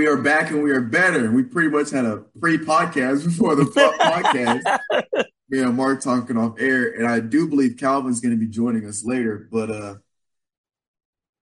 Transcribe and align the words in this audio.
We 0.00 0.06
are 0.06 0.16
back 0.16 0.50
and 0.50 0.62
we 0.62 0.70
are 0.70 0.80
better. 0.80 1.30
We 1.30 1.42
pretty 1.42 1.68
much 1.68 1.90
had 1.90 2.06
a 2.06 2.24
pre-podcast 2.40 3.22
before 3.26 3.54
the 3.54 3.64
podcast. 3.64 5.24
Me 5.50 5.58
and 5.58 5.76
Mark 5.76 6.00
talking 6.00 6.38
off 6.38 6.58
air, 6.58 6.92
and 6.92 7.06
I 7.06 7.20
do 7.20 7.46
believe 7.46 7.76
Calvin's 7.76 8.18
going 8.18 8.32
to 8.32 8.40
be 8.40 8.50
joining 8.50 8.86
us 8.86 9.04
later. 9.04 9.46
But 9.52 9.70
uh, 9.70 9.96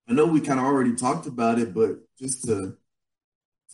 I 0.08 0.12
know 0.12 0.26
we 0.26 0.40
kind 0.40 0.58
of 0.58 0.66
already 0.66 0.96
talked 0.96 1.28
about 1.28 1.60
it, 1.60 1.72
but 1.72 1.98
just 2.18 2.46
to 2.46 2.76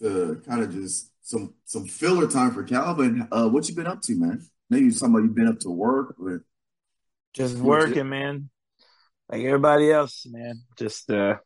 to 0.01 0.42
kind 0.47 0.62
of 0.62 0.70
just 0.70 1.11
some 1.23 1.55
some 1.64 1.87
filler 1.87 2.28
time 2.28 2.51
for 2.51 2.62
Calvin. 2.62 3.27
Uh, 3.33 3.48
what 3.48 3.66
you 3.66 3.75
been 3.75 3.87
up 3.87 4.03
to, 4.03 4.14
man? 4.14 4.47
Maybe 4.69 4.84
you 4.84 4.92
you've 4.92 5.34
been 5.34 5.48
up 5.48 5.61
to 5.61 5.70
work, 5.70 6.16
but 6.19 6.41
Just 7.33 7.56
working, 7.56 8.11
man. 8.11 8.51
Like 9.30 9.45
everybody 9.45 9.91
else, 9.91 10.27
man. 10.28 10.61
Just 10.77 11.11
uh 11.11 11.37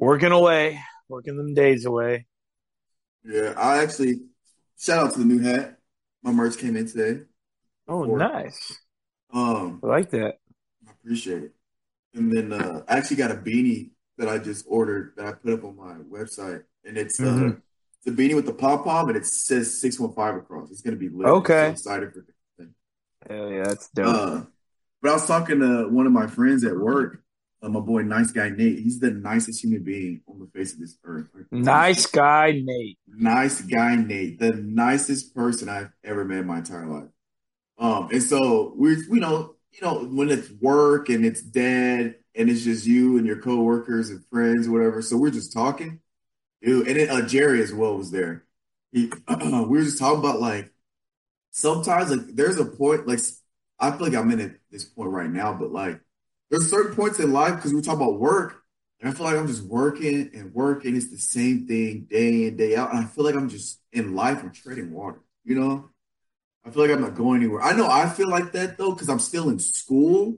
working 0.00 0.32
away, 0.32 0.80
working 1.08 1.36
them 1.36 1.54
days 1.54 1.84
away. 1.84 2.26
yeah, 3.24 3.54
I 3.56 3.82
actually 3.82 4.20
shout 4.78 5.06
out 5.06 5.12
to 5.14 5.18
the 5.20 5.24
new 5.24 5.40
hat. 5.40 5.78
My 6.22 6.32
merch 6.32 6.56
came 6.58 6.76
in 6.76 6.86
today. 6.86 7.22
Oh, 7.86 8.04
nice. 8.04 8.78
Um, 9.32 9.80
I 9.82 9.86
like 9.86 10.10
that. 10.10 10.38
I 10.86 10.90
appreciate 10.90 11.42
it. 11.44 11.54
And 12.14 12.32
then 12.32 12.52
uh, 12.52 12.82
I 12.88 12.96
actually 12.96 13.16
got 13.16 13.30
a 13.30 13.34
beanie 13.34 13.90
that 14.18 14.28
I 14.28 14.38
just 14.38 14.64
ordered 14.68 15.12
that 15.16 15.26
I 15.26 15.32
put 15.32 15.52
up 15.52 15.64
on 15.64 15.76
my 15.76 15.94
website, 15.94 16.62
and 16.84 16.96
it's 16.96 17.18
uh, 17.20 17.24
Mhm. 17.24 17.60
it's 17.98 18.06
a 18.06 18.10
beanie 18.10 18.36
with 18.36 18.46
the 18.46 18.54
pom 18.54 18.84
pom, 18.84 19.08
and 19.08 19.16
it 19.16 19.26
says 19.26 19.80
six 19.80 19.98
one 19.98 20.12
five 20.12 20.36
across. 20.36 20.70
It's 20.70 20.82
gonna 20.82 20.96
be 20.96 21.08
lit. 21.08 21.26
Okay. 21.26 21.66
I'm 21.68 21.76
so 21.76 21.90
excited 21.90 22.12
for. 22.12 22.24
Hell 23.28 23.50
yeah, 23.50 23.64
that's 23.64 23.88
dope. 23.90 24.06
Uh, 24.06 24.42
but 25.02 25.10
I 25.10 25.14
was 25.14 25.26
talking 25.26 25.58
to 25.60 25.88
one 25.88 26.06
of 26.06 26.12
my 26.12 26.26
friends 26.26 26.62
at 26.64 26.76
work, 26.76 27.23
uh, 27.64 27.68
my 27.68 27.80
boy, 27.80 28.02
nice 28.02 28.30
guy 28.30 28.50
Nate. 28.50 28.78
He's 28.80 29.00
the 29.00 29.10
nicest 29.10 29.62
human 29.62 29.82
being 29.82 30.20
on 30.28 30.38
the 30.38 30.46
face 30.46 30.74
of 30.74 30.80
this 30.80 30.98
earth. 31.04 31.28
nice 31.50 32.06
guy, 32.06 32.60
Nate. 32.62 32.98
nice 33.06 33.62
guy 33.62 33.96
Nate, 33.96 34.38
the 34.38 34.52
nicest 34.52 35.34
person 35.34 35.68
I've 35.68 35.90
ever 36.02 36.24
met 36.24 36.38
in 36.38 36.46
my 36.46 36.58
entire 36.58 36.86
life. 36.86 37.08
Um, 37.78 38.08
and 38.12 38.22
so 38.22 38.72
we're 38.76 38.98
you 38.98 39.20
know, 39.20 39.56
you 39.72 39.80
know, 39.82 40.04
when 40.04 40.30
it's 40.30 40.50
work 40.60 41.08
and 41.08 41.24
it's 41.24 41.42
dead 41.42 42.16
and 42.34 42.50
it's 42.50 42.64
just 42.64 42.86
you 42.86 43.16
and 43.16 43.26
your 43.26 43.40
coworkers 43.40 44.10
and 44.10 44.24
friends, 44.26 44.68
whatever. 44.68 45.00
So 45.00 45.16
we're 45.16 45.30
just 45.30 45.52
talking. 45.52 46.00
Dude, 46.62 46.86
and 46.86 46.96
then 46.96 47.10
uh, 47.10 47.26
Jerry 47.26 47.62
as 47.62 47.72
well 47.72 47.96
was 47.96 48.10
there. 48.10 48.44
He, 48.92 49.10
we 49.28 49.50
were 49.62 49.82
just 49.82 49.98
talking 49.98 50.20
about 50.20 50.40
like 50.40 50.70
sometimes 51.50 52.10
like 52.10 52.34
there's 52.34 52.58
a 52.58 52.64
point 52.66 53.06
like 53.06 53.20
I 53.78 53.90
feel 53.90 54.06
like 54.06 54.14
I'm 54.14 54.30
in 54.30 54.40
at 54.40 54.52
this 54.70 54.84
point 54.84 55.10
right 55.10 55.30
now, 55.30 55.54
but 55.54 55.72
like 55.72 56.00
there's 56.50 56.70
certain 56.70 56.94
points 56.94 57.18
in 57.20 57.32
life 57.32 57.56
because 57.56 57.72
we 57.72 57.80
talk 57.80 57.96
about 57.96 58.18
work, 58.18 58.62
and 59.00 59.08
I 59.08 59.12
feel 59.12 59.26
like 59.26 59.36
I'm 59.36 59.46
just 59.46 59.62
working 59.64 60.30
and 60.34 60.52
working. 60.54 60.96
It's 60.96 61.10
the 61.10 61.18
same 61.18 61.66
thing 61.66 62.06
day 62.08 62.46
in, 62.46 62.56
day 62.56 62.76
out. 62.76 62.90
And 62.90 63.00
I 63.00 63.04
feel 63.04 63.24
like 63.24 63.34
I'm 63.34 63.48
just 63.48 63.80
in 63.92 64.14
life, 64.14 64.42
I'm 64.42 64.52
treading 64.52 64.92
water, 64.92 65.20
you 65.44 65.58
know? 65.58 65.90
I 66.64 66.70
feel 66.70 66.82
like 66.82 66.92
I'm 66.92 67.02
not 67.02 67.14
going 67.14 67.42
anywhere. 67.42 67.62
I 67.62 67.74
know 67.76 67.86
I 67.86 68.08
feel 68.08 68.28
like 68.28 68.52
that 68.52 68.78
though, 68.78 68.92
because 68.92 69.08
I'm 69.10 69.18
still 69.18 69.50
in 69.50 69.58
school. 69.58 70.36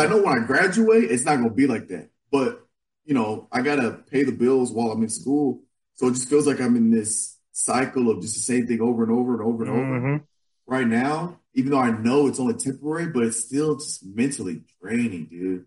I 0.00 0.06
know 0.06 0.22
when 0.22 0.42
I 0.42 0.46
graduate, 0.46 1.10
it's 1.10 1.24
not 1.24 1.36
gonna 1.36 1.50
be 1.50 1.66
like 1.66 1.88
that. 1.88 2.10
But 2.30 2.66
you 3.04 3.14
know, 3.14 3.48
I 3.52 3.62
gotta 3.62 3.92
pay 4.10 4.24
the 4.24 4.32
bills 4.32 4.72
while 4.72 4.90
I'm 4.90 5.02
in 5.02 5.08
school. 5.08 5.62
So 5.94 6.08
it 6.08 6.14
just 6.14 6.28
feels 6.28 6.46
like 6.46 6.60
I'm 6.60 6.76
in 6.76 6.90
this 6.90 7.38
cycle 7.52 8.10
of 8.10 8.20
just 8.20 8.34
the 8.34 8.40
same 8.40 8.66
thing 8.66 8.80
over 8.80 9.02
and 9.04 9.12
over 9.12 9.34
and 9.34 9.42
over 9.42 9.64
and 9.64 9.72
over 9.72 10.00
Mhm. 10.00 10.22
right 10.66 10.86
now, 10.86 11.38
even 11.54 11.72
though 11.72 11.78
I 11.80 11.90
know 11.90 12.26
it's 12.26 12.40
only 12.40 12.54
temporary, 12.54 13.06
but 13.08 13.24
it's 13.24 13.44
still 13.44 13.76
just 13.76 14.04
mentally 14.04 14.62
draining, 14.80 15.26
dude. 15.26 15.66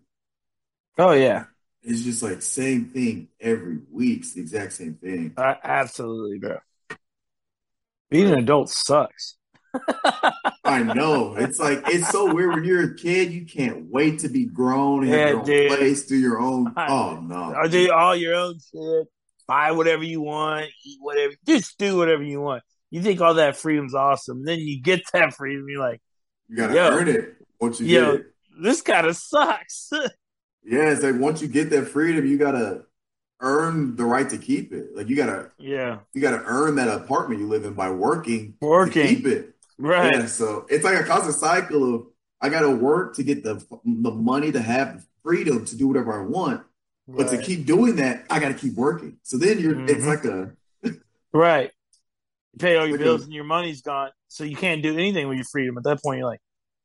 Oh 0.98 1.12
yeah. 1.12 1.44
It's 1.82 2.02
just 2.02 2.22
like 2.22 2.42
same 2.42 2.86
thing 2.86 3.28
every 3.40 3.78
week. 3.92 4.20
It's 4.20 4.34
the 4.34 4.40
exact 4.40 4.72
same 4.72 4.94
thing. 4.94 5.34
Uh, 5.36 5.54
absolutely, 5.62 6.38
bro. 6.38 6.58
Being 8.10 8.32
an 8.32 8.38
adult 8.40 8.70
sucks. 8.70 9.36
I 10.64 10.82
know. 10.82 11.36
It's 11.36 11.58
like 11.60 11.82
it's 11.86 12.08
so 12.08 12.32
weird 12.34 12.54
when 12.54 12.64
you're 12.64 12.92
a 12.92 12.94
kid, 12.96 13.30
you 13.32 13.44
can't 13.44 13.86
wait 13.90 14.20
to 14.20 14.28
be 14.28 14.46
grown 14.46 15.02
and 15.04 15.12
Yeah, 15.12 15.18
have 15.18 15.28
your 15.28 15.38
own 15.40 15.44
dude. 15.46 15.68
place, 15.78 16.06
do 16.06 16.16
your 16.16 16.40
own. 16.40 16.72
Oh 16.76 17.20
no. 17.22 17.54
Or 17.54 17.68
do 17.68 17.92
all 17.92 18.16
your 18.16 18.34
own 18.34 18.58
shit. 18.72 19.06
Buy 19.46 19.70
whatever 19.72 20.02
you 20.02 20.20
want, 20.22 20.66
eat 20.84 20.98
whatever, 21.00 21.34
just 21.46 21.78
do 21.78 21.96
whatever 21.96 22.22
you 22.24 22.40
want. 22.40 22.64
You 22.90 23.02
think 23.02 23.20
all 23.20 23.34
that 23.34 23.56
freedom's 23.56 23.94
awesome. 23.94 24.38
And 24.38 24.48
Then 24.48 24.58
you 24.60 24.80
get 24.80 25.02
that 25.12 25.34
freedom, 25.34 25.66
you're 25.68 25.80
like, 25.80 26.00
You 26.48 26.56
gotta 26.56 26.74
Yo. 26.74 26.88
earn 26.90 27.08
it 27.08 27.36
once 27.60 27.80
you 27.80 27.86
Yo. 27.86 28.12
get 28.12 28.20
it. 28.20 28.26
this 28.62 28.82
kind 28.82 29.06
of 29.06 29.16
sucks. 29.16 29.90
Yeah, 30.68 30.90
it's 30.90 31.02
like 31.04 31.14
once 31.14 31.40
you 31.40 31.46
get 31.46 31.70
that 31.70 31.86
freedom, 31.86 32.26
you 32.26 32.36
gotta 32.38 32.82
earn 33.40 33.94
the 33.94 34.04
right 34.04 34.28
to 34.30 34.36
keep 34.36 34.72
it. 34.72 34.96
Like 34.96 35.08
you 35.08 35.14
gotta 35.14 35.52
yeah. 35.58 36.00
you 36.12 36.20
gotta 36.20 36.42
earn 36.44 36.74
that 36.74 36.88
apartment 36.88 37.40
you 37.40 37.46
live 37.46 37.64
in 37.64 37.74
by 37.74 37.88
working 37.90 38.54
to 38.60 38.66
Working. 38.66 39.06
keep 39.06 39.26
it. 39.28 39.54
Right. 39.78 40.12
Yeah, 40.12 40.26
so 40.26 40.66
it's 40.68 40.82
like 40.82 40.98
a 40.98 41.04
constant 41.04 41.36
cycle 41.36 41.94
of 41.94 42.06
I 42.40 42.48
gotta 42.48 42.68
work 42.70 43.14
to 43.14 43.22
get 43.22 43.44
the 43.44 43.64
the 43.84 44.10
money 44.10 44.50
to 44.50 44.60
have 44.60 45.06
freedom 45.22 45.64
to 45.66 45.76
do 45.76 45.86
whatever 45.86 46.20
I 46.20 46.24
want, 46.26 46.62
but 47.06 47.28
to 47.28 47.38
keep 47.40 47.64
doing 47.64 47.94
that, 47.96 48.24
I 48.28 48.40
gotta 48.40 48.54
keep 48.54 48.74
working. 48.74 49.18
So 49.22 49.38
then 49.38 49.60
you're 49.60 49.84
it's 49.84 50.04
Mhm. 50.04 50.06
like 50.08 50.24
a 50.24 50.96
Right. 51.32 51.70
Pay 52.58 52.76
all 52.76 52.86
your 52.86 52.98
bills 52.98 53.24
and 53.24 53.32
your 53.32 53.44
money's 53.44 53.82
gone. 53.82 54.10
So 54.28 54.44
you 54.44 54.56
can't 54.56 54.82
do 54.82 54.94
anything 54.94 55.28
with 55.28 55.36
your 55.36 55.46
freedom. 55.50 55.76
At 55.76 55.84
that 55.84 56.02
point, 56.02 56.18
you're 56.18 56.28
like, 56.28 56.40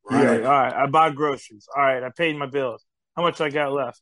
you're 0.09 0.19
like, 0.19 0.43
all 0.43 0.51
right, 0.51 0.73
I 0.73 0.85
bought 0.87 1.15
groceries. 1.15 1.67
All 1.75 1.81
right, 1.81 2.03
I 2.03 2.09
paid 2.09 2.35
my 2.35 2.47
bills. 2.47 2.83
How 3.15 3.21
much 3.21 3.39
I 3.39 3.49
got 3.49 3.71
left? 3.71 4.01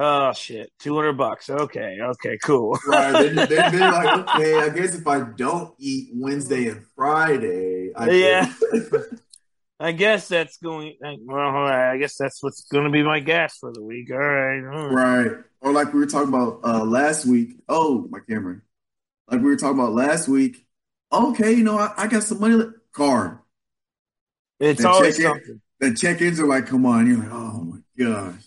Oh 0.00 0.32
shit, 0.32 0.70
two 0.78 0.94
hundred 0.94 1.14
bucks. 1.14 1.50
Okay, 1.50 1.98
okay, 2.00 2.38
cool. 2.44 2.78
Right. 2.86 3.10
Then, 3.12 3.34
then, 3.34 3.48
then 3.48 3.72
you're 3.72 3.80
like, 3.92 4.28
okay, 4.28 4.58
I 4.60 4.68
guess 4.68 4.94
if 4.94 5.06
I 5.06 5.22
don't 5.22 5.74
eat 5.78 6.10
Wednesday 6.14 6.68
and 6.68 6.84
Friday, 6.94 7.90
I 7.96 8.10
Yeah. 8.10 8.52
I 9.80 9.92
guess 9.92 10.28
that's 10.28 10.56
going. 10.58 10.96
Well, 11.00 11.38
all 11.38 11.52
right, 11.52 11.92
I 11.92 11.98
guess 11.98 12.16
that's 12.16 12.42
what's 12.42 12.62
going 12.62 12.84
to 12.84 12.90
be 12.90 13.02
my 13.02 13.20
gas 13.20 13.58
for 13.58 13.72
the 13.72 13.82
week. 13.82 14.10
All 14.10 14.18
right. 14.18 14.64
all 14.64 14.88
right. 14.88 15.26
right. 15.26 15.36
Or 15.60 15.72
like 15.72 15.92
we 15.92 16.00
were 16.00 16.06
talking 16.06 16.28
about 16.28 16.60
uh 16.64 16.84
last 16.84 17.26
week. 17.26 17.56
Oh, 17.68 18.06
my 18.10 18.18
camera. 18.28 18.60
Like 19.30 19.40
we 19.40 19.46
were 19.46 19.56
talking 19.56 19.78
about 19.78 19.92
last 19.92 20.28
week. 20.28 20.64
Okay, 21.12 21.52
you 21.52 21.64
know, 21.64 21.78
I, 21.78 21.92
I 21.96 22.06
got 22.06 22.22
some 22.22 22.40
money. 22.40 22.62
Car. 22.92 23.42
It's 24.60 24.80
And 24.80 24.88
always 24.88 25.22
something. 25.22 25.60
The 25.80 25.94
check-ins 25.94 26.40
are 26.40 26.46
like, 26.46 26.66
come 26.66 26.84
on. 26.84 27.06
You're 27.06 27.18
like, 27.18 27.30
oh 27.30 27.62
my 27.62 27.78
gosh. 27.96 28.42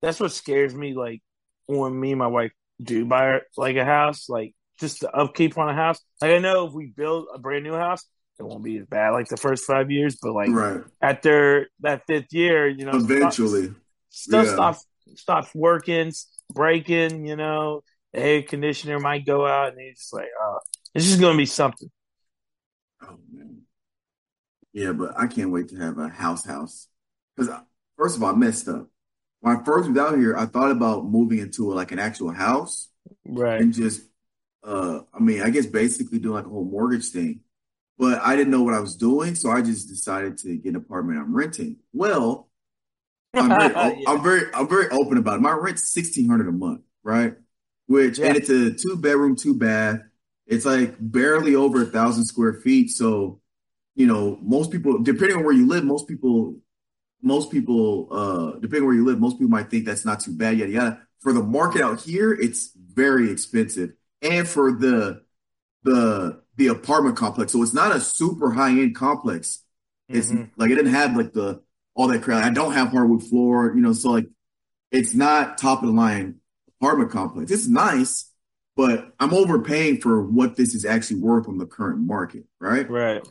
That's 0.00 0.18
what 0.18 0.32
scares 0.32 0.74
me. 0.74 0.94
Like 0.94 1.20
when 1.66 1.98
me 1.98 2.12
and 2.12 2.18
my 2.18 2.26
wife 2.26 2.52
do 2.82 3.04
buy 3.04 3.40
like 3.56 3.76
a 3.76 3.84
house, 3.84 4.28
like 4.28 4.54
just 4.78 5.00
the 5.00 5.10
upkeep 5.14 5.58
on 5.58 5.68
a 5.68 5.74
house. 5.74 6.00
Like 6.22 6.32
I 6.32 6.38
know 6.38 6.66
if 6.66 6.72
we 6.72 6.86
build 6.86 7.26
a 7.34 7.38
brand 7.38 7.64
new 7.64 7.74
house, 7.74 8.06
it 8.38 8.44
won't 8.44 8.64
be 8.64 8.78
as 8.78 8.86
bad 8.86 9.10
like 9.10 9.28
the 9.28 9.36
first 9.36 9.64
five 9.64 9.90
years, 9.90 10.16
but 10.22 10.32
like 10.32 10.48
Right. 10.50 10.82
after 11.02 11.68
that 11.80 12.06
fifth 12.06 12.32
year, 12.32 12.66
you 12.66 12.86
know, 12.86 12.96
Eventually. 12.96 13.74
stuff 14.08 14.46
Yeah. 14.46 14.52
stops 14.54 14.86
stops 15.16 15.54
working, 15.54 16.12
breaking. 16.54 17.26
You 17.26 17.36
know, 17.36 17.82
the 18.14 18.20
air 18.20 18.42
conditioner 18.42 18.98
might 18.98 19.26
go 19.26 19.46
out, 19.46 19.72
and 19.74 19.80
you're 19.82 19.92
just 19.92 20.14
like, 20.14 20.28
oh, 20.40 20.58
it's 20.94 21.04
just 21.04 21.20
going 21.20 21.34
to 21.34 21.38
be 21.38 21.46
something. 21.46 21.90
Yeah, 24.72 24.92
but 24.92 25.14
I 25.18 25.26
can't 25.26 25.50
wait 25.50 25.68
to 25.68 25.76
have 25.76 25.98
a 25.98 26.08
house 26.08 26.44
house. 26.44 26.86
Because 27.36 27.52
first 27.96 28.16
of 28.16 28.22
all, 28.22 28.32
I 28.32 28.36
messed 28.36 28.68
up. 28.68 28.88
When 29.40 29.56
I 29.56 29.64
first 29.64 29.88
moved 29.88 29.98
out 29.98 30.18
here, 30.18 30.36
I 30.36 30.46
thought 30.46 30.70
about 30.70 31.06
moving 31.06 31.38
into 31.38 31.72
like 31.72 31.92
an 31.92 31.98
actual 31.98 32.30
house 32.30 32.88
Right. 33.26 33.60
and 33.60 33.72
just 33.72 34.02
uh 34.62 35.00
I 35.14 35.20
mean, 35.20 35.42
I 35.42 35.50
guess 35.50 35.66
basically 35.66 36.18
doing 36.18 36.34
like 36.34 36.46
a 36.46 36.50
whole 36.50 36.64
mortgage 36.64 37.08
thing. 37.08 37.40
But 37.98 38.20
I 38.22 38.34
didn't 38.36 38.50
know 38.50 38.62
what 38.62 38.74
I 38.74 38.80
was 38.80 38.96
doing, 38.96 39.34
so 39.34 39.50
I 39.50 39.60
just 39.62 39.88
decided 39.88 40.38
to 40.38 40.56
get 40.56 40.70
an 40.70 40.76
apartment 40.76 41.18
I'm 41.18 41.34
renting. 41.34 41.76
Well, 41.92 42.48
I'm 43.34 43.48
very, 43.48 43.72
Yeah. 44.00 44.10
I'm 44.10 44.22
very, 44.22 44.54
I'm 44.54 44.68
very 44.68 44.88
open 44.90 45.18
about 45.18 45.36
it. 45.36 45.42
My 45.42 45.52
rent's 45.52 45.88
sixteen 45.88 46.28
hundred 46.28 46.48
a 46.48 46.52
month, 46.52 46.82
right? 47.02 47.34
Which 47.86 48.18
Yeah. 48.18 48.26
and 48.28 48.36
it's 48.36 48.50
a 48.50 48.72
two 48.72 48.96
bedroom, 48.96 49.36
two 49.36 49.54
bath. 49.54 50.00
It's 50.46 50.64
like 50.64 50.94
barely 50.98 51.54
over 51.54 51.82
a 51.82 51.86
thousand 51.86 52.24
square 52.26 52.54
feet. 52.54 52.90
So, 52.90 53.39
you 54.00 54.06
know, 54.06 54.38
most 54.40 54.70
people, 54.72 54.98
depending 55.02 55.36
on 55.36 55.44
where 55.44 55.52
you 55.54 55.68
live, 55.68 55.84
most 55.84 56.08
people, 56.08 56.56
most 57.22 57.50
people, 57.50 58.08
uh, 58.10 58.52
depending 58.60 58.82
on 58.82 58.86
where 58.86 58.96
you 58.96 59.04
live, 59.04 59.20
most 59.20 59.34
people 59.34 59.50
might 59.50 59.70
think 59.70 59.84
that's 59.84 60.06
not 60.06 60.20
too 60.20 60.32
bad, 60.32 60.58
yada 60.58 60.72
yada. 60.72 61.00
For 61.20 61.34
the 61.34 61.42
market 61.42 61.82
out 61.82 62.00
here, 62.00 62.32
it's 62.32 62.72
very 62.76 63.30
expensive, 63.30 63.90
and 64.22 64.48
for 64.48 64.72
the 64.72 65.22
the 65.84 66.42
the 66.56 66.68
apartment 66.68 67.16
complex, 67.16 67.52
so 67.52 67.62
it's 67.62 67.74
not 67.74 67.94
a 67.94 68.00
super 68.00 68.52
high 68.52 68.70
end 68.70 68.94
complex. 68.96 69.62
It's 70.12 70.32
Mhm. 70.32 70.50
like 70.56 70.70
it 70.70 70.76
didn't 70.76 70.94
have 70.94 71.16
like 71.16 71.32
the 71.34 71.62
all 71.94 72.08
that 72.08 72.22
crap. 72.22 72.44
I 72.44 72.50
don't 72.50 72.72
have 72.72 72.88
hardwood 72.88 73.22
floor, 73.24 73.72
you 73.74 73.82
know, 73.82 73.92
so 73.92 74.12
like 74.12 74.28
it's 74.90 75.14
not 75.14 75.58
top 75.58 75.82
of 75.82 75.88
the 75.88 75.94
line 75.94 76.40
apartment 76.80 77.10
complex. 77.10 77.50
It's 77.50 77.68
nice, 77.68 78.32
but 78.76 79.12
I'm 79.20 79.34
overpaying 79.34 80.00
for 80.00 80.22
what 80.22 80.56
this 80.56 80.74
is 80.74 80.84
actually 80.84 81.20
worth 81.20 81.48
on 81.48 81.58
the 81.58 81.66
current 81.66 82.00
market, 82.00 82.44
right? 82.60 82.88
Right. 82.88 83.22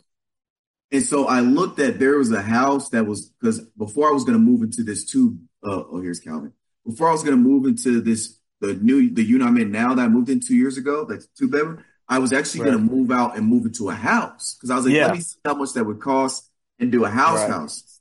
And 0.91 1.03
so 1.03 1.27
I 1.27 1.41
looked 1.41 1.79
at 1.79 1.99
there 1.99 2.17
was 2.17 2.31
a 2.31 2.41
house 2.41 2.89
that 2.89 3.05
was 3.05 3.29
because 3.39 3.59
before 3.77 4.09
I 4.09 4.11
was 4.11 4.23
going 4.23 4.37
to 4.37 4.43
move 4.43 4.61
into 4.63 4.83
this 4.83 5.05
two. 5.05 5.37
Uh, 5.63 5.83
oh, 5.91 6.01
here's 6.01 6.19
Calvin. 6.19 6.53
Before 6.85 7.09
I 7.09 7.11
was 7.11 7.21
going 7.23 7.35
to 7.35 7.41
move 7.41 7.65
into 7.65 8.01
this 8.01 8.39
the 8.61 8.73
new 8.73 9.13
the 9.13 9.23
unit 9.23 9.47
I'm 9.47 9.57
in 9.57 9.71
now 9.71 9.93
that 9.93 10.01
I 10.03 10.07
moved 10.07 10.29
in 10.29 10.39
two 10.39 10.55
years 10.55 10.77
ago, 10.77 11.05
that's 11.05 11.27
two 11.27 11.47
bedroom. 11.47 11.83
I 12.07 12.17
was 12.19 12.33
actually 12.33 12.61
Right. 12.61 12.71
going 12.71 12.87
to 12.87 12.91
move 12.95 13.11
out 13.11 13.37
and 13.37 13.45
move 13.45 13.65
into 13.65 13.89
a 13.89 13.93
house 13.93 14.55
because 14.55 14.71
I 14.71 14.75
was 14.75 14.85
like, 14.85 14.95
Yeah. 14.95 15.07
let 15.07 15.13
me 15.15 15.21
see 15.21 15.37
how 15.45 15.53
much 15.53 15.73
that 15.73 15.85
would 15.85 15.99
cost 16.01 16.49
and 16.79 16.91
do 16.91 17.05
a 17.05 17.09
house 17.09 17.41
Right. 17.41 17.51
house. 17.51 17.99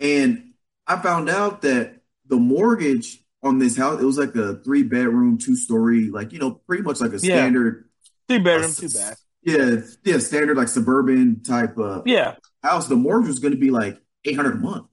And 0.00 0.54
I 0.86 0.96
found 1.00 1.28
out 1.30 1.62
that 1.62 2.00
the 2.26 2.36
mortgage 2.36 3.22
on 3.42 3.58
this 3.58 3.76
house 3.76 4.00
it 4.00 4.04
was 4.04 4.18
like 4.18 4.34
a 4.34 4.56
three 4.64 4.82
bedroom, 4.82 5.38
two 5.38 5.54
story, 5.54 6.08
like 6.08 6.32
you 6.32 6.38
know, 6.40 6.50
pretty 6.66 6.82
much 6.82 7.00
like 7.00 7.12
a 7.12 7.20
Yeah. 7.20 7.42
standard. 7.42 7.88
Three 8.28 8.38
bedroom, 8.38 8.72
two 8.72 8.88
bath. 8.88 9.20
Yeah, 9.44 9.76
yeah, 10.04 10.18
standard 10.18 10.56
like 10.56 10.68
suburban 10.68 11.42
type 11.42 11.76
uh, 11.78 12.02
Yeah. 12.06 12.36
house. 12.62 12.88
The 12.88 12.96
mortgage 12.96 13.28
was 13.28 13.38
going 13.40 13.52
to 13.54 13.60
be 13.60 13.70
like 13.70 14.00
eight 14.24 14.36
hundred 14.36 14.54
a 14.54 14.58
month, 14.58 14.86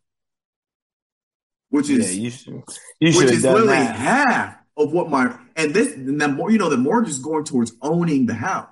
which 1.70 1.90
Yeah. 1.90 2.00
is 2.00 2.18
You 2.18 2.30
should. 2.30 2.54
You 3.00 3.18
which 3.18 3.30
have 3.30 3.30
is 3.32 3.44
literally 3.44 3.68
that. 3.68 3.96
half 3.96 4.58
of 4.78 4.92
what 4.92 5.10
my 5.10 5.38
and 5.56 5.74
this 5.74 5.96
and 5.96 6.20
the 6.20 6.28
more 6.28 6.52
you 6.52 6.58
know 6.58 6.70
the 6.70 6.78
mortgage 6.78 7.12
is 7.12 7.20
going 7.20 7.44
towards 7.46 7.74
owning 7.82 8.26
the 8.26 8.34
house. 8.34 8.68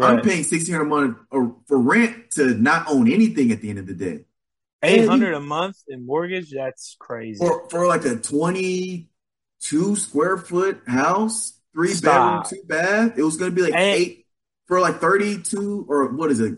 I'm 0.00 0.20
paying 0.22 0.44
sixteen 0.44 0.74
hundred 0.74 0.86
a 0.86 0.88
month 0.88 1.18
or- 1.32 1.56
for 1.66 1.78
rent 1.80 2.30
to 2.32 2.54
not 2.54 2.88
own 2.88 3.10
anything 3.10 3.50
at 3.50 3.60
the 3.60 3.70
end 3.70 3.80
of 3.80 3.86
the 3.86 3.94
day. 3.94 4.24
Eight 4.82 5.08
hundred 5.08 5.34
a 5.34 5.40
month 5.40 5.76
in 5.88 6.06
mortgage. 6.06 6.52
That's 6.52 6.96
crazy. 7.00 7.38
For 7.38 7.68
for 7.68 7.86
like 7.88 8.04
a 8.04 8.16
twenty 8.16 9.08
two 9.60 9.96
square 9.96 10.38
foot 10.38 10.80
house, 10.86 11.58
three 11.74 11.88
Stop. 11.92 12.44
bedroom, 12.48 12.62
two 12.62 12.66
bath, 12.68 13.18
it 13.18 13.22
was 13.24 13.36
going 13.36 13.50
to 13.50 13.54
be 13.54 13.62
like 13.62 13.74
And- 13.74 13.82
eight 13.82 14.19
for 14.70 14.80
like 14.80 15.00
thirty 15.00 15.42
two 15.42 15.84
or 15.88 16.08
what 16.14 16.30
is 16.30 16.38
it? 16.40 16.56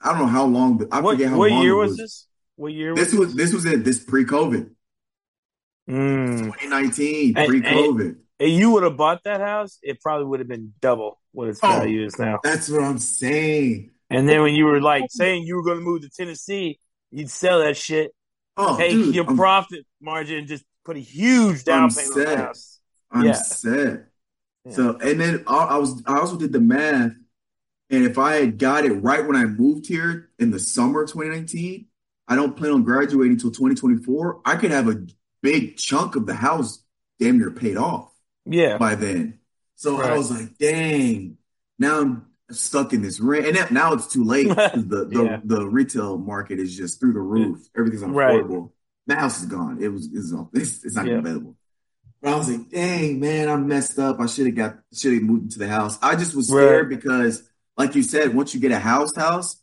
I 0.00 0.10
don't 0.10 0.18
know 0.20 0.26
how 0.26 0.44
long, 0.44 0.76
but 0.78 0.88
I 0.92 1.00
what 1.00 1.12
forget 1.16 1.30
how 1.30 1.38
what 1.38 1.50
long 1.50 1.62
year 1.62 1.72
it 1.72 1.76
was 1.76 1.90
was. 1.92 1.98
this? 1.98 2.26
What 2.56 2.72
year 2.72 2.94
This 2.94 3.12
was 3.12 3.28
was 3.28 3.34
this 3.34 3.52
was 3.54 3.64
it. 3.64 3.82
This 3.84 3.98
pre 4.04 4.24
COVID, 4.24 4.70
Mm. 5.88 6.38
2019, 6.52 7.34
pre 7.34 7.60
COVID. 7.62 8.16
And 8.38 8.50
you 8.50 8.70
would 8.72 8.82
have 8.84 8.96
bought 8.96 9.24
that 9.24 9.40
house, 9.40 9.78
it 9.82 10.00
probably 10.00 10.26
would 10.26 10.40
have 10.40 10.48
been 10.48 10.72
double 10.80 11.18
what 11.32 11.48
its 11.48 11.60
Oh. 11.62 11.68
value 11.68 12.04
is 12.04 12.18
now. 12.18 12.38
That's 12.42 12.68
what 12.70 12.82
I'm 12.82 12.98
saying. 12.98 13.90
And 14.08 14.28
then 14.28 14.42
when 14.42 14.54
you 14.54 14.64
were 14.66 14.80
like 14.80 15.04
saying 15.10 15.44
you 15.44 15.56
were 15.56 15.62
going 15.62 15.78
to 15.78 15.84
move 15.84 16.02
to 16.02 16.08
Tennessee, 16.10 16.78
you'd 17.10 17.30
sell 17.30 17.60
that 17.60 17.76
shit, 17.76 18.12
Oh, 18.56 18.76
take 18.76 18.92
dude, 18.92 19.14
your 19.14 19.28
I'm, 19.28 19.36
profit 19.36 19.86
margin, 20.00 20.38
and 20.38 20.48
just 20.48 20.64
put 20.84 20.96
a 20.96 21.00
huge 21.00 21.64
down 21.64 21.84
I'm 21.84 21.90
payment 21.90 22.16
on 22.16 22.24
the 22.24 22.36
house. 22.36 22.80
I'm 23.10 23.24
yeah. 23.26 23.32
set. 23.32 24.06
Yeah. 24.64 24.72
So, 24.72 24.98
and 24.98 25.20
then 25.20 25.44
I, 25.46 25.56
I 25.56 25.76
was, 25.78 26.02
I 26.06 26.18
also 26.18 26.36
did 26.36 26.52
the 26.52 26.60
math, 26.60 27.12
and 27.90 28.04
if 28.04 28.18
I 28.18 28.34
had 28.36 28.58
got 28.58 28.84
it 28.84 28.92
right 28.92 29.26
when 29.26 29.36
I 29.36 29.44
moved 29.46 29.86
here 29.86 30.30
in 30.38 30.50
the 30.50 30.58
summer 30.58 31.02
of 31.02 31.10
2019, 31.10 31.86
I 32.28 32.36
don't 32.36 32.56
plan 32.56 32.72
on 32.72 32.84
graduating 32.84 33.32
until 33.32 33.50
2024. 33.50 34.42
I 34.44 34.56
could 34.56 34.70
have 34.70 34.88
a 34.88 35.04
big 35.42 35.76
chunk 35.76 36.16
of 36.16 36.26
the 36.26 36.34
house 36.34 36.82
damn 37.18 37.38
near 37.38 37.50
paid 37.50 37.76
off 37.76 38.12
Yeah, 38.46 38.78
by 38.78 38.94
then. 38.94 39.38
So 39.74 40.00
I 40.00 40.16
was 40.16 40.30
like, 40.30 40.56
dang, 40.58 41.38
now 41.78 42.00
I'm 42.00 42.26
stuck 42.50 42.92
in 42.92 43.02
this 43.02 43.18
rent. 43.18 43.46
And 43.46 43.70
now 43.72 43.94
it's 43.94 44.06
too 44.06 44.24
late. 44.24 44.46
The, 44.56 45.06
the, 45.10 45.24
Yeah. 45.24 45.40
the 45.44 45.66
retail 45.66 46.18
market 46.18 46.58
is 46.60 46.76
just 46.76 47.00
through 47.00 47.14
the 47.14 47.20
roof. 47.20 47.58
Mm. 47.58 47.68
Everything's 47.78 48.02
Right. 48.04 48.44
The 49.06 49.14
house 49.16 49.40
is 49.40 49.46
gone. 49.46 49.82
It 49.82 49.88
was, 49.88 50.08
it's, 50.12 50.32
it's, 50.52 50.84
it's 50.84 50.94
not 50.96 51.06
Yeah. 51.06 51.18
available. 51.18 51.56
But 52.22 52.34
I 52.34 52.36
was 52.36 52.50
like, 52.50 52.68
dang, 52.68 53.18
man, 53.18 53.48
I 53.48 53.56
messed 53.56 53.98
up. 53.98 54.20
I 54.20 54.26
should 54.26 54.46
have 54.46 54.54
got, 54.54 54.78
should 54.92 55.14
have 55.14 55.22
moved 55.22 55.44
into 55.44 55.58
the 55.58 55.68
house. 55.68 55.98
I 56.02 56.16
just 56.16 56.34
was 56.36 56.48
scared 56.48 56.90
because, 56.90 57.42
like 57.76 57.94
you 57.94 58.02
said, 58.02 58.34
once 58.34 58.54
you 58.54 58.60
get 58.60 58.72
a 58.72 58.78
house, 58.78 59.14
house, 59.16 59.56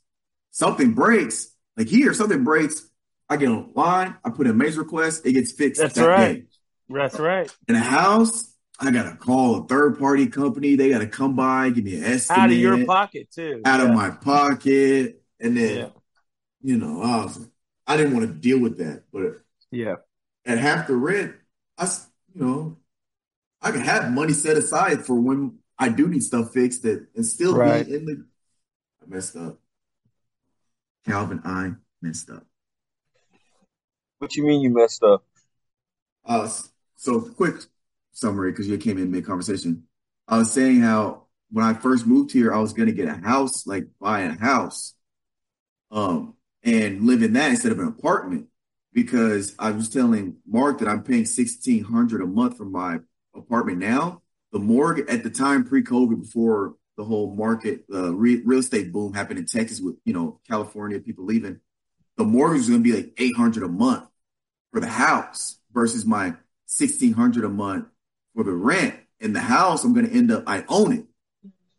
something 0.52 0.94
breaks. 0.94 1.50
Like 1.76 1.88
here, 1.88 2.14
something 2.14 2.44
breaks. 2.44 2.88
I 3.30 3.38
get 3.38 3.50
online, 3.50 4.16
I 4.24 4.30
put 4.30 4.48
in 4.48 4.52
a 4.52 4.56
major 4.56 4.80
request, 4.80 5.26
it 5.26 5.34
gets 5.34 5.52
fixed 5.52 5.82
That's 5.82 5.96
that 5.96 6.08
right. 6.08 6.36
day. 6.38 6.44
that's 6.90 7.20
right. 7.20 7.54
In 7.68 7.76
a 7.76 7.80
house, 7.80 8.54
I 8.80 8.92
gotta 8.92 9.18
call 9.18 9.64
a 9.64 9.68
third 9.68 10.00
party 10.00 10.28
company. 10.28 10.76
They 10.76 10.90
gotta 10.90 11.08
come 11.08 11.36
by, 11.36 11.70
give 11.72 11.84
me 11.84 11.98
an 11.98 12.06
estimate 12.06 12.40
Out 12.40 12.52
of 12.52 12.58
your 12.58 12.86
pocket 12.86 13.30
too. 13.32 13.62
out 13.66 13.82
of 13.82 13.90
my 13.94 14.12
pocket, 14.12 15.22
and 15.42 15.58
then 15.58 15.78
Yeah. 15.78 15.90
you 16.62 16.78
know, 16.78 17.02
I 17.02 17.24
was 17.24 17.38
like, 17.40 17.50
I 17.86 17.98
didn't 17.98 18.14
want 18.14 18.28
to 18.28 18.34
deal 18.34 18.60
with 18.60 18.78
that. 18.78 19.04
But 19.12 19.42
Yeah. 19.72 19.96
at 20.46 20.58
half 20.58 20.88
the 20.88 20.96
rent, 20.96 21.36
I 21.78 21.86
you 22.34 22.42
know, 22.46 22.78
I 23.62 23.72
could 23.72 23.82
have 23.82 24.12
money 24.14 24.34
set 24.34 24.56
aside 24.58 25.06
for 25.06 25.16
when 25.20 25.60
I 25.80 25.90
do 25.90 26.08
need 26.08 26.24
stuff 26.24 26.54
fixed 26.54 26.84
that 26.84 27.08
and 27.16 27.26
still 27.26 27.56
Right. 27.56 27.86
be 27.86 27.94
in 27.96 28.06
the. 28.06 28.26
I 29.02 29.06
messed 29.08 29.36
up. 29.36 29.60
Calvin, 31.06 31.42
I 31.46 31.74
messed 32.02 32.30
up. 32.30 32.46
What 34.20 34.36
you 34.36 34.44
mean 34.46 34.62
you 34.62 34.72
messed 34.72 35.04
up? 35.04 35.24
Uh, 36.26 36.50
so 36.96 37.22
quick 37.22 37.56
summary 38.12 38.52
because 38.52 38.68
you 38.68 38.78
came 38.78 38.98
in 38.98 39.12
mid 39.12 39.26
conversation. 39.26 39.84
I 40.28 40.40
was 40.40 40.52
saying 40.52 40.82
how 40.82 41.28
when 41.52 41.64
I 41.64 41.74
first 41.74 42.06
moved 42.06 42.32
here, 42.32 42.54
I 42.54 42.60
was 42.60 42.74
gonna 42.74 42.92
get 42.92 43.08
a 43.08 43.14
house, 43.16 43.66
like 43.68 43.86
buy 44.00 44.22
a 44.22 44.38
house, 44.38 44.96
um, 45.92 46.34
and 46.64 47.04
live 47.04 47.22
in 47.24 47.34
that 47.34 47.52
instead 47.52 47.72
of 47.72 47.80
an 47.80 47.88
apartment 47.88 48.48
because 48.92 49.56
I 49.60 49.72
was 49.72 49.88
telling 49.88 50.38
Mark 50.46 50.80
that 50.80 50.88
I'm 50.90 51.04
paying 51.04 51.26
sixteen 51.26 51.84
hundred 51.84 52.22
a 52.22 52.26
month 52.26 52.58
for 52.58 52.66
my 52.66 53.00
apartment 53.36 53.78
now. 53.78 54.24
The 54.52 54.60
mortgage 54.60 55.08
at 55.10 55.24
the 55.24 55.30
time 55.30 55.66
pre-COVID, 55.66 56.22
before 56.22 56.76
the 56.96 57.04
whole 57.04 57.36
market, 57.36 57.84
uh, 57.94 58.14
re- 58.14 58.42
real 58.44 58.60
estate 58.60 58.92
boom 58.92 59.14
happened 59.14 59.40
in 59.40 59.46
Texas 59.46 59.80
with 59.82 59.96
you 60.06 60.14
know 60.14 60.40
California 60.48 61.00
people 61.00 61.26
leaving, 61.26 61.60
the 62.18 62.24
mortgage 62.24 62.60
was 62.60 62.70
gonna 62.70 62.82
be 62.82 62.94
like 62.94 63.14
eight 63.18 63.36
hundred 63.36 63.64
a 63.64 63.68
month 63.68 64.08
for 64.72 64.80
the 64.80 64.88
house 64.88 65.60
versus 65.74 66.06
my 66.06 66.34
sixteen 66.66 67.14
hundred 67.14 67.46
a 67.46 67.50
month 67.50 67.86
for 68.36 68.44
the 68.44 68.52
rent. 68.52 68.96
In 69.20 69.34
the 69.34 69.40
house, 69.40 69.84
I'm 69.84 69.94
gonna 69.94 70.08
end 70.10 70.32
up 70.32 70.44
I 70.48 70.64
own 70.68 70.94
it. 70.94 71.06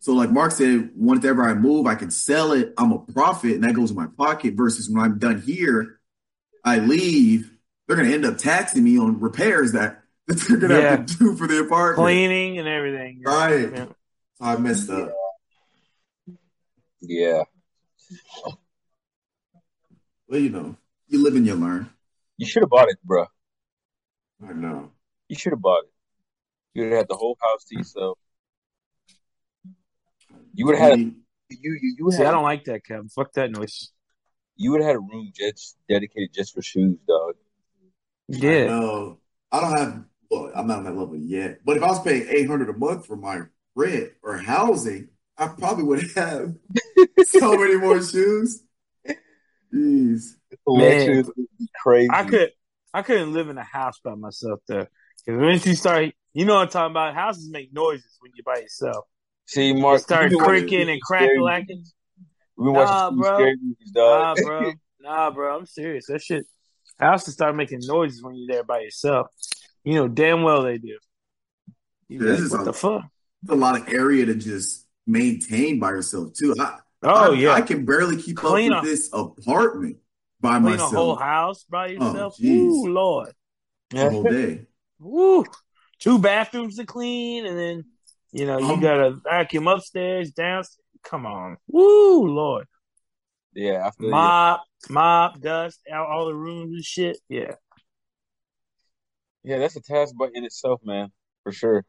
So 0.01 0.13
like 0.13 0.31
Mark 0.31 0.53
said, 0.53 0.91
whenever 0.95 1.43
I 1.43 1.55
move, 1.55 1.87
I 1.87 1.97
can 1.97 2.11
sell 2.11 2.53
it. 2.53 2.73
I'm 2.79 2.93
a 2.93 2.99
profit, 2.99 3.53
and 3.53 3.65
that 3.65 3.75
goes 3.75 3.91
in 3.91 3.97
my 3.97 4.07
pocket. 4.17 4.55
Versus 4.55 4.89
when 4.89 5.03
I'm 5.03 5.19
done 5.19 5.41
here, 5.41 6.01
I 6.65 6.79
leave. 6.79 7.51
They're 7.87 7.97
gonna 7.97 8.11
end 8.11 8.27
up 8.27 8.39
taxing 8.39 8.85
me 8.85 8.99
on 8.99 9.19
repairs 9.19 9.73
that, 9.73 10.03
that 10.37 10.39
they're 10.47 10.57
gonna 10.59 10.81
have 10.83 11.07
to 11.07 11.15
do 11.19 11.37
for 11.37 11.47
the 11.47 11.61
apartment. 11.61 11.97
Cleaning 12.05 12.59
and 12.59 12.69
everything. 12.69 13.23
Right. 13.25 13.71
Yeah. 13.73 13.85
So 13.87 14.45
I 14.45 14.57
messed 14.57 14.91
up. 14.91 15.11
Yeah. 17.01 17.43
Well, 20.29 20.41
you 20.41 20.51
know, 20.51 20.77
you 21.09 21.23
live 21.23 21.35
and 21.37 21.47
you 21.47 21.55
learn. 21.55 21.91
You 22.37 22.47
should 22.47 22.63
have 22.63 22.71
bought 22.71 22.89
it, 22.89 22.99
bro. 23.03 23.27
I 24.47 24.53
know. 24.53 24.91
You 25.29 25.37
should 25.37 25.53
have 25.53 25.63
bought 25.63 25.85
it. 25.85 25.91
You 26.75 26.83
would 26.85 26.91
have 26.93 26.99
had 26.99 27.09
the 27.09 27.17
whole 27.17 27.37
house 27.41 27.65
to 27.65 27.77
yourself. 27.79 28.19
You 30.55 30.67
would 30.67 30.77
have 30.77 30.91
had 30.91 30.99
Maybe- 30.99 31.17
you 31.51 31.79
you 31.81 31.95
you 31.99 32.05
would 32.05 32.15
See, 32.15 32.25
I 32.25 32.31
don't 32.31 32.43
like 32.43 32.65
that, 32.65 32.85
Kevin. 32.85 33.09
Fuck 33.09 33.33
that 33.33 33.51
noise. 33.51 33.91
you 34.57 34.73
would 34.73 34.81
have 34.83 34.89
had 34.89 34.97
a 34.97 35.01
room 35.01 35.31
just 35.35 35.77
dedicated 35.89 36.35
just 36.35 36.53
for 36.55 36.61
shoes, 36.63 36.99
dog. 37.09 37.35
I 38.33 38.37
Yeah. 38.37 38.67
know. 38.67 39.19
I 39.51 39.61
don't 39.61 39.79
have. 39.79 40.05
Well, 40.31 40.51
I'm 40.55 40.67
not 40.67 40.79
on 40.79 40.85
that 40.85 40.97
level 40.97 41.17
yet. 41.17 41.61
But 41.65 41.77
if 41.77 41.83
I 41.83 41.89
was 41.89 42.03
paying 42.03 42.27
eight 42.29 42.49
hundred 42.49 42.69
a 42.69 42.77
month 42.77 43.07
for 43.07 43.17
my 43.17 43.43
rent 43.75 44.11
or 44.23 44.37
housing, 44.37 45.09
I 45.37 45.49
probably 45.49 45.85
would 45.85 46.11
have 46.17 46.55
so 47.25 47.57
many 47.57 47.77
more 47.77 48.03
shoes. 48.03 48.63
Jeez. 49.73 50.35
Collections 50.67 51.27
would 51.37 51.47
be 51.59 51.69
crazy. 51.83 52.11
I 52.13 52.25
could 52.25 52.51
I 52.95 53.03
couldn't 53.03 53.33
live 53.33 53.49
in 53.49 53.59
a 53.59 53.65
house 53.65 53.99
by 54.03 54.15
myself 54.15 54.61
though. 54.69 54.87
Because 55.25 55.41
once 55.41 55.67
you 55.67 55.75
start 55.75 56.13
you 56.35 56.45
know 56.45 56.55
what 56.57 56.63
I'm 56.63 56.69
talking 56.69 56.93
about, 56.93 57.15
houses 57.15 57.49
make 57.51 57.73
noises 57.73 58.17
when 58.21 58.33
you're 58.35 58.45
by 58.45 58.61
yourself. 58.61 59.07
See, 59.47 59.73
They 59.73 59.81
Mark, 59.81 60.01
start 60.01 60.25
you've 60.25 60.33
been 60.33 60.41
watching 60.41 60.61
creaking 60.69 60.91
and 60.91 61.01
scary 61.05 61.39
movies. 61.39 61.67
crack-a-lacking. 61.67 61.85
We've 62.57 62.67
been 62.67 62.75
watching 62.75 62.95
Nah, 62.95 63.11
bro. 63.11 63.35
scary 63.35 63.57
movies, 63.63 63.93
Nah, 63.95 64.35
bro. 64.35 64.75
Nah, 65.01 65.31
bro. 65.31 65.57
I'm 65.59 65.67
serious. 65.67 66.07
That 66.07 66.23
shit. 66.23 66.47
Houses 66.99 67.35
start 67.35 67.55
making 67.57 67.81
noises 67.85 68.23
when 68.23 68.35
you're 68.35 68.49
there 68.57 68.65
by 68.65 68.81
yourself. 68.81 69.29
You 69.89 69.95
know 69.95 70.07
damn 70.07 70.43
well 70.43 70.65
they 70.65 70.77
do. 70.77 70.99
You 72.11 72.19
this 72.19 72.41
like, 72.41 72.45
is 72.45 72.53
what 72.53 72.61
a- 72.61 72.65
the 72.65 72.73
fuck? 72.75 73.05
It's 73.43 73.51
a 73.51 73.55
lot 73.55 73.81
of 73.81 73.89
area 73.89 74.27
to 74.27 74.35
just 74.35 74.87
maintain 75.07 75.79
by 75.81 75.89
yourself 75.89 76.35
too. 76.35 76.55
I, 76.61 76.79
Oh 77.03 77.33
I, 77.33 77.37
yeah. 77.37 77.53
I 77.53 77.63
can 77.63 77.87
barely 77.87 78.21
keep 78.21 78.37
Clean 78.37 78.71
up 78.71 78.83
with 78.83 78.91
a- 78.91 78.95
this 78.95 79.09
apartment 79.15 79.97
by 80.43 80.59
Clean 80.59 80.63
myself 80.65 80.93
a 80.93 80.97
whole 80.97 81.17
house 81.17 81.65
by 81.71 81.87
yourself. 81.87 82.37
Oh. 82.39 82.45
Ooh, 82.47 82.87
Lord. 82.93 83.33
the 83.89 84.11
whole 84.11 84.25
day. 84.25 84.67
Woo. 84.99 85.47
Two 86.01 86.19
bathrooms 86.19 86.77
to 86.77 86.85
clean, 86.85 87.47
and 87.47 87.59
then 87.59 87.85
you 88.33 88.45
know 88.45 88.59
you 88.59 88.67
Um, 88.67 88.81
got 88.81 88.97
to 88.99 89.11
vacuum 89.25 89.69
upstairs, 89.69 90.33
downstairs. 90.33 90.85
Come 91.03 91.25
on, 91.25 91.57
woo, 91.67 92.27
Lord. 92.27 92.67
Yeah, 93.55 93.87
I 93.87 93.91
feel 93.93 94.07
you. 94.07 94.11
Mop, 94.11 94.65
mop, 94.91 95.41
dust 95.41 95.81
out 95.91 96.09
all 96.09 96.27
the 96.27 96.35
rooms 96.35 96.75
and 96.75 96.85
shit. 96.85 97.17
Yeah, 97.31 97.55
Yeah, 99.49 99.57
that's 99.57 99.77
a 99.77 99.81
task 99.81 100.15
but 100.15 100.33
in 100.35 100.45
itself, 100.45 100.83
man, 100.85 101.11
for 101.43 101.53
sure. 101.53 101.83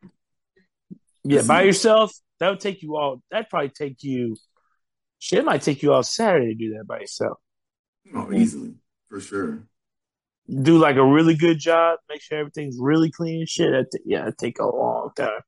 Yeah, 1.25 1.41
by 1.41 1.63
yourself, 1.63 2.13
that 2.39 2.47
would 2.51 2.61
take 2.61 2.81
you 2.81 2.95
all. 2.95 3.21
That'd 3.29 3.49
probably 3.49 3.67
take 3.67 4.01
you. 4.01 4.37
Shit, 5.19 5.39
it 5.39 5.45
might 5.45 5.61
take 5.61 5.83
you 5.83 5.91
all 5.91 6.01
Saturday 6.01 6.53
to 6.53 6.55
do 6.55 6.77
that 6.77 6.87
by 6.87 7.01
yourself. 7.01 7.37
Oh, 8.15 8.31
easily 8.31 8.75
for 9.09 9.19
sure. 9.19 9.67
Do 10.49 10.77
like 10.77 10.95
a 10.95 11.03
really 11.03 11.35
good 11.35 11.59
job. 11.59 11.99
Make 12.07 12.21
sure 12.21 12.39
everything's 12.39 12.77
really 12.79 13.11
clean. 13.11 13.41
and 13.41 13.49
Shit, 13.49 13.71
that 13.91 13.99
yeah, 14.05 14.21
it'd 14.21 14.37
take 14.37 14.59
a 14.59 14.65
long 14.65 15.09
time. 15.17 15.41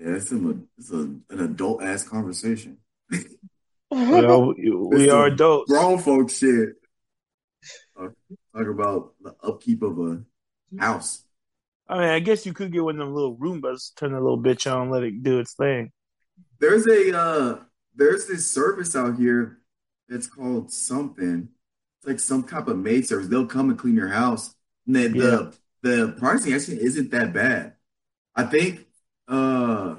Yeah, 0.00 0.16
it's, 0.16 0.32
a, 0.32 0.56
it's 0.78 0.90
a, 0.90 0.96
an 0.96 1.40
adult 1.40 1.80
ass 1.80 2.02
conversation. 2.02 2.78
Well, 3.92 4.54
we, 4.54 4.70
we 4.70 5.04
are 5.10 5.26
some 5.26 5.32
adults. 5.32 5.72
Grown 5.72 5.98
folk 5.98 6.30
shit. 6.30 6.74
Uh, 8.00 8.10
talk 8.56 8.68
about 8.68 9.14
the 9.20 9.34
upkeep 9.42 9.82
of 9.82 9.98
a 9.98 10.22
house. 10.78 11.24
I 11.88 11.98
mean, 11.98 12.08
I 12.08 12.20
guess 12.20 12.46
you 12.46 12.52
could 12.52 12.72
get 12.72 12.84
one 12.84 13.00
of 13.00 13.06
them 13.06 13.14
little 13.14 13.36
Roombas, 13.36 13.94
turn 13.96 14.12
the 14.12 14.20
little 14.20 14.40
bitch 14.40 14.70
on, 14.70 14.90
let 14.90 15.02
it 15.02 15.22
do 15.22 15.40
its 15.40 15.54
thing. 15.54 15.90
There's 16.60 16.86
a 16.86 17.18
uh 17.18 17.58
there's 17.94 18.26
this 18.26 18.48
service 18.48 18.94
out 18.94 19.16
here 19.18 19.58
that's 20.08 20.28
called 20.28 20.72
something. 20.72 21.48
It's 21.98 22.06
like 22.06 22.20
some 22.20 22.44
type 22.44 22.68
of 22.68 22.78
maid 22.78 23.06
service. 23.06 23.28
They'll 23.28 23.46
come 23.46 23.70
and 23.70 23.78
clean 23.78 23.96
your 23.96 24.08
house. 24.08 24.54
And 24.86 24.94
the 24.94 25.08
the, 25.08 25.54
the 25.82 26.12
pricing 26.18 26.52
actually 26.52 26.82
isn't 26.82 27.10
that 27.10 27.32
bad. 27.32 27.74
I 28.36 28.44
think 28.44 28.86
uh 29.26 29.96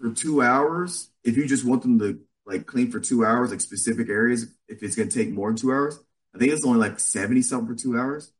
for 0.00 0.10
two 0.12 0.42
hours, 0.42 1.10
if 1.22 1.36
you 1.36 1.46
just 1.46 1.64
want 1.64 1.82
them 1.82 1.98
to 2.00 2.20
like 2.44 2.66
clean 2.66 2.90
for 2.90 2.98
two 2.98 3.24
hours, 3.24 3.50
like 3.50 3.60
specific 3.60 4.08
areas, 4.08 4.52
if 4.66 4.82
it's 4.82 4.96
gonna 4.96 5.10
take 5.10 5.30
more 5.30 5.48
than 5.48 5.56
two 5.56 5.70
hours, 5.70 5.98
I 6.34 6.38
think 6.38 6.52
it's 6.52 6.64
only 6.64 6.80
like 6.80 6.98
70 6.98 7.42
something 7.42 7.68
for 7.68 7.80
two 7.80 7.96
hours. 7.96 8.32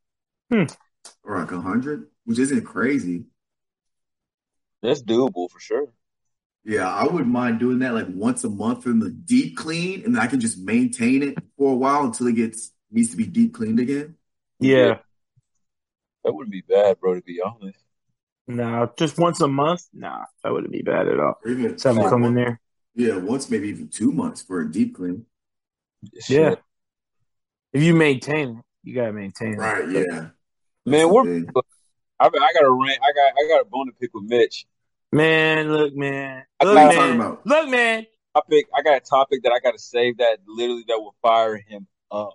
Hmm. 0.51 0.65
Or 1.23 1.39
like 1.39 1.51
a 1.51 1.61
hundred, 1.61 2.07
which 2.25 2.39
isn't 2.39 2.63
crazy. 2.63 3.25
That's 4.81 5.03
doable 5.03 5.49
for 5.49 5.59
sure. 5.59 5.93
Yeah, 6.63 6.87
I 6.87 7.05
wouldn't 7.05 7.27
mind 7.27 7.59
doing 7.59 7.79
that 7.79 7.93
like 7.93 8.07
once 8.09 8.43
a 8.43 8.49
month 8.49 8.85
in 8.85 8.99
the 8.99 9.09
deep 9.09 9.57
clean, 9.57 10.03
and 10.05 10.19
I 10.19 10.27
can 10.27 10.39
just 10.39 10.59
maintain 10.59 11.23
it 11.23 11.37
for 11.57 11.71
a 11.71 11.75
while 11.75 12.03
until 12.03 12.27
it 12.27 12.35
gets 12.35 12.71
needs 12.91 13.09
to 13.11 13.17
be 13.17 13.25
deep 13.25 13.53
cleaned 13.53 13.79
again. 13.79 14.15
Yeah. 14.59 14.99
That 16.23 16.33
wouldn't 16.33 16.51
be 16.51 16.61
bad, 16.61 16.99
bro, 16.99 17.15
to 17.15 17.21
be 17.21 17.41
honest. 17.41 17.79
No, 18.47 18.91
just 18.97 19.17
once 19.17 19.41
a 19.41 19.47
month? 19.47 19.83
Nah, 19.93 20.25
that 20.43 20.51
wouldn't 20.51 20.71
be 20.71 20.81
bad 20.81 21.07
at 21.07 21.19
all. 21.19 21.39
Even 21.47 21.71
Just 21.71 21.83
have 21.85 21.95
them 21.95 22.03
yeah, 22.03 22.09
come 22.09 22.23
in 22.25 22.35
there. 22.35 22.59
Yeah, 22.95 23.17
once 23.17 23.49
maybe 23.49 23.69
even 23.69 23.87
two 23.87 24.11
months 24.11 24.41
for 24.41 24.61
a 24.61 24.71
deep 24.71 24.95
clean. 24.95 25.25
Yeah. 26.01 26.21
Shit. 26.21 26.59
If 27.73 27.81
you 27.81 27.95
maintain 27.95 28.57
it, 28.57 28.65
you 28.83 28.93
gotta 28.93 29.13
maintain 29.13 29.53
it. 29.53 29.57
Right, 29.57 29.89
yeah. 29.89 30.29
Man, 30.85 31.09
we're. 31.09 31.43
I, 32.19 32.25
I 32.27 32.29
got 32.29 32.63
a 32.63 32.71
rant. 32.71 32.99
I 33.01 33.11
got 33.13 33.33
I 33.37 33.47
got 33.47 33.61
a 33.61 33.65
bone 33.65 33.87
to 33.87 33.93
pick 33.93 34.11
with 34.13 34.23
Mitch. 34.23 34.65
Man, 35.11 35.71
look, 35.71 35.95
man. 35.95 36.43
I 36.59 36.63
Look, 36.65 36.75
got- 36.75 36.85
What 36.87 36.91
you 36.93 36.97
talking 36.99 37.17
man. 37.17 37.27
about? 37.27 37.45
Look, 37.47 37.69
man. 37.69 38.05
Topic. 38.35 38.65
I 38.75 38.81
got 38.81 38.97
a 38.97 38.99
topic 39.01 39.43
that 39.43 39.51
I 39.51 39.59
got 39.59 39.71
to 39.73 39.79
save 39.79 40.17
that 40.17 40.37
literally 40.47 40.85
that 40.87 40.97
will 40.97 41.15
fire 41.21 41.57
him 41.57 41.87
up. 42.11 42.33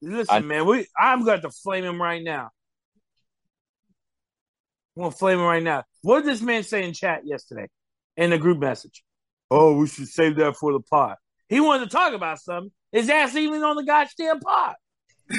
Listen, 0.00 0.34
I- 0.34 0.40
man. 0.40 0.66
We 0.66 0.86
I'm 0.98 1.24
going 1.24 1.40
to 1.42 1.50
flame 1.50 1.84
him 1.84 2.00
right 2.00 2.22
now. 2.22 2.50
I'm 4.96 5.04
gonna 5.04 5.10
flame 5.14 5.38
him 5.38 5.44
right 5.46 5.62
now. 5.62 5.84
What 6.02 6.20
did 6.24 6.32
this 6.32 6.42
man 6.42 6.62
say 6.64 6.84
in 6.86 6.92
chat 6.92 7.26
yesterday 7.26 7.68
in 8.16 8.30
the 8.30 8.38
group 8.38 8.58
message? 8.58 9.02
Oh, 9.50 9.76
we 9.76 9.86
should 9.86 10.08
save 10.08 10.36
that 10.36 10.56
for 10.56 10.72
the 10.72 10.80
pod. 10.80 11.16
He 11.48 11.60
wanted 11.60 11.90
to 11.90 11.96
talk 11.96 12.12
about 12.12 12.38
something. 12.40 12.70
His 12.92 13.08
ass 13.08 13.34
even 13.34 13.62
on 13.62 13.76
the 13.76 13.84
goddamn 13.84 14.40
pod. 14.40 14.74
yeah, 15.30 15.34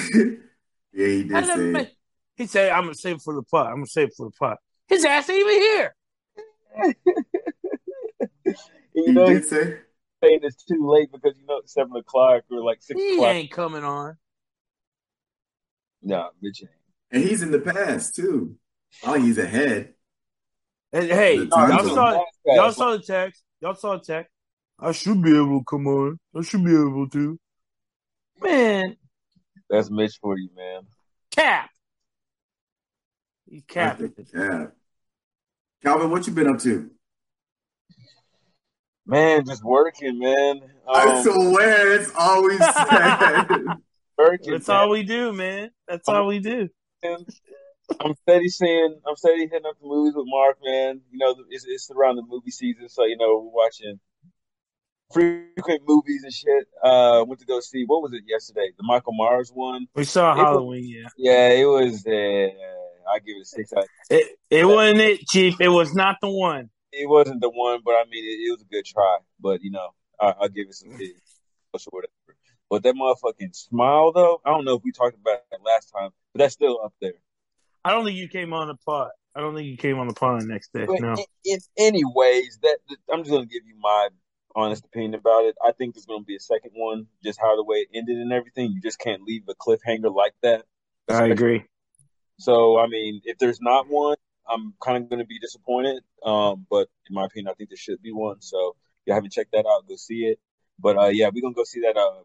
he 0.92 1.22
did 1.22 1.28
did 1.28 1.46
say 1.46 1.56
make- 1.70 1.93
He 2.36 2.46
said, 2.46 2.70
"I'm 2.72 2.82
gonna 2.84 2.94
save 2.94 3.16
it 3.16 3.22
for 3.22 3.34
the 3.34 3.42
pot. 3.42 3.66
I'm 3.68 3.76
gonna 3.76 3.86
save 3.86 4.08
it 4.08 4.14
for 4.16 4.26
the 4.26 4.32
pot. 4.32 4.58
His 4.88 5.04
ass 5.04 5.28
ain't 5.30 5.40
even 5.40 5.60
here. 5.60 5.94
You 8.96 9.06
he 9.06 9.12
know, 9.12 9.26
did 9.26 9.42
he's 9.42 9.50
say 9.50 9.78
saying 10.22 10.38
it's 10.42 10.62
too 10.64 10.88
late 10.88 11.10
because 11.10 11.36
you 11.36 11.44
know 11.46 11.58
it's 11.58 11.74
seven 11.74 11.96
o'clock 11.96 12.44
or 12.50 12.62
like 12.62 12.80
six 12.80 13.00
He 13.00 13.14
o'clock. 13.14 13.34
ain't 13.34 13.50
coming 13.50 13.82
on. 13.82 14.16
Nah, 16.00 16.28
Mitch 16.40 16.62
ain't. 16.62 16.70
and 17.10 17.22
he's 17.24 17.42
in 17.42 17.50
the 17.50 17.58
past 17.58 18.14
too. 18.14 18.56
Oh, 19.02 19.14
he's 19.14 19.38
ahead. 19.38 19.94
And, 20.92 21.06
hey, 21.10 21.38
y'all 21.38 21.82
saw 21.82 22.24
y'all 22.46 22.70
saw 22.72 22.92
the 22.96 23.02
text. 23.02 23.42
Y'all 23.60 23.74
saw 23.74 23.96
the 23.96 24.04
text. 24.04 24.30
I 24.78 24.92
should 24.92 25.20
be 25.22 25.30
able 25.36 25.58
to 25.58 25.64
come 25.64 25.88
on. 25.88 26.20
I 26.36 26.42
should 26.42 26.64
be 26.64 26.72
able 26.72 27.08
to. 27.08 27.38
Man, 28.40 28.96
That's 29.68 29.90
Mitch 29.90 30.18
for 30.20 30.38
you, 30.38 30.50
man. 30.54 30.82
cap. 31.32 31.70
He's 33.48 33.62
I 33.68 33.72
capping. 33.72 34.14
yeah. 34.34 34.66
Calvin, 35.82 36.10
what 36.10 36.26
you 36.26 36.32
been 36.32 36.48
up 36.48 36.58
to? 36.60 36.90
Man, 39.06 39.44
just 39.44 39.62
working, 39.62 40.18
man. 40.18 40.60
I 40.88 41.16
Um, 41.18 41.22
swear 41.22 41.92
it's 42.00 42.10
always 42.18 42.58
sad. 42.74 43.48
working. 44.16 44.52
That's 44.52 44.68
man. 44.68 44.76
all 44.78 44.88
we 44.90 45.02
do, 45.02 45.32
man. 45.32 45.70
That's 45.86 46.08
all 46.08 46.26
we 46.26 46.38
do. 46.40 46.68
I'm 47.04 48.14
steady 48.22 48.48
seeing, 48.48 48.98
I'm 49.06 49.14
steady 49.16 49.40
hitting 49.42 49.66
up 49.66 49.78
the 49.78 49.86
movies 49.86 50.14
with 50.16 50.24
Mark, 50.26 50.56
man. 50.64 51.02
You 51.10 51.18
know, 51.18 51.36
it's, 51.50 51.66
it's 51.66 51.90
around 51.90 52.16
the 52.16 52.22
movie 52.26 52.50
season, 52.50 52.88
so 52.88 53.04
you 53.04 53.18
know 53.18 53.50
we're 53.52 53.62
watching 53.62 54.00
frequent 55.12 55.82
movies 55.86 56.24
and 56.24 56.32
shit. 56.32 56.66
Uh, 56.82 57.24
went 57.28 57.40
to 57.40 57.46
go 57.46 57.60
see 57.60 57.84
what 57.86 58.00
was 58.00 58.14
it 58.14 58.22
yesterday? 58.26 58.70
The 58.78 58.84
Michael 58.84 59.12
Myers 59.12 59.50
one. 59.52 59.86
We 59.94 60.04
saw 60.04 60.32
It 60.32 60.36
was- 60.38 60.44
Halloween, 60.46 60.88
yeah. 60.88 61.08
Yeah, 61.18 61.48
it 61.60 61.66
was. 61.66 62.06
Uh, 62.06 62.48
I 63.10 63.18
give 63.18 63.36
it 63.36 63.42
a 63.42 63.44
six. 63.44 63.72
out. 63.72 63.86
It 64.10 64.38
it 64.50 64.64
wasn't 64.64 65.00
it, 65.00 65.26
Chief. 65.28 65.60
It 65.60 65.68
was 65.68 65.94
not 65.94 66.16
the 66.20 66.30
one. 66.30 66.70
It 66.92 67.08
wasn't 67.08 67.40
the 67.40 67.50
one, 67.50 67.80
but 67.84 67.92
I 67.92 68.04
mean, 68.10 68.24
it, 68.24 68.48
it 68.48 68.52
was 68.52 68.62
a 68.62 68.72
good 68.72 68.84
try. 68.84 69.18
But 69.40 69.62
you 69.62 69.70
know, 69.70 69.90
I, 70.20 70.34
I'll 70.40 70.48
give 70.48 70.68
it 70.68 70.74
some 70.74 70.90
mm. 70.90 70.98
kids 70.98 71.40
or 71.72 71.78
whatever. 71.90 72.12
But 72.70 72.82
that 72.82 72.94
motherfucking 72.94 73.54
smile, 73.54 74.12
though, 74.12 74.40
I 74.44 74.50
don't 74.50 74.64
know 74.64 74.76
if 74.76 74.82
we 74.84 74.92
talked 74.92 75.16
about 75.16 75.40
that 75.50 75.60
last 75.64 75.92
time, 75.96 76.10
but 76.32 76.40
that's 76.40 76.54
still 76.54 76.80
up 76.84 76.94
there. 77.00 77.14
I 77.84 77.90
don't 77.90 78.04
think 78.04 78.16
you 78.16 78.28
came 78.28 78.52
on 78.52 78.68
the 78.68 78.76
pod. 78.76 79.10
I 79.34 79.40
don't 79.40 79.54
think 79.54 79.68
you 79.68 79.76
came 79.76 79.98
on 79.98 80.08
the 80.08 80.14
pod 80.14 80.42
the 80.42 80.46
next 80.46 80.72
day. 80.72 80.86
But 80.86 81.00
No. 81.00 81.12
in, 81.12 81.24
in 81.44 81.58
any 81.76 82.02
ways, 82.04 82.58
that 82.62 82.78
I'm 83.12 83.20
just 83.20 83.30
gonna 83.30 83.46
give 83.46 83.66
you 83.66 83.74
my 83.78 84.08
honest 84.54 84.84
opinion 84.84 85.14
about 85.14 85.44
it. 85.44 85.56
I 85.64 85.72
think 85.72 85.94
there's 85.94 86.06
gonna 86.06 86.24
be 86.24 86.36
a 86.36 86.40
second 86.40 86.70
one, 86.74 87.06
just 87.22 87.40
how 87.40 87.56
the 87.56 87.64
way 87.64 87.78
it 87.78 87.88
ended 87.92 88.16
and 88.16 88.32
everything. 88.32 88.70
You 88.70 88.80
just 88.80 88.98
can't 88.98 89.22
leave 89.22 89.42
a 89.48 89.54
cliffhanger 89.54 90.14
like 90.14 90.34
that. 90.42 90.64
I 91.08 91.26
agree. 91.26 91.64
So 92.38 92.78
I 92.78 92.86
mean, 92.86 93.20
if 93.24 93.38
there's 93.38 93.60
not 93.60 93.88
one, 93.88 94.16
I'm 94.48 94.74
kind 94.82 95.02
of 95.02 95.08
gonna 95.10 95.24
be 95.24 95.38
disappointed. 95.38 96.02
Um, 96.22 96.66
but 96.70 96.88
in 97.08 97.14
my 97.14 97.24
opinion, 97.26 97.50
I 97.50 97.54
think 97.54 97.70
there 97.70 97.76
should 97.76 98.02
be 98.02 98.12
one. 98.12 98.40
So 98.40 98.70
if 99.02 99.06
you 99.06 99.14
haven't 99.14 99.32
checked 99.32 99.52
that 99.52 99.66
out, 99.66 99.86
go 99.88 99.96
see 99.96 100.24
it. 100.26 100.38
But 100.78 100.96
uh, 100.98 101.06
yeah, 101.08 101.30
we're 101.32 101.42
gonna 101.42 101.54
go 101.54 101.64
see 101.64 101.80
that. 101.80 101.96
Uh, 101.96 102.22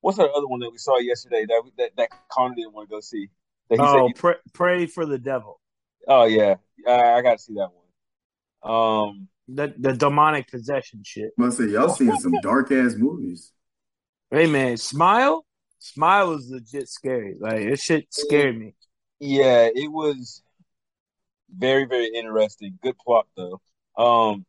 what's 0.00 0.18
that 0.18 0.30
other 0.30 0.46
one 0.46 0.60
that 0.60 0.70
we 0.70 0.78
saw 0.78 0.98
yesterday 0.98 1.46
that 1.48 1.62
that 1.78 1.90
that 1.96 2.08
Connor 2.28 2.54
didn't 2.54 2.72
want 2.72 2.88
to 2.88 2.94
go 2.96 3.00
see? 3.00 3.28
That 3.70 3.78
he 3.78 3.86
Oh, 3.86 4.08
said, 4.08 4.16
pray, 4.16 4.34
Prey 4.52 4.86
for 4.86 5.06
the 5.06 5.18
Devil. 5.18 5.60
oh 6.08 6.24
yeah, 6.24 6.56
I, 6.86 7.14
I 7.14 7.22
got 7.22 7.38
to 7.38 7.42
see 7.42 7.54
that 7.54 7.70
one. 7.72 7.80
Um, 8.62 9.28
The 9.48 9.74
the 9.78 9.92
demonic 9.92 10.50
possession 10.50 11.02
shit. 11.04 11.32
Must 11.36 11.58
say 11.58 11.66
y'all 11.68 11.88
seeing 11.90 12.16
some 12.16 12.32
dark 12.42 12.72
ass 12.72 12.94
movies. 12.94 13.52
Hey 14.30 14.46
man, 14.46 14.76
smile. 14.76 15.44
Smile 15.78 16.30
was 16.30 16.48
legit 16.50 16.88
scary. 16.88 17.36
Like 17.38 17.68
this 17.68 17.82
shit 17.82 18.06
scared 18.10 18.58
me. 18.58 18.74
Yeah, 19.20 19.68
it 19.74 19.90
was 19.90 20.42
very, 21.56 21.84
very 21.84 22.08
interesting. 22.14 22.78
Good 22.82 22.96
plot 22.98 23.26
though. 23.36 23.60
Um, 23.96 24.44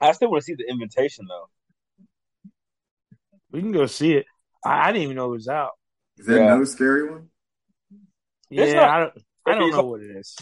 I 0.00 0.12
still 0.12 0.30
want 0.30 0.42
to 0.42 0.44
see 0.46 0.54
the 0.54 0.68
invitation 0.68 1.26
though. 1.28 1.48
We 3.50 3.60
can 3.60 3.72
go 3.72 3.86
see 3.86 4.14
it. 4.14 4.26
I, 4.64 4.88
I 4.88 4.92
didn't 4.92 5.04
even 5.04 5.16
know 5.16 5.26
it 5.26 5.36
was 5.36 5.48
out. 5.48 5.72
Is 6.18 6.26
that 6.26 6.36
Yeah. 6.36 6.46
another 6.46 6.66
scary 6.66 7.08
one? 7.10 7.28
Yeah, 8.50 8.72
not- 8.74 8.88
I 8.90 8.98
don't. 9.00 9.18
I 9.46 9.54
don't 9.58 9.70
know 9.72 9.82
what 9.84 10.00
it 10.00 10.16
is. 10.16 10.34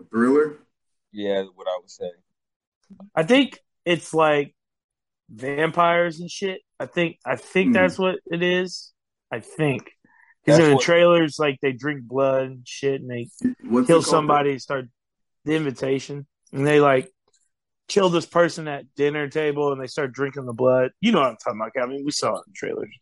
A 0.00 0.04
thriller? 0.10 0.58
Yeah, 1.12 1.44
what 1.54 1.66
I 1.68 1.78
would 1.80 1.90
say. 1.90 2.10
I 3.14 3.22
think 3.22 3.60
it's 3.84 4.12
like 4.12 4.54
vampires 5.30 6.18
and 6.20 6.30
shit. 6.30 6.60
I 6.80 6.86
think. 6.86 7.18
I 7.24 7.36
think 7.36 7.68
Hmm. 7.68 7.72
that's 7.74 7.98
what 7.98 8.16
it 8.30 8.42
is. 8.42 8.92
I 9.30 9.40
think 9.40 9.92
because 10.48 10.64
in 10.64 10.70
the 10.70 10.76
what- 10.76 10.84
trailers, 10.84 11.38
like 11.38 11.58
they 11.60 11.72
drink 11.72 12.02
blood 12.02 12.44
and 12.44 12.68
shit, 12.68 13.00
and 13.00 13.10
they 13.10 13.28
What's 13.62 13.86
kill 13.86 14.02
somebody 14.02 14.52
and 14.52 14.62
start 14.62 14.88
the 15.44 15.54
invitation 15.54 16.26
and 16.52 16.66
they 16.66 16.80
like 16.80 17.10
kill 17.88 18.10
this 18.10 18.26
person 18.26 18.68
at 18.68 18.84
dinner 18.94 19.28
table 19.28 19.72
and 19.72 19.80
they 19.80 19.86
start 19.86 20.12
drinking 20.12 20.44
the 20.44 20.52
blood. 20.52 20.90
You 21.00 21.12
know 21.12 21.20
what 21.20 21.30
I'm 21.30 21.36
talking 21.36 21.60
about. 21.60 21.82
I 21.82 21.86
mean, 21.86 22.04
we 22.04 22.10
saw 22.10 22.36
it 22.36 22.44
in 22.46 22.52
trailers. 22.54 22.94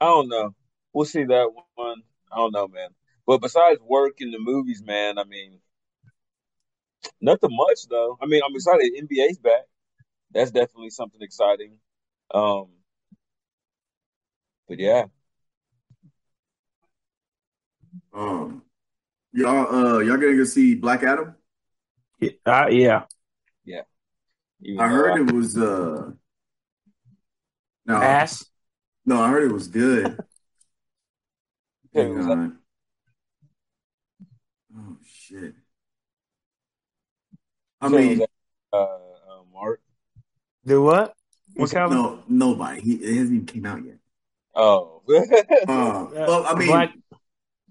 I 0.00 0.06
don't 0.06 0.28
know. 0.28 0.54
We'll 0.92 1.04
see 1.04 1.24
that 1.24 1.50
one. 1.74 2.02
I 2.32 2.36
don't 2.36 2.52
know, 2.52 2.68
man. 2.68 2.90
But 3.26 3.40
besides 3.40 3.80
work 3.80 4.14
in 4.18 4.30
the 4.30 4.38
movies, 4.38 4.82
man, 4.84 5.18
I 5.18 5.24
mean, 5.24 5.60
nothing 7.20 7.50
much 7.52 7.86
though. 7.88 8.18
I 8.20 8.26
mean, 8.26 8.42
I'm 8.44 8.54
excited. 8.54 8.92
NBA's 9.00 9.38
back. 9.38 9.62
That's 10.32 10.50
definitely 10.50 10.90
something 10.90 11.22
exciting. 11.22 11.78
Um, 12.32 12.66
but 14.68 14.80
yeah, 14.80 15.04
Um, 18.14 18.62
Y'all, 19.36 19.74
uh, 19.74 19.98
y'all 19.98 20.16
gonna 20.16 20.36
go 20.36 20.44
see 20.44 20.76
Black 20.76 21.02
Adam? 21.02 21.34
Uh, 22.46 22.66
yeah. 22.70 23.02
Even 24.62 24.80
I 24.80 24.88
though 24.88 24.94
heard 24.94 25.28
it 25.28 25.34
was 25.34 25.58
uh, 25.58 26.10
no, 27.84 27.94
Ass. 27.96 28.46
no, 29.04 29.20
I 29.20 29.28
heard 29.28 29.42
it 29.42 29.52
was 29.52 29.66
good. 29.68 30.04
Hang 31.92 32.12
it 32.12 32.14
was 32.14 32.26
like- 32.26 32.38
on. 32.38 32.58
Oh 34.78 34.96
shit! 35.04 35.54
I 37.80 37.88
So 37.90 37.96
mean, 37.98 38.18
like, 38.20 38.30
uh, 38.72 38.76
uh, 38.84 39.42
Mark. 39.52 39.80
Do 40.64 40.82
what? 40.82 41.14
What 41.56 41.70
Calvin? 41.70 41.98
no, 41.98 42.22
nobody. 42.28 42.80
He, 42.80 42.92
it 42.94 43.16
hasn't 43.18 43.34
even 43.34 43.46
came 43.46 43.66
out 43.66 43.84
yet. 43.84 43.98
Oh, 44.54 45.02
Uh, 45.08 46.06
well, 46.12 46.46
I 46.46 46.54
mean, 46.54 46.68
Black- 46.68 46.94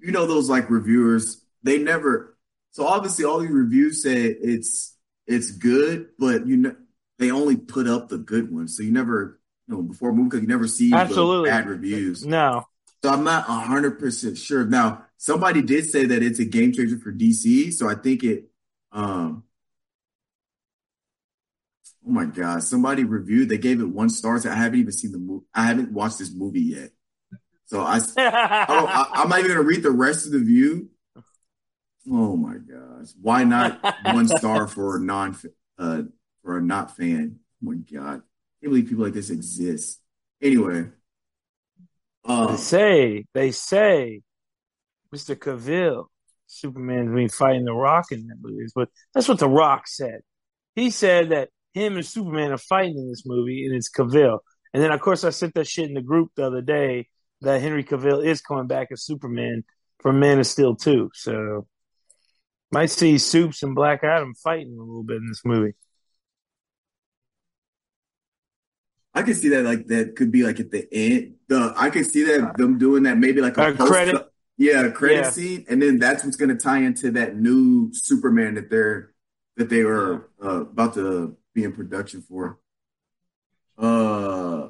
you 0.03 0.11
know 0.11 0.27
those 0.27 0.49
like 0.49 0.69
reviewers. 0.69 1.43
They 1.63 1.77
never. 1.79 2.37
So 2.71 2.85
obviously, 2.85 3.23
all 3.25 3.39
these 3.39 3.49
reviews 3.49 4.03
say 4.03 4.25
it's 4.25 4.95
it's 5.25 5.51
good, 5.51 6.09
but 6.19 6.45
you 6.45 6.57
know 6.57 6.75
they 7.19 7.31
only 7.31 7.55
put 7.55 7.87
up 7.87 8.09
the 8.09 8.17
good 8.17 8.53
ones. 8.53 8.75
So 8.75 8.83
you 8.83 8.91
never, 8.91 9.39
you 9.67 9.75
know, 9.75 9.81
before 9.81 10.09
a 10.09 10.13
movie, 10.13 10.29
because 10.29 10.41
you 10.41 10.47
never 10.47 10.67
see 10.67 10.93
Absolutely. 10.93 11.49
bad 11.49 11.67
reviews. 11.67 12.25
No. 12.25 12.65
So 13.01 13.11
I'm 13.11 13.23
not 13.23 13.45
hundred 13.45 13.97
percent 13.99 14.37
sure. 14.37 14.65
Now, 14.65 15.05
somebody 15.17 15.61
did 15.61 15.89
say 15.89 16.05
that 16.05 16.21
it's 16.21 16.39
a 16.39 16.45
game 16.45 16.73
changer 16.73 16.99
for 16.99 17.11
DC, 17.11 17.71
so 17.73 17.89
I 17.89 17.95
think 17.95 18.23
it. 18.23 18.49
Um, 18.91 19.43
oh 22.05 22.11
my 22.11 22.25
god! 22.25 22.63
Somebody 22.63 23.05
reviewed. 23.05 23.47
They 23.47 23.57
gave 23.57 23.79
it 23.79 23.85
one 23.85 24.09
star. 24.09 24.37
So 24.39 24.51
I 24.51 24.55
haven't 24.55 24.79
even 24.79 24.91
seen 24.91 25.13
the 25.13 25.17
movie. 25.17 25.45
I 25.53 25.65
haven't 25.65 25.93
watched 25.93 26.19
this 26.19 26.33
movie 26.33 26.61
yet. 26.61 26.91
So 27.65 27.81
I, 27.81 27.99
I, 28.17 28.65
I 28.67 29.09
I'm 29.15 29.29
not 29.29 29.39
even 29.39 29.51
gonna 29.51 29.63
read 29.63 29.83
the 29.83 29.91
rest 29.91 30.25
of 30.25 30.33
the 30.33 30.39
view. 30.39 30.89
Oh 32.11 32.35
my 32.35 32.55
gosh! 32.57 33.09
Why 33.21 33.43
not 33.43 33.79
one 34.05 34.27
star 34.27 34.67
for 34.67 34.97
a 34.97 34.99
non 34.99 35.37
uh 35.77 36.03
for 36.43 36.57
a 36.57 36.61
not 36.61 36.95
fan? 36.95 37.39
Oh 37.63 37.71
my 37.71 37.75
god! 37.75 38.21
I 38.21 38.59
can't 38.61 38.71
believe 38.73 38.89
people 38.89 39.05
like 39.05 39.13
this 39.13 39.29
exist. 39.29 40.01
Anyway, 40.41 40.87
They 42.27 42.33
uh, 42.33 42.57
say, 42.57 43.25
they 43.33 43.51
say, 43.51 44.21
Mr. 45.15 45.35
Cavill, 45.37 46.07
Superman's 46.47 47.13
been 47.13 47.29
fighting 47.29 47.63
The 47.63 47.73
Rock 47.73 48.11
in 48.11 48.27
that 48.27 48.37
movie. 48.41 48.65
But 48.75 48.89
that's 49.13 49.29
what 49.29 49.39
The 49.39 49.47
Rock 49.47 49.87
said. 49.87 50.19
He 50.75 50.89
said 50.89 51.29
that 51.29 51.49
him 51.73 51.95
and 51.95 52.05
Superman 52.05 52.51
are 52.51 52.57
fighting 52.57 52.97
in 52.97 53.09
this 53.09 53.23
movie, 53.25 53.65
and 53.65 53.73
it's 53.73 53.89
Cavill. 53.89 54.39
And 54.73 54.83
then, 54.83 54.91
of 54.91 54.99
course, 54.99 55.23
I 55.23 55.29
sent 55.29 55.53
that 55.53 55.67
shit 55.67 55.87
in 55.87 55.93
the 55.93 56.01
group 56.01 56.31
the 56.35 56.45
other 56.47 56.61
day 56.61 57.07
that 57.43 57.61
Henry 57.61 57.83
Cavill 57.83 58.25
is 58.25 58.41
coming 58.41 58.67
back 58.67 58.89
as 58.91 59.03
Superman 59.03 59.63
from 60.01 60.19
Man 60.19 60.39
of 60.39 60.47
Steel 60.47 60.75
2. 60.75 61.11
So, 61.13 61.67
might 62.71 62.89
see 62.89 63.17
Supes 63.17 63.63
and 63.63 63.75
Black 63.75 64.03
Adam 64.03 64.33
fighting 64.35 64.75
a 64.77 64.81
little 64.81 65.03
bit 65.03 65.17
in 65.17 65.27
this 65.27 65.41
movie. 65.45 65.73
I 69.13 69.21
can 69.21 69.35
see 69.35 69.49
that 69.49 69.63
like 69.63 69.87
that 69.87 70.15
could 70.15 70.31
be 70.31 70.43
like 70.43 70.59
at 70.59 70.71
the 70.71 70.87
end. 70.91 71.35
The 71.47 71.73
I 71.77 71.89
can 71.91 72.03
see 72.03 72.23
that 72.23 72.57
them 72.57 72.79
doing 72.79 73.03
that 73.03 73.17
maybe 73.17 73.41
like 73.41 73.57
a, 73.57 73.67
A 73.67 73.73
credit? 73.75 74.27
yeah, 74.57 74.85
a 74.87 74.91
credit 74.91 75.17
Yeah. 75.17 75.29
scene, 75.29 75.65
and 75.69 75.81
then 75.81 75.99
that's 75.99 76.23
what's 76.23 76.35
going 76.37 76.49
to 76.49 76.55
tie 76.55 76.79
into 76.79 77.11
that 77.11 77.35
new 77.35 77.93
Superman 77.93 78.55
that 78.55 78.69
they're 78.71 79.11
that 79.57 79.69
they 79.69 79.83
were 79.83 80.31
uh, 80.43 80.61
about 80.61 80.95
to 80.95 81.37
be 81.53 81.63
in 81.63 81.73
production 81.73 82.23
for. 82.23 82.57
Uh, 83.77 84.69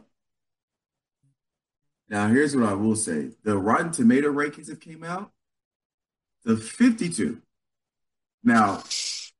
now 2.09 2.27
here's 2.27 2.55
what 2.55 2.67
I 2.69 2.73
will 2.73 2.95
say: 2.95 3.29
the 3.43 3.57
Rotten 3.57 3.91
Tomato 3.91 4.31
rankings 4.31 4.69
have 4.69 4.79
came 4.79 5.03
out. 5.03 5.31
The 6.45 6.57
52. 6.57 7.41
Now, 8.43 8.83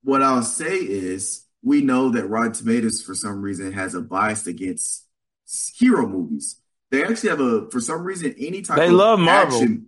what 0.03 0.23
I'll 0.23 0.43
say 0.43 0.77
is 0.77 1.45
we 1.61 1.81
know 1.81 2.09
that 2.11 2.27
Rotten 2.27 2.53
Tomatoes 2.53 3.01
for 3.01 3.13
some 3.15 3.41
reason 3.41 3.73
has 3.73 3.93
a 3.95 4.01
bias 4.01 4.47
against 4.47 5.05
hero 5.75 6.07
movies. 6.07 6.61
They 6.91 7.03
actually 7.03 7.29
have 7.29 7.41
a 7.41 7.69
for 7.69 7.81
some 7.81 8.03
reason 8.03 8.35
any 8.37 8.61
type 8.61 8.77
They 8.77 8.87
of 8.87 8.93
love 8.93 9.19
Marvel. 9.19 9.57
action. 9.57 9.87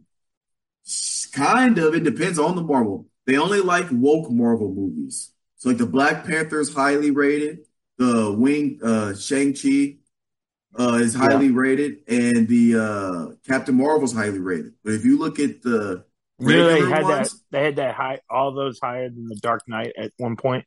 Kind 1.33 1.77
of. 1.77 1.93
It 1.95 2.03
depends 2.03 2.39
on 2.39 2.55
the 2.55 2.61
Marvel. 2.63 3.07
They 3.25 3.37
only 3.37 3.59
like 3.61 3.87
woke 3.91 4.29
Marvel 4.31 4.73
movies. 4.73 5.31
So 5.57 5.69
like 5.69 5.77
the 5.77 5.85
Black 5.85 6.25
Panther 6.25 6.59
is 6.59 6.73
highly 6.73 7.11
rated. 7.11 7.59
The 7.97 8.33
Wing 8.37 8.79
uh 8.83 9.13
Shang-Chi 9.15 9.97
uh 10.77 10.97
is 11.01 11.15
highly 11.15 11.51
rated, 11.51 11.99
and 12.07 12.47
the 12.47 12.75
uh 12.75 13.35
Captain 13.47 13.75
Marvel's 13.75 14.13
highly 14.13 14.39
rated. 14.39 14.73
But 14.83 14.93
if 14.93 15.05
you 15.05 15.17
look 15.17 15.39
at 15.39 15.61
the 15.61 16.05
You 16.39 16.47
know, 16.47 16.67
they 16.67 16.81
regular 16.81 16.95
had 16.95 17.05
that. 17.05 17.33
They 17.51 17.63
had 17.63 17.75
that 17.77 17.95
high, 17.95 18.19
all 18.29 18.53
those 18.53 18.79
higher 18.79 19.09
than 19.09 19.27
the 19.27 19.35
Dark 19.35 19.63
Knight 19.67 19.93
at 19.97 20.11
one 20.17 20.35
point. 20.35 20.65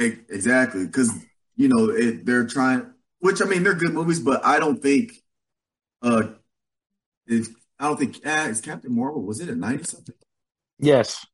E- 0.00 0.18
Exactly, 0.28 0.86
because 0.86 1.12
you 1.56 1.68
know 1.68 1.90
it, 1.90 2.24
they're 2.24 2.46
trying. 2.46 2.92
Which 3.20 3.42
I 3.42 3.46
mean, 3.46 3.62
they're 3.62 3.74
good 3.74 3.94
movies, 3.94 4.20
but 4.20 4.44
I 4.44 4.58
don't 4.58 4.80
think. 4.82 5.12
Uh, 6.02 6.28
is 7.26 7.50
I 7.78 7.88
don't 7.88 7.98
think 7.98 8.24
uh, 8.26 8.46
is 8.48 8.60
Captain 8.60 8.94
Marvel 8.94 9.22
was 9.22 9.40
it 9.40 9.48
a 9.48 9.54
ninety 9.54 9.84
something? 9.84 10.14
Yes. 10.78 11.26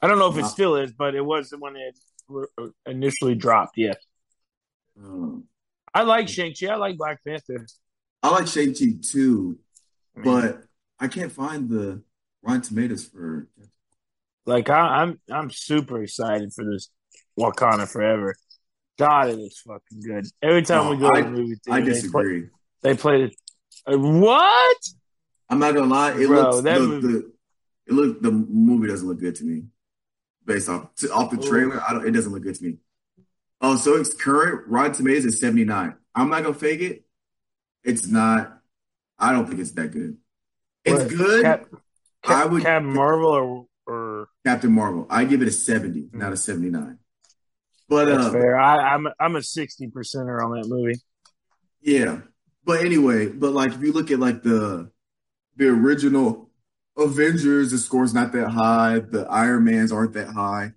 I 0.00 0.06
don't 0.06 0.18
know 0.18 0.30
if 0.30 0.38
it 0.38 0.46
still 0.46 0.76
is, 0.76 0.92
but 0.92 1.14
it 1.16 1.24
was 1.24 1.52
when 1.58 1.74
it 1.74 1.98
r- 2.30 2.70
initially 2.86 3.34
dropped. 3.34 3.76
Yes. 3.76 3.96
Um, 4.96 5.44
I 5.98 6.02
like 6.02 6.28
Shang-Chi. 6.28 6.66
I 6.68 6.76
like 6.76 6.96
Black 6.96 7.18
Panther. 7.26 7.66
I 8.22 8.30
like 8.30 8.46
Shang 8.46 8.72
Chi 8.72 8.86
too, 9.02 9.58
I 10.16 10.20
mean, 10.20 10.24
but 10.40 10.62
I 11.00 11.08
can't 11.08 11.32
find 11.32 11.68
the 11.68 12.02
Rotten 12.42 12.62
Tomatoes 12.62 13.04
for. 13.06 13.48
like 14.46 14.70
I, 14.70 14.78
I'm, 15.02 15.20
I'm 15.28 15.50
super 15.50 16.00
excited 16.02 16.52
for 16.52 16.64
this 16.64 16.88
Wakanda 17.38 17.88
Forever. 17.88 18.36
God, 18.96 19.28
it 19.30 19.38
looks 19.38 19.60
fucking 19.60 20.00
good. 20.04 20.26
Every 20.40 20.62
time 20.62 20.84
No, 20.84 20.90
we 20.90 20.96
go 20.98 21.08
I- 21.12 21.22
to 21.22 21.24
the 21.24 21.30
movie 21.30 21.56
I 21.68 21.80
theater, 21.82 21.84
they 21.84 21.90
play, 21.90 22.00
disagree. 22.00 22.48
they 22.82 22.94
play 22.94 23.22
it. 23.24 23.36
Uh, 23.86 23.98
what? 23.98 24.76
I'm 25.50 25.58
not 25.58 25.74
gonna 25.74 25.86
lie. 25.92 26.12
It 26.12 26.26
Bro, 26.28 26.42
looks 26.42 26.62
that 26.62 26.78
the, 26.78 26.86
movie- 26.86 27.06
the 27.08 27.32
it 27.86 27.92
look 27.92 28.22
the 28.22 28.30
movie 28.30 28.86
doesn't 28.86 29.08
look 29.08 29.18
good 29.18 29.34
to 29.36 29.44
me, 29.44 29.64
based 30.44 30.68
off 30.68 30.90
off 31.12 31.30
the 31.30 31.38
trailer. 31.38 31.80
I 31.88 31.92
don't. 31.92 32.06
It 32.06 32.10
doesn't 32.12 32.32
look 32.32 32.42
good 32.42 32.54
to 32.56 32.64
me. 32.64 32.76
Oh, 33.60 33.76
so 33.76 33.96
it's 33.96 34.14
current 34.14 34.68
Rotten 34.68 34.92
Tomatoes 34.92 35.24
is 35.24 35.40
79. 35.40 35.94
I'm 36.14 36.30
not 36.30 36.42
gonna 36.42 36.54
fake 36.54 36.80
it. 36.80 37.04
It's 37.84 38.06
not. 38.06 38.60
I 39.18 39.32
don't 39.32 39.46
think 39.46 39.60
it's 39.60 39.72
that 39.72 39.88
good. 39.90 40.16
It's 40.84 41.00
What? 41.00 41.08
good. 41.08 41.42
Cap, 41.44 41.66
I 42.24 42.28
Cap, 42.28 42.50
would- 42.50 42.62
Captain 42.62 42.92
Marvel 42.94 43.30
or 43.30 43.66
or 43.86 44.28
Captain 44.46 44.72
Marvel. 44.72 45.06
I 45.10 45.24
give 45.24 45.42
it 45.42 45.48
a 45.48 45.50
70, 45.50 46.10
not 46.12 46.32
a 46.32 46.36
79. 46.36 46.98
But 47.88 48.04
that's 48.04 48.26
uh, 48.26 48.32
fair. 48.32 48.58
I, 48.60 48.76
I'm, 48.94 49.06
a, 49.06 49.14
I'm 49.18 49.34
a 49.36 49.42
sixty 49.42 49.86
percenter 49.88 50.44
on 50.44 50.52
that 50.60 50.68
movie. 50.68 51.00
yeah. 51.80 52.20
But 52.64 52.84
anyway, 52.84 53.28
but 53.28 53.52
like 53.54 53.72
if 53.72 53.80
you 53.80 53.92
look 53.92 54.10
at 54.10 54.20
like 54.20 54.42
the 54.42 54.90
the 55.56 55.68
original 55.68 56.50
Avengers, 56.98 57.70
the 57.70 57.78
score's 57.78 58.12
not 58.12 58.32
that 58.32 58.48
high. 58.50 58.98
The 58.98 59.26
Iron 59.30 59.64
Mans 59.64 59.90
aren't 59.90 60.12
that 60.12 60.28
high. 60.28 60.72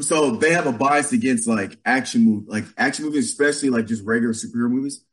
So 0.00 0.32
they 0.32 0.52
have 0.52 0.66
a 0.66 0.72
bias 0.72 1.12
against 1.12 1.46
like 1.46 1.78
action 1.84 2.24
movie, 2.24 2.46
like 2.48 2.64
action 2.76 3.04
movies, 3.04 3.26
especially 3.26 3.70
like 3.70 3.86
just 3.86 4.04
regular 4.04 4.34
superhero 4.34 4.70
movies. 4.70 5.04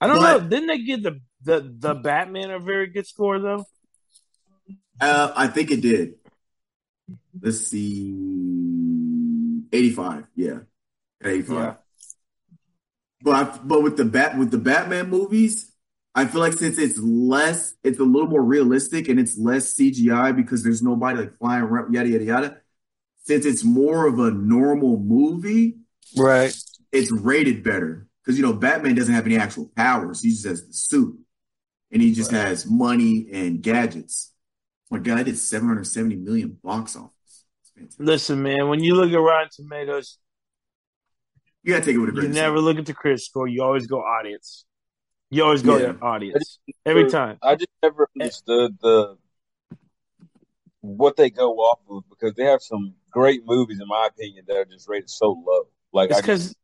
I 0.00 0.06
don't 0.06 0.16
But- 0.16 0.42
know. 0.42 0.48
Didn't 0.48 0.66
they 0.68 0.78
give 0.82 1.02
the, 1.02 1.20
the 1.44 1.74
the 1.78 1.94
Batman 1.94 2.50
a 2.50 2.58
very 2.58 2.88
good 2.88 3.06
score 3.06 3.38
though? 3.38 3.64
Uh, 5.00 5.32
I 5.36 5.46
think 5.46 5.70
it 5.70 5.80
did. 5.80 6.14
Let's 7.40 7.60
see, 7.68 9.62
eighty-five. 9.72 10.26
Yeah, 10.34 10.58
eighty-five. 11.22 11.56
Yeah. 11.56 11.74
But 13.22 13.30
I, 13.34 13.58
but 13.64 13.82
with 13.82 13.96
the 13.96 14.04
bat 14.04 14.36
with 14.38 14.50
the 14.50 14.58
Batman 14.58 15.08
movies, 15.10 15.72
I 16.14 16.26
feel 16.26 16.40
like 16.40 16.52
since 16.54 16.78
it's 16.78 16.98
less, 16.98 17.74
it's 17.84 17.98
a 18.00 18.04
little 18.04 18.28
more 18.28 18.42
realistic 18.42 19.08
and 19.08 19.18
it's 19.20 19.38
less 19.38 19.74
CGI 19.74 20.34
because 20.34 20.62
there's 20.64 20.82
nobody 20.82 21.20
like 21.20 21.38
flying 21.38 21.62
around, 21.62 21.92
yada 21.94 22.08
yada 22.08 22.24
yada. 22.24 22.56
Since 23.28 23.44
it's 23.44 23.62
more 23.62 24.06
of 24.06 24.18
a 24.18 24.30
normal 24.30 24.98
movie, 24.98 25.76
Right. 26.16 26.56
it's 26.92 27.12
rated 27.12 27.62
better 27.62 28.06
because 28.24 28.38
you 28.38 28.42
know 28.42 28.54
Batman 28.54 28.94
doesn't 28.94 29.12
have 29.12 29.26
any 29.26 29.36
actual 29.36 29.70
powers; 29.76 30.22
he 30.22 30.30
just 30.30 30.46
has 30.46 30.66
the 30.66 30.72
suit, 30.72 31.14
and 31.92 32.00
he 32.00 32.14
just 32.14 32.30
has 32.30 32.64
money 32.64 33.28
and 33.30 33.62
gadgets. 33.62 34.32
my 34.90 34.98
God, 34.98 35.18
I 35.18 35.24
did 35.24 35.36
770 35.36 36.16
million 36.16 36.58
box 36.64 36.96
office. 36.96 37.44
Listen, 37.98 38.42
man. 38.42 38.70
When 38.70 38.82
you 38.82 38.94
look 38.94 39.10
at 39.12 39.16
Rotten 39.16 39.50
Tomatoes, 39.54 40.16
You 41.62 41.74
gotta 41.74 41.84
take 41.84 41.96
it 41.96 41.98
with 41.98 42.08
a 42.08 42.12
you 42.12 42.20
grain 42.20 42.30
of 42.30 42.34
never 42.34 42.56
salt. 42.56 42.64
look 42.64 42.78
at 42.78 42.86
the 42.86 42.94
critic 42.94 43.20
score. 43.20 43.46
You 43.46 43.62
always 43.62 43.86
go 43.86 43.98
audience. 44.00 44.64
You 45.28 45.44
always 45.44 45.60
go 45.60 45.76
Yeah. 45.76 45.92
to 45.92 45.98
audience 46.00 46.58
every 46.86 47.10
time. 47.10 47.36
I 47.42 47.56
just 47.56 47.68
never 47.82 48.08
understood 48.18 48.78
the 48.80 49.18
what 50.96 51.16
they 51.16 51.30
go 51.30 51.56
off 51.58 51.80
of 51.90 52.04
because 52.08 52.34
they 52.34 52.44
have 52.44 52.62
some 52.62 52.94
great 53.10 53.42
movies, 53.44 53.80
in 53.80 53.88
my 53.88 54.06
opinion, 54.06 54.44
that 54.48 54.56
are 54.56 54.64
just 54.64 54.88
rated 54.88 55.10
so 55.10 55.32
low. 55.46 55.68
Like 55.92 56.10
It's 56.10 56.20
because 56.20 56.54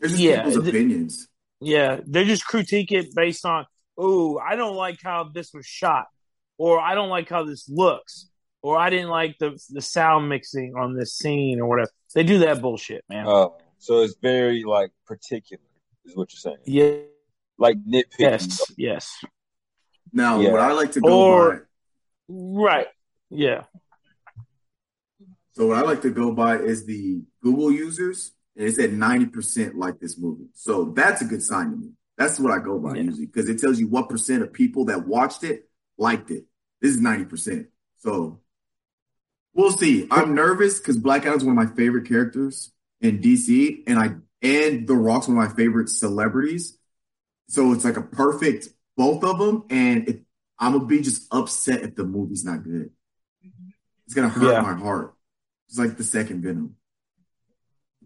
There's 0.00 0.12
just 0.12 0.22
Yeah, 0.22 0.44
people's 0.44 0.64
the- 0.64 0.70
opinions. 0.70 1.28
yeah, 1.60 2.00
they 2.06 2.24
just 2.24 2.44
critique 2.46 2.92
it 2.92 3.14
based 3.14 3.44
on. 3.46 3.66
Oh, 3.96 4.38
I 4.38 4.56
don't 4.56 4.74
like 4.76 5.00
how 5.02 5.24
this 5.24 5.52
was 5.52 5.66
shot. 5.66 6.06
or 6.58 6.78
I 6.78 6.94
don't 6.94 7.08
like 7.08 7.28
how 7.28 7.42
this 7.44 7.68
looks, 7.68 8.28
or 8.62 8.78
I 8.78 8.88
didn't 8.90 9.08
like 9.08 9.36
the 9.38 9.58
the 9.70 9.80
sound 9.80 10.28
mixing 10.28 10.74
on 10.76 10.94
this 10.94 11.14
scene 11.16 11.60
or 11.60 11.66
whatever. 11.66 11.90
They 12.14 12.22
do 12.24 12.38
that 12.40 12.60
bullshit, 12.60 13.04
man. 13.08 13.24
Oh, 13.26 13.56
so 13.78 14.00
it's 14.02 14.14
very 14.22 14.62
like 14.62 14.90
particular, 15.06 15.62
is 16.04 16.14
what 16.14 16.32
you're 16.32 16.38
saying. 16.38 16.58
yeah. 16.66 16.98
Like 17.58 17.78
nitpicking. 17.84 18.04
Yes. 18.18 18.72
Yes. 18.76 19.24
Now, 20.12 20.40
Yeah. 20.40 20.52
what 20.52 20.60
I 20.60 20.72
like 20.72 20.92
to 20.92 21.00
go 21.00 21.20
Or- 21.32 21.54
by, 21.56 21.60
Right. 22.34 22.86
Yeah. 23.30 23.64
so 25.52 25.66
what 25.66 25.76
I 25.76 25.82
like 25.82 26.02
to 26.02 26.10
go 26.10 26.32
by 26.32 26.56
is 26.58 26.86
the 26.86 27.22
Google 27.42 27.70
users, 27.70 28.32
and 28.56 28.66
it 28.66 28.74
said 28.74 28.92
ninety 28.92 29.26
percent 29.26 29.76
like 29.76 30.00
this 30.00 30.18
movie. 30.18 30.48
So 30.54 30.86
that's 30.96 31.20
a 31.22 31.26
good 31.26 31.42
sign 31.42 31.70
to 31.70 31.76
me. 31.76 31.90
That's 32.16 32.38
what 32.40 32.52
I 32.52 32.58
go 32.58 32.78
by 32.78 32.94
Yeah. 32.96 33.02
usually 33.02 33.26
because 33.26 33.48
it 33.48 33.58
tells 33.60 33.78
you 33.78 33.88
what 33.88 34.08
percent 34.08 34.42
of 34.42 34.52
people 34.52 34.86
that 34.86 35.06
watched 35.06 35.44
it 35.44 35.68
liked 35.98 36.30
it. 36.30 36.44
This 36.80 36.92
is 36.92 37.00
ninety 37.00 37.24
percent. 37.24 37.68
So 37.98 38.40
we'll 39.54 39.72
see. 39.72 40.08
I'm 40.10 40.34
nervous 40.34 40.78
because 40.78 40.96
Black 40.96 41.26
Adam's 41.26 41.44
one 41.44 41.56
of 41.58 41.68
my 41.68 41.74
favorite 41.74 42.08
characters 42.08 42.72
in 43.00 43.20
DC, 43.20 43.82
and 43.86 43.98
I 43.98 44.14
and 44.40 44.86
The 44.88 44.94
Rock's 44.96 45.28
one 45.28 45.36
of 45.38 45.48
my 45.50 45.54
favorite 45.54 45.88
celebrities. 45.88 46.78
So 47.48 47.72
it's 47.72 47.84
like 47.84 47.96
a 47.98 48.02
perfect 48.02 48.68
both 48.96 49.24
of 49.24 49.38
them, 49.38 49.64
and 49.70 50.08
it, 50.08 50.22
I'm 50.62 50.72
gonna 50.74 50.84
be 50.86 51.00
just 51.00 51.26
upset 51.32 51.82
if 51.82 51.96
the 51.96 52.04
movie's 52.04 52.44
not 52.44 52.62
good. 52.62 52.90
Mm-hmm. 53.44 53.68
It's 54.06 54.14
gonna 54.14 54.28
hurt 54.28 54.52
Yeah. 54.52 54.60
my 54.60 54.74
heart. 54.74 55.14
It's 55.68 55.76
like 55.76 55.96
the 55.96 56.04
second 56.04 56.42
Venom. 56.42 56.76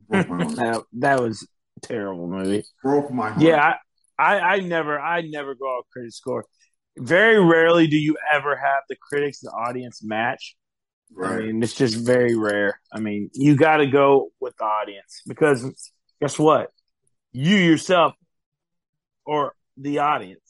Broke 0.09 0.29
my 0.29 0.37
heart. 0.45 0.57
That, 0.57 0.83
that 0.95 1.21
was 1.21 1.47
a 1.77 1.81
terrible 1.87 2.27
movie. 2.27 2.65
Broke 2.83 3.11
my 3.13 3.29
heart. 3.29 3.43
Yeah, 3.43 3.75
I, 4.19 4.37
I, 4.37 4.41
I 4.55 4.61
never, 4.61 4.99
I 4.99 5.21
never 5.21 5.55
go 5.55 5.67
off 5.67 5.85
critic 5.93 6.13
score. 6.13 6.47
Very 6.97 7.39
rarely 7.45 7.89
do 7.89 7.97
you 7.99 8.17
ever 8.33 8.57
have 8.57 8.85
the 8.89 8.97
critics 8.97 9.43
and 9.43 9.53
audience 9.53 10.03
match. 10.03 10.57
Right. 11.13 11.31
I 11.31 11.35
right. 11.37 11.45
mean, 11.47 11.63
it's 11.63 11.75
just 11.75 11.95
very 11.95 12.35
rare. 12.37 12.81
I 12.91 13.01
mean, 13.01 13.29
you 13.35 13.55
got 13.55 13.77
to 13.79 13.87
go 13.87 14.31
with 14.41 14.57
the 14.57 14.65
audience 14.65 15.21
because 15.27 15.93
guess 16.23 16.39
what? 16.39 16.71
You 17.33 17.55
yourself 17.57 18.15
or 19.27 19.55
the 19.77 19.99
audience, 19.99 20.41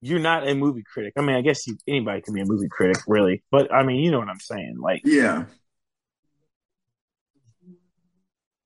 you're 0.00 0.18
not 0.18 0.48
a 0.48 0.54
movie 0.54 0.82
critic. 0.82 1.12
I 1.16 1.20
mean, 1.22 1.36
I 1.36 1.42
guess 1.42 1.66
you, 1.66 1.76
anybody 1.86 2.22
can 2.22 2.34
be 2.34 2.40
a 2.40 2.46
movie 2.46 2.68
critic, 2.70 3.02
really, 3.06 3.42
but 3.50 3.72
I 3.72 3.82
mean, 3.82 3.96
you 4.00 4.10
know 4.10 4.18
what 4.18 4.28
I'm 4.28 4.40
saying. 4.40 4.76
Like, 4.80 5.02
Yeah. 5.04 5.44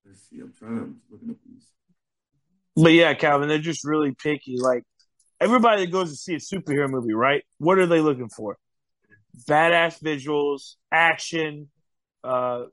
Let's 0.05 0.29
see. 0.29 0.39
I'm 0.39 0.53
trying 0.57 0.77
to 0.77 0.95
looking 1.11 1.29
up 1.31 1.37
these. 1.45 1.65
but 2.75 2.93
yeah, 2.93 3.13
Calvin, 3.13 3.49
they're 3.49 3.57
just 3.59 3.83
really 3.83 4.11
picky. 4.13 4.57
Like, 4.59 4.83
everybody 5.41 5.85
that 5.85 5.91
goes 5.91 6.11
to 6.11 6.15
see 6.15 6.35
a 6.35 6.37
superhero 6.37 6.89
movie, 6.89 7.13
right? 7.13 7.43
What 7.57 7.79
are 7.79 7.85
they 7.85 7.99
looking 7.99 8.29
for? 8.29 8.57
Badass 9.49 10.01
visuals, 10.01 10.75
action, 10.91 11.69
uh, 12.23 12.65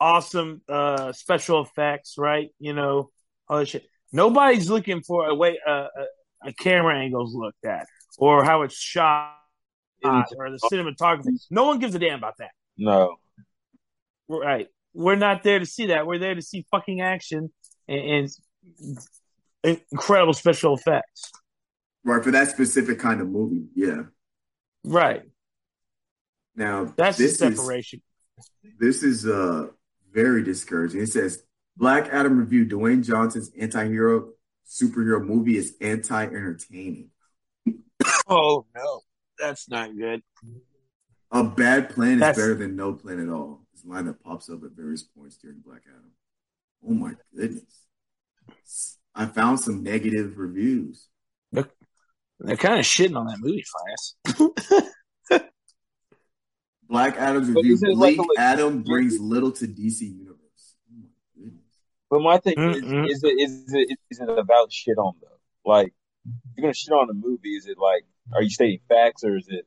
awesome 0.00 0.62
uh, 0.68 1.12
special 1.12 1.62
effects, 1.62 2.14
right? 2.16 2.48
You 2.58 2.72
know, 2.72 3.10
all 3.48 3.58
that 3.58 3.68
shit. 3.68 3.84
Nobody's 4.12 4.70
looking 4.70 5.02
for 5.02 5.26
a 5.26 5.34
way 5.34 5.58
uh, 5.66 5.88
a, 6.46 6.50
a 6.50 6.52
camera 6.52 6.98
angle's 6.98 7.34
looked 7.34 7.64
at 7.64 7.86
or 8.18 8.44
how 8.44 8.62
it's 8.62 8.76
shot 8.76 9.34
or 10.04 10.24
the 10.50 10.58
cinematography. 10.70 11.32
No 11.50 11.64
one 11.64 11.78
gives 11.78 11.94
a 11.94 11.98
damn 11.98 12.18
about 12.18 12.36
that. 12.38 12.50
No. 12.76 13.16
Right. 14.28 14.68
We're 14.94 15.16
not 15.16 15.42
there 15.42 15.58
to 15.58 15.66
see 15.66 15.86
that. 15.86 16.06
We're 16.06 16.18
there 16.18 16.34
to 16.34 16.42
see 16.42 16.66
fucking 16.70 17.00
action 17.00 17.52
and, 17.88 18.30
and 19.64 19.80
incredible 19.92 20.32
special 20.32 20.74
effects. 20.74 21.32
Right, 22.04 22.22
for 22.22 22.30
that 22.30 22.48
specific 22.50 22.98
kind 22.98 23.20
of 23.20 23.28
movie. 23.28 23.66
Yeah. 23.74 24.02
Right. 24.84 25.22
Now 26.54 26.92
That's 26.96 27.18
the 27.18 27.24
this 27.24 27.42
is 27.42 27.56
separation. 27.58 28.02
this 28.78 29.02
is 29.02 29.26
uh 29.26 29.66
very 30.12 30.42
discouraging. 30.42 31.02
It 31.02 31.08
says 31.08 31.42
Black 31.76 32.08
Adam 32.10 32.38
review 32.38 32.64
Dwayne 32.64 33.04
Johnson's 33.04 33.50
anti-hero 33.58 34.30
superhero 34.66 35.24
movie 35.24 35.56
is 35.56 35.74
anti-entertaining. 35.80 37.10
Oh 38.28 38.66
no, 38.74 39.00
that's 39.38 39.68
not 39.68 39.96
good. 39.96 40.22
A 41.32 41.44
bad 41.44 41.90
plan 41.90 42.14
is 42.22 42.36
better 42.36 42.54
than 42.54 42.76
no 42.76 42.92
plan 42.94 43.20
at 43.20 43.28
all. 43.32 43.62
This 43.74 43.84
line 43.84 44.06
that 44.06 44.22
pops 44.22 44.48
up 44.48 44.62
at 44.64 44.72
various 44.72 45.02
points 45.02 45.36
during 45.36 45.58
Black 45.60 45.82
Adam. 45.88 46.12
Oh 46.86 46.92
my 46.94 47.12
goodness. 47.34 47.64
I 49.14 49.26
found 49.26 49.60
some 49.60 49.82
negative 49.82 50.38
reviews. 50.38 51.08
They're 51.52 52.56
kind 52.56 52.78
of 52.78 52.84
shitting 52.84 53.16
on 53.16 53.26
that 53.26 53.38
movie, 53.40 53.64
Fires. 53.64 54.14
Black 56.88 57.16
Adam's 57.16 57.48
review. 57.50 57.78
it 57.80 57.96
like 57.96 58.18
a- 58.18 58.40
Adam 58.40 58.82
brings 58.82 59.18
little 59.18 59.50
to 59.52 59.66
DC 59.66 60.02
Universe. 60.02 60.76
Oh 60.92 61.00
my 61.00 61.08
goodness. 61.34 61.62
But 62.10 62.20
my 62.20 62.38
thing 62.38 62.54
Mm-mm. 62.56 63.06
is, 63.06 63.16
is 63.16 63.24
it 63.24 63.40
is 63.40 63.72
it 63.72 63.98
is 64.10 64.20
it 64.20 64.28
about 64.28 64.72
shit 64.72 64.98
on 64.98 65.14
though? 65.20 65.70
Like, 65.70 65.88
if 66.24 66.32
you're 66.56 66.62
gonna 66.62 66.74
shit 66.74 66.92
on 66.92 67.10
a 67.10 67.14
movie, 67.14 67.56
is 67.56 67.66
it 67.66 67.78
like, 67.78 68.04
are 68.32 68.42
you 68.42 68.50
stating 68.50 68.80
facts 68.88 69.24
or 69.24 69.36
is 69.36 69.48
it? 69.48 69.66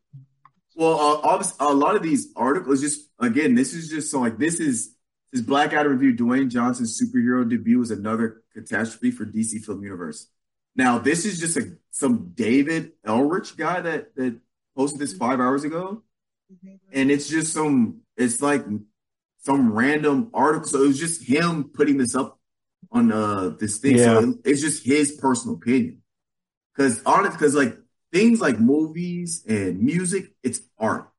Well, 0.76 0.94
uh, 0.94 1.20
obviously, 1.24 1.66
a 1.66 1.74
lot 1.74 1.96
of 1.96 2.04
these 2.04 2.30
articles 2.36 2.82
just 2.82 3.10
again, 3.20 3.56
this 3.56 3.74
is 3.74 3.90
just 3.90 4.10
so 4.10 4.22
like 4.22 4.38
this 4.38 4.60
is 4.60 4.96
this 5.32 5.42
Black 5.42 5.74
Adam 5.74 5.92
review. 5.92 6.16
Dwayne 6.16 6.50
Johnson's 6.50 7.00
superhero 7.00 7.48
debut 7.48 7.80
was 7.80 7.92
another 7.92 8.44
catastrophe 8.54 9.12
for 9.12 9.26
DC 9.26 9.64
Film 9.64 9.84
Universe. 9.84 10.28
Now, 10.76 10.98
this 10.98 11.26
is 11.26 11.40
just 11.40 11.58
a 11.58 11.74
some 11.92 12.32
David 12.34 12.94
Ehrlich 13.06 13.58
guy 13.58 13.82
that 13.82 14.16
that 14.16 14.40
posted 14.78 15.02
this 15.02 15.14
five 15.14 15.42
hours 15.42 15.66
ago, 15.66 16.04
and 16.94 17.12
it's 17.12 17.28
just 17.28 17.52
some 17.52 18.02
it's 18.16 18.42
like 18.42 18.64
some 19.40 19.74
random 19.74 20.30
article. 20.34 20.68
So 20.68 20.84
it 20.84 20.88
was 20.88 21.00
just 21.00 21.24
him 21.28 21.66
putting 21.74 21.98
this 21.98 22.16
up 22.16 22.40
on 22.92 23.12
uh 23.12 23.50
this 23.60 23.78
thing. 23.78 23.98
So 23.98 24.36
it's 24.46 24.62
just 24.62 24.86
his 24.86 25.14
personal 25.14 25.56
opinion. 25.56 26.02
Because 26.76 27.02
honest, 27.06 27.38
because 27.38 27.56
like 27.56 27.78
things 28.12 28.42
like 28.42 28.60
movies 28.60 29.44
and 29.48 29.82
music, 29.82 30.34
it's 30.44 30.62
art. 30.78 31.10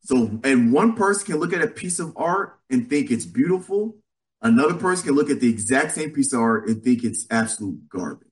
So, 0.00 0.38
and 0.44 0.72
one 0.72 0.94
person 0.94 1.26
can 1.26 1.36
look 1.36 1.52
at 1.52 1.62
a 1.62 1.66
piece 1.66 1.98
of 1.98 2.12
art 2.16 2.60
and 2.70 2.88
think 2.88 3.10
it's 3.10 3.26
beautiful. 3.26 3.96
Another 4.40 4.74
person 4.74 5.06
can 5.06 5.14
look 5.16 5.30
at 5.30 5.40
the 5.40 5.50
exact 5.50 5.92
same 5.92 6.10
piece 6.12 6.32
of 6.32 6.40
art 6.40 6.68
and 6.68 6.82
think 6.82 7.02
it's 7.02 7.26
absolute 7.30 7.88
garbage. 7.88 8.28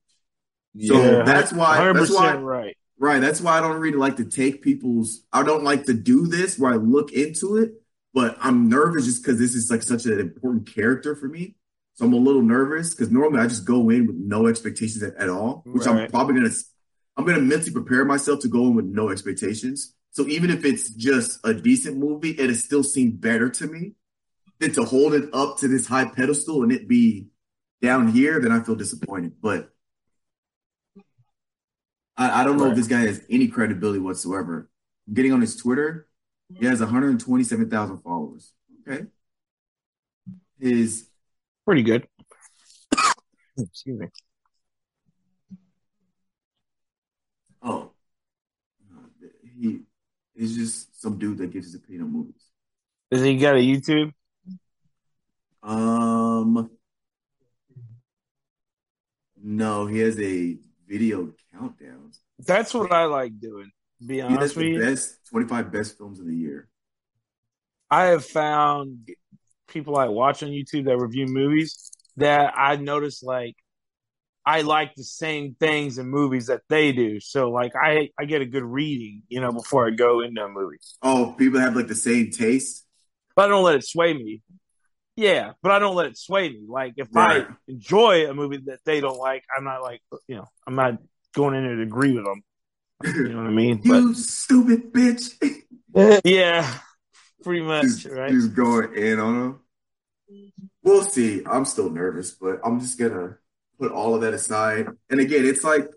So 0.80 0.94
Yeah, 0.94 1.22
that's 1.24 1.52
why. 1.52 1.92
That's 1.92 2.10
why. 2.12 2.34
right. 2.36 2.76
Right. 2.96 3.20
That's 3.20 3.40
why 3.40 3.58
I 3.58 3.60
don't 3.60 3.80
really 3.80 3.96
like 3.96 4.16
to 4.18 4.24
take 4.24 4.62
people's. 4.62 5.24
I 5.32 5.42
don't 5.42 5.64
like 5.64 5.86
to 5.86 5.94
do 5.94 6.28
this 6.28 6.58
where 6.58 6.72
I 6.72 6.76
look 6.76 7.12
into 7.12 7.56
it, 7.56 7.82
but 8.14 8.38
I'm 8.40 8.68
nervous 8.68 9.06
just 9.06 9.22
because 9.22 9.38
this 9.38 9.54
is 9.54 9.70
like 9.70 9.82
such 9.82 10.06
an 10.06 10.20
important 10.20 10.72
character 10.72 11.16
for 11.16 11.26
me. 11.26 11.56
So 11.94 12.06
I'm 12.06 12.12
a 12.12 12.16
little 12.16 12.42
nervous 12.42 12.90
because 12.90 13.10
normally 13.10 13.40
I 13.40 13.46
just 13.46 13.64
go 13.64 13.90
in 13.90 14.06
with 14.06 14.16
no 14.16 14.46
expectations 14.46 15.02
at, 15.02 15.14
at 15.16 15.28
all, 15.28 15.62
which 15.66 15.86
I'm 15.86 16.08
probably 16.10 16.34
gonna. 16.36 16.54
I'm 17.16 17.24
gonna 17.24 17.40
mentally 17.40 17.70
prepare 17.70 18.04
myself 18.04 18.40
to 18.40 18.48
go 18.48 18.66
in 18.66 18.74
with 18.74 18.86
no 18.86 19.10
expectations. 19.10 19.94
So 20.10 20.26
even 20.26 20.50
if 20.50 20.64
it's 20.64 20.90
just 20.90 21.38
a 21.44 21.54
decent 21.54 21.96
movie, 21.96 22.34
it'll 22.38 22.56
still 22.56 22.82
seem 22.82 23.12
better 23.12 23.48
to 23.50 23.66
me 23.66 23.92
than 24.58 24.72
to 24.72 24.84
hold 24.84 25.14
it 25.14 25.28
up 25.32 25.58
to 25.58 25.68
this 25.68 25.86
high 25.86 26.06
pedestal 26.06 26.62
and 26.62 26.72
it 26.72 26.88
be 26.88 27.28
down 27.82 28.08
here. 28.08 28.40
Then 28.40 28.50
I 28.50 28.60
feel 28.62 28.74
disappointed. 28.74 29.34
But 29.40 29.70
I, 32.16 32.40
I 32.40 32.44
don't 32.44 32.56
know 32.56 32.70
if 32.70 32.76
this 32.76 32.88
guy 32.88 33.02
has 33.02 33.22
any 33.30 33.48
credibility 33.48 34.00
whatsoever. 34.00 34.68
Getting 35.12 35.32
on 35.32 35.40
his 35.40 35.56
Twitter, 35.56 36.08
he 36.58 36.66
has 36.66 36.80
127,000 36.80 37.98
followers. 37.98 38.52
Okay. 38.86 39.06
His 40.58 41.08
Pretty 41.64 41.82
good. 41.82 42.06
Excuse 43.58 43.98
me. 43.98 44.06
oh, 47.64 47.90
he 49.58 49.80
is 50.34 50.54
just 50.54 51.00
some 51.00 51.18
dude 51.18 51.38
that 51.38 51.52
gives 51.52 51.66
his 51.66 51.74
opinion 51.76 52.02
on 52.02 52.12
movies. 52.12 52.42
Does 53.10 53.22
he 53.22 53.36
got 53.38 53.56
a 53.56 53.58
YouTube? 53.58 54.12
Um, 55.62 56.70
no, 59.42 59.86
he 59.86 60.00
has 60.00 60.20
a 60.20 60.58
video 60.86 61.32
countdown. 61.52 62.12
That's 62.40 62.74
what 62.74 62.92
I 62.92 63.04
like 63.04 63.40
doing. 63.40 63.70
Be 64.04 64.20
honest 64.20 64.56
with 64.56 64.66
you, 64.66 64.80
best 64.80 65.18
25 65.30 65.72
best 65.72 65.98
films 65.98 66.20
of 66.20 66.26
the 66.26 66.34
year. 66.34 66.68
I 67.90 68.04
have 68.06 68.24
found 68.24 69.08
people 69.68 69.96
I 69.96 70.08
watch 70.08 70.42
on 70.42 70.50
YouTube 70.50 70.86
that 70.86 70.98
review 70.98 71.26
movies 71.26 71.90
that 72.16 72.54
I 72.56 72.76
notice 72.76 73.22
like 73.22 73.56
I 74.46 74.60
like 74.60 74.94
the 74.94 75.04
same 75.04 75.56
things 75.58 75.98
in 75.98 76.06
movies 76.08 76.46
that 76.46 76.62
they 76.68 76.92
do. 76.92 77.18
So 77.20 77.50
like 77.50 77.72
I 77.80 78.10
I 78.18 78.24
get 78.26 78.42
a 78.42 78.46
good 78.46 78.64
reading, 78.64 79.22
you 79.28 79.40
know, 79.40 79.52
before 79.52 79.86
I 79.86 79.90
go 79.90 80.20
into 80.20 80.44
a 80.44 80.48
movie. 80.48 80.76
Oh, 81.02 81.34
people 81.38 81.60
have 81.60 81.76
like 81.76 81.86
the 81.86 81.94
same 81.94 82.30
taste. 82.30 82.84
But 83.36 83.46
I 83.46 83.48
don't 83.48 83.64
let 83.64 83.76
it 83.76 83.84
sway 83.84 84.12
me. 84.12 84.42
Yeah, 85.16 85.52
but 85.62 85.72
I 85.72 85.78
don't 85.78 85.94
let 85.94 86.06
it 86.06 86.18
sway 86.18 86.48
me. 86.50 86.62
Like 86.68 86.94
if 86.96 87.08
Right. 87.12 87.46
I 87.46 87.54
enjoy 87.68 88.28
a 88.28 88.34
movie 88.34 88.58
that 88.66 88.80
they 88.84 89.00
don't 89.00 89.18
like, 89.18 89.44
I'm 89.56 89.64
not 89.64 89.82
like 89.82 90.02
you 90.28 90.36
know, 90.36 90.48
I'm 90.66 90.74
not 90.74 90.98
going 91.34 91.54
in 91.54 91.64
there 91.64 91.76
to 91.76 91.82
agree 91.82 92.12
with 92.12 92.24
them. 92.24 92.42
You 93.04 93.28
know 93.28 93.38
what 93.38 93.46
I 93.46 93.50
mean? 93.50 93.80
You 93.84 94.14
stupid 94.14 94.92
bitch. 94.92 95.34
Yeah, 96.24 96.68
pretty 97.44 97.62
much, 97.62 97.84
Just, 97.84 98.06
right? 98.06 98.32
He's 98.32 98.48
going 98.48 98.96
in 98.96 99.20
on 99.20 99.34
him. 99.40 99.60
We'll 100.82 101.04
see. 101.04 101.40
I'm 101.46 101.64
still 101.64 101.88
nervous, 101.88 102.32
but 102.32 102.58
I'm 102.64 102.80
just 102.80 102.98
gonna 102.98 103.36
put 103.78 103.92
all 103.92 104.16
of 104.16 104.22
that 104.22 104.34
aside. 104.34 104.88
And 105.08 105.20
again, 105.20 105.44
it's 105.44 105.62
like 105.62 105.88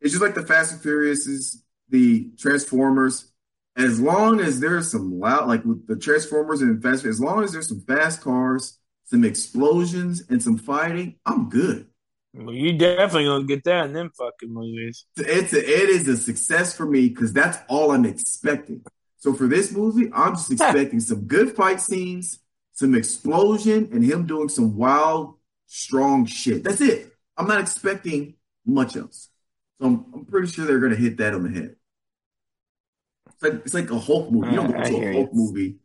it's 0.00 0.12
just 0.12 0.22
like 0.22 0.34
the 0.34 0.42
Fast 0.42 0.72
and 0.72 0.82
Furious 0.82 1.28
is 1.28 1.62
the 1.88 2.30
Transformers. 2.36 3.30
As 3.76 4.00
long 4.00 4.40
as 4.40 4.58
there's 4.58 4.90
some 4.90 5.20
loud, 5.20 5.46
like 5.46 5.64
with 5.64 5.86
the 5.86 5.94
Transformers 5.96 6.60
and 6.60 6.82
Fast, 6.82 7.04
as 7.04 7.20
long 7.20 7.44
as 7.44 7.52
there's 7.52 7.68
some 7.68 7.82
fast 7.82 8.20
cars, 8.20 8.78
some 9.04 9.24
explosions, 9.24 10.24
and 10.28 10.42
some 10.42 10.58
fighting, 10.58 11.14
I'm 11.24 11.48
good. 11.48 11.86
Well, 12.34 12.54
you 12.54 12.76
definitely 12.76 13.24
gonna 13.24 13.44
get 13.44 13.64
that 13.64 13.86
in 13.86 13.92
them 13.94 14.10
fucking 14.16 14.52
movies. 14.52 15.06
It's 15.16 15.52
a, 15.52 15.58
it 15.58 15.88
is 15.88 16.06
a 16.08 16.16
success 16.16 16.76
for 16.76 16.86
me 16.86 17.08
because 17.08 17.32
that's 17.32 17.58
all 17.68 17.90
I'm 17.90 18.04
expecting. 18.04 18.84
So 19.16 19.32
for 19.34 19.46
this 19.48 19.72
movie, 19.72 20.10
I'm 20.14 20.34
just 20.34 20.52
expecting 20.52 21.00
some 21.00 21.22
good 21.22 21.56
fight 21.56 21.80
scenes, 21.80 22.38
some 22.72 22.94
explosion, 22.94 23.88
and 23.92 24.04
him 24.04 24.26
doing 24.26 24.48
some 24.48 24.76
wild, 24.76 25.34
strong 25.66 26.26
shit. 26.26 26.62
That's 26.64 26.80
it. 26.80 27.12
I'm 27.36 27.48
not 27.48 27.60
expecting 27.60 28.34
much 28.64 28.96
else. 28.96 29.28
So 29.80 29.86
I'm, 29.86 30.04
I'm 30.14 30.24
pretty 30.26 30.48
sure 30.48 30.66
they're 30.66 30.78
gonna 30.80 30.96
hit 30.96 31.16
that 31.16 31.34
on 31.34 31.42
the 31.44 31.50
head. 31.58 31.76
It's 33.30 33.42
like 33.42 33.52
it's 33.64 33.74
like 33.74 33.90
a 33.90 33.98
Hulk 33.98 34.30
movie. 34.30 34.50
You 34.50 34.56
don't 34.56 34.70
go 34.72 34.82
to 34.82 34.88
hear 34.88 35.10
a 35.10 35.12
you. 35.14 35.18
Hulk 35.20 35.30
movie 35.32 35.76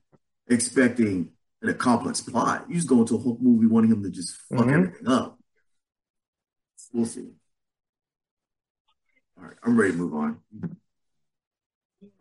expecting 0.47 1.29
a 1.63 1.73
complex 1.73 2.19
plot. 2.21 2.65
You 2.67 2.75
just 2.75 2.89
go 2.89 2.99
into 2.99 3.15
a 3.15 3.19
Hulk 3.19 3.39
movie 3.41 3.67
wanting 3.67 3.91
him 3.91 4.03
to 4.03 4.09
just 4.09 4.35
fuck 4.49 4.65
Mhm. 4.67 4.73
everything 4.73 5.07
up. 5.07 5.39
We'll 6.93 7.05
see. 7.05 7.27
All 9.37 9.45
right, 9.45 9.57
I'm 9.63 9.77
ready 9.77 9.93
to 9.93 9.97
move 9.97 10.13
on. 10.13 10.39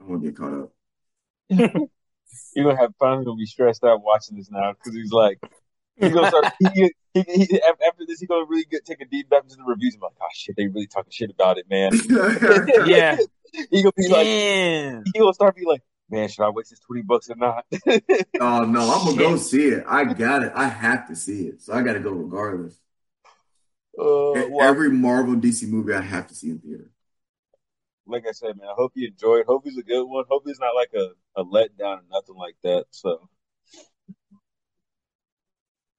I 0.00 0.04
want 0.04 0.22
to 0.22 0.30
get 0.30 0.37
caught 0.37 0.54
up. 0.54 0.72
You're 2.54 2.64
gonna 2.64 2.80
have 2.80 2.94
fun. 2.98 3.22
Gonna 3.24 3.37
be 3.37 3.44
stressed 3.46 3.85
out 3.85 4.02
watching 4.02 4.38
this 4.38 4.50
now 4.50 4.72
because 4.72 4.94
he's 4.94 5.12
like, 5.12 5.38
he's 5.96 6.12
gonna 6.12 6.28
start. 6.28 6.46
He, 6.58 6.90
he, 7.12 7.22
he, 7.26 7.61
after 7.87 8.06
this, 8.06 8.20
he's 8.20 8.28
gonna 8.28 8.46
really 8.46 8.64
get, 8.64 8.87
take 8.87 9.02
a 9.02 9.04
deep 9.04 9.28
dive 9.28 9.42
into 9.42 9.56
the 9.56 9.64
reviews. 9.64 9.94
and 9.94 10.00
be 10.00 10.04
like, 10.06 10.14
oh 10.22 10.26
shit, 10.35 10.56
they 10.56 10.66
really 10.68 10.87
talking 10.87 11.12
shit 11.12 11.30
about 11.30 11.58
it, 11.58 11.66
man. 11.68 11.92
Yeah. 12.87 13.18
he 13.70 13.82
gonna 13.82 13.92
be 13.94 14.08
like, 14.08 14.24
Damn. 14.24 15.02
he 15.12 15.18
gonna 15.18 15.35
start 15.35 15.54
be 15.54 15.66
like, 15.66 15.82
man, 16.08 16.28
should 16.30 16.44
I 16.44 16.48
waste 16.48 16.70
this 16.70 16.80
twenty 16.80 17.02
bucks 17.02 17.28
or 17.28 17.37
not? 17.37 17.66
Oh 18.40 18.64
no, 18.64 18.90
I'm 18.90 19.04
gonna 19.04 19.16
go 19.16 19.37
see 19.37 19.66
it. 19.66 19.85
I 19.87 20.04
got 20.04 20.42
it. 20.42 20.52
I 20.54 20.68
have 20.68 21.06
to 21.08 21.16
see 21.16 21.48
it. 21.48 21.61
So 21.61 21.74
I 21.74 21.82
got 21.82 21.92
to 21.92 22.00
go 22.00 22.11
regardless. 22.12 22.78
Uh, 23.98 24.48
well, 24.48 24.62
Every 24.68 24.90
Marvel 24.90 25.35
DC 25.35 25.68
movie 25.68 25.92
I 25.94 26.00
have 26.00 26.26
to 26.28 26.35
see 26.35 26.50
in 26.50 26.59
theater. 26.59 26.90
like 28.07 28.26
I 28.26 28.33
said, 28.33 28.57
man, 28.57 28.68
I 28.68 28.74
hope 28.76 28.92
you 28.94 29.09
enjoy 29.09 29.37
it. 29.37 29.46
Hope 29.46 29.62
it's 29.66 29.76
a 29.78 29.83
good 29.83 30.05
one. 30.05 30.24
Hope 30.28 30.42
it's 30.46 30.61
not 30.61 30.74
like 30.74 30.90
a, 30.94 31.11
a 31.40 31.44
letdown 31.44 31.98
or 31.98 32.02
nothing 32.11 32.37
like 32.37 32.57
that. 32.62 32.87
So 32.90 33.28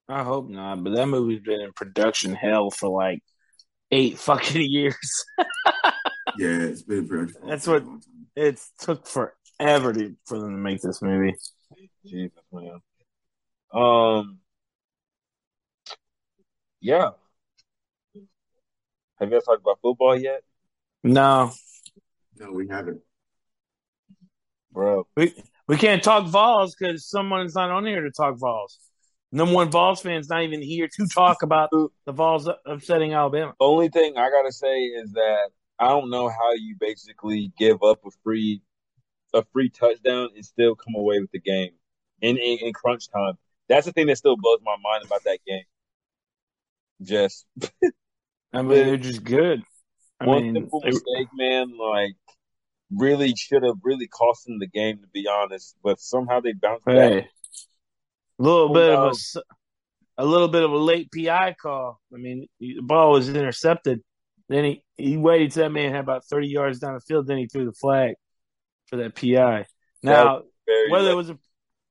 I 0.09 0.23
hope 0.23 0.49
not, 0.49 0.83
but 0.83 0.95
that 0.95 1.07
movie's 1.07 1.39
been 1.41 1.61
in 1.61 1.71
production 1.73 2.35
hell 2.35 2.69
for 2.71 2.89
like 2.89 3.21
eight 3.91 4.17
fucking 4.19 4.69
years. 4.69 5.25
Yeah, 6.35 6.61
it's 6.63 6.81
been 6.81 7.07
pretty. 7.07 7.31
That's 7.45 7.67
what- 7.67 7.85
It 8.35 8.59
took 8.79 9.05
forever 9.05 9.93
to, 9.93 10.15
for 10.25 10.39
them 10.39 10.49
to 10.49 10.57
make 10.57 10.81
this 10.81 10.99
movie. 10.99 11.35
Jesus, 12.03 12.31
man. 12.51 12.79
Um, 13.71 14.39
yeah. 16.81 17.11
Have 19.23 19.31
you 19.31 19.37
guys 19.37 19.45
talked 19.45 19.61
about 19.61 19.79
football 19.81 20.19
yet, 20.19 20.41
No, 21.01 21.53
No, 22.37 22.51
we 22.51 22.67
haven't. 22.67 22.99
bro? 24.73 25.07
we 25.15 25.33
we 25.65 25.77
can't 25.77 26.03
talk 26.03 26.27
Vols 26.27 26.75
because 26.75 27.05
someone's 27.07 27.55
not 27.55 27.71
on 27.71 27.85
here 27.85 28.01
to 28.01 28.11
talk 28.11 28.37
Vols. 28.37 28.77
Number 29.31 29.53
one 29.55 29.71
Vols 29.71 30.01
fan's 30.01 30.27
not 30.27 30.43
even 30.43 30.61
here 30.61 30.89
to 30.97 31.07
talk 31.07 31.41
about 31.41 31.69
the 31.71 32.11
Vols 32.11 32.49
upsetting 32.65 33.13
Alabama. 33.13 33.53
Only 33.61 33.87
thing 33.87 34.17
I 34.17 34.29
gotta 34.29 34.51
say 34.51 34.81
is 34.81 35.13
that 35.13 35.51
I 35.79 35.87
don't 35.87 36.09
know 36.09 36.27
how 36.27 36.51
you 36.55 36.75
basically 36.77 37.53
give 37.57 37.81
up 37.81 38.05
a 38.05 38.09
free 38.25 38.61
a 39.33 39.45
free 39.53 39.69
touchdown 39.69 40.31
and 40.35 40.43
still 40.45 40.75
come 40.75 40.95
away 40.95 41.21
with 41.21 41.31
the 41.31 41.39
game 41.39 41.71
in, 42.21 42.37
in 42.37 42.57
in 42.59 42.73
crunch 42.73 43.09
time. 43.09 43.37
That's 43.69 43.85
the 43.85 43.93
thing 43.93 44.07
that 44.07 44.17
still 44.17 44.35
blows 44.35 44.59
my 44.63 44.75
mind 44.83 45.05
about 45.05 45.23
that 45.23 45.39
game. 45.47 45.63
Just 47.01 47.45
I 48.53 48.61
mean, 48.61 48.69
they're 48.69 48.97
just 48.97 49.23
good. 49.23 49.63
I 50.19 50.25
one 50.25 50.43
mean, 50.43 50.53
simple 50.53 50.81
mistake, 50.85 51.27
man. 51.35 51.77
Like 51.77 52.13
really 52.91 53.33
should 53.35 53.63
have 53.63 53.77
really 53.83 54.07
cost 54.07 54.45
them 54.45 54.59
the 54.59 54.67
game 54.67 54.99
to 54.99 55.07
be 55.13 55.27
honest. 55.27 55.75
But 55.83 55.99
somehow 55.99 56.39
they 56.39 56.53
bounced 56.53 56.85
back. 56.93 57.11
hey, 57.11 57.27
a 58.39 58.43
little 58.43 58.69
bit 58.73 58.89
of 58.89 59.03
a 59.05 59.41
a 60.17 60.25
little 60.25 60.47
bit 60.47 60.63
of 60.63 60.71
a 60.71 60.77
late 60.77 61.09
PI 61.11 61.55
call. 61.61 61.99
I 62.13 62.17
mean, 62.17 62.47
the 62.59 62.81
ball 62.81 63.11
was 63.11 63.29
intercepted. 63.29 64.01
Then 64.49 64.65
he, 64.65 64.83
he 64.97 65.17
waited 65.17 65.51
till 65.51 65.63
that 65.63 65.71
man 65.71 65.91
had 65.91 66.01
about 66.01 66.25
thirty 66.25 66.47
yards 66.47 66.79
down 66.79 66.93
the 66.93 66.99
field. 67.01 67.27
Then 67.27 67.37
he 67.37 67.47
threw 67.47 67.65
the 67.65 67.73
flag 67.73 68.15
for 68.87 68.97
that 68.97 69.15
PI. 69.15 69.65
Now, 70.03 70.43
Very 70.67 70.91
whether 70.91 71.11
it 71.11 71.15
was 71.15 71.29
a, 71.31 71.39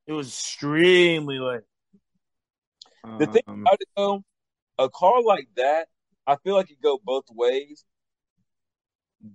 it 0.07 0.13
was 0.13 0.29
extremely 0.29 1.39
late. 1.39 1.63
The 3.19 3.27
thing 3.27 3.43
Um, 3.49 3.63
about 3.63 3.79
it 3.81 3.89
though, 3.97 4.23
a 4.79 4.89
call 4.89 5.25
like 5.27 5.49
that, 5.57 5.89
I 6.27 6.37
feel 6.37 6.55
like 6.55 6.71
it 6.71 6.79
go 6.83 6.99
both 7.05 7.25
ways. 7.31 7.85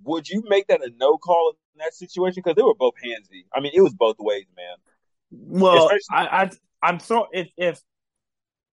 Would 0.03 0.27
you 0.29 0.43
make 0.47 0.67
that 0.67 0.81
a 0.81 0.91
no 0.97 1.17
call 1.17 1.53
in 1.75 1.79
that 1.79 1.93
situation? 1.93 2.41
Because 2.43 2.55
they 2.55 2.61
were 2.63 2.75
both 2.75 2.95
handsy. 3.03 3.45
I 3.53 3.59
mean, 3.61 3.71
it 3.73 3.81
was 3.81 3.93
both 3.93 4.17
ways, 4.19 4.45
man. 4.55 4.75
well, 5.31 5.85
especially- 5.87 6.05
I, 6.11 6.43
I 6.43 6.49
I'm 6.81 6.99
throw 6.99 7.25
if 7.33 7.49
if 7.57 7.81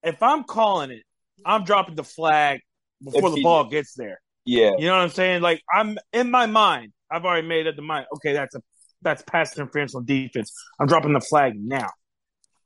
if 0.03 0.23
I'm 0.23 0.45
calling 0.45 0.91
it, 0.91 1.03
I'm 1.45 1.65
dropping 1.65 1.97
the 1.97 2.05
flag 2.05 2.61
before 3.05 3.29
If 3.29 3.31
the 3.35 3.37
he- 3.37 3.43
ball 3.43 3.65
gets 3.65 3.95
there. 3.95 4.21
Yeah, 4.47 4.73
You 4.79 4.87
know 4.87 4.95
what 4.97 5.03
I'm 5.03 5.11
saying? 5.11 5.43
Like 5.43 5.63
I'm 5.73 5.99
in 6.13 6.31
my 6.31 6.47
mind, 6.47 6.93
I've 7.11 7.25
already 7.25 7.47
made 7.47 7.67
up 7.67 7.77
the 7.77 7.83
mind. 7.83 8.07
Okay, 8.17 8.33
that's 8.33 8.55
a 8.55 8.63
that's 9.03 9.23
pass 9.23 9.57
interference 9.57 9.95
on 9.95 10.05
defense. 10.07 10.53
I'm 10.81 10.87
dropping 10.87 11.13
the 11.13 11.21
flag 11.21 11.55
now. 11.57 11.89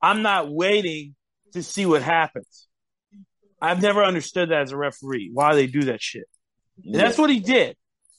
I'm 0.00 0.22
not 0.22 0.50
waiting 0.50 1.14
to 1.52 1.62
see 1.62 1.84
what 1.86 2.02
happens. 2.02 2.68
I've 3.64 3.80
never 3.80 4.04
understood 4.04 4.50
that 4.50 4.62
as 4.62 4.72
a 4.72 4.76
referee 4.76 5.30
why 5.32 5.54
they 5.54 5.66
do 5.66 5.84
that 5.84 6.02
shit. 6.02 6.24
And 6.84 6.94
that's 6.94 7.18
what 7.18 7.30
he 7.30 7.40
did. 7.40 7.76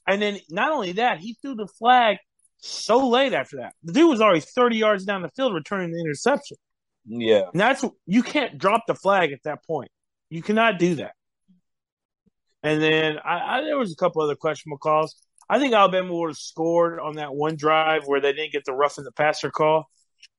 And 0.07 0.21
then 0.21 0.39
not 0.49 0.71
only 0.71 0.93
that, 0.93 1.19
he 1.19 1.35
threw 1.41 1.55
the 1.55 1.67
flag 1.67 2.17
so 2.57 3.07
late 3.07 3.33
after 3.33 3.57
that. 3.57 3.73
The 3.83 3.93
dude 3.93 4.09
was 4.09 4.21
already 4.21 4.39
30 4.39 4.77
yards 4.77 5.05
down 5.05 5.21
the 5.21 5.29
field 5.35 5.53
returning 5.53 5.91
the 5.91 5.99
interception. 5.99 6.57
yeah. 7.05 7.43
And 7.51 7.59
that's 7.59 7.85
you 8.05 8.23
can't 8.23 8.57
drop 8.57 8.83
the 8.87 8.95
flag 8.95 9.31
at 9.31 9.43
that 9.43 9.63
point. 9.65 9.89
You 10.29 10.41
cannot 10.41 10.79
do 10.79 10.95
that. 10.95 11.13
And 12.63 12.81
then 12.81 13.19
I, 13.23 13.57
I 13.57 13.61
there 13.61 13.77
was 13.77 13.91
a 13.91 13.95
couple 13.95 14.21
other 14.23 14.35
questionable 14.35 14.79
calls. 14.79 15.15
I 15.47 15.59
think 15.59 15.73
Alabama 15.75 16.11
would 16.15 16.29
have 16.29 16.37
scored 16.37 16.99
on 16.99 17.17
that 17.17 17.35
one 17.35 17.55
drive 17.55 18.07
where 18.07 18.19
they 18.19 18.33
didn't 18.33 18.51
get 18.51 18.65
the 18.65 18.73
roughing 18.73 19.03
the 19.03 19.11
passer 19.11 19.51
call 19.51 19.85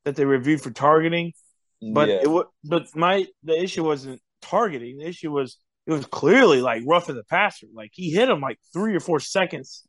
that 0.04 0.16
they 0.16 0.24
reviewed 0.24 0.60
for 0.60 0.72
targeting. 0.72 1.32
But 1.80 2.08
yeah. 2.08 2.20
it 2.22 2.28
was 2.28 2.46
but 2.64 2.88
my 2.96 3.26
the 3.44 3.56
issue 3.56 3.84
wasn't 3.84 4.20
targeting. 4.42 4.98
The 4.98 5.06
issue 5.06 5.30
was 5.30 5.58
it 5.86 5.92
was 5.92 6.06
clearly 6.06 6.60
like 6.60 6.82
roughing 6.86 7.16
the 7.16 7.24
passer. 7.24 7.66
Like 7.72 7.90
he 7.92 8.10
hit 8.10 8.28
him 8.28 8.40
like 8.40 8.58
three 8.72 8.94
or 8.94 9.00
four 9.00 9.20
seconds 9.20 9.86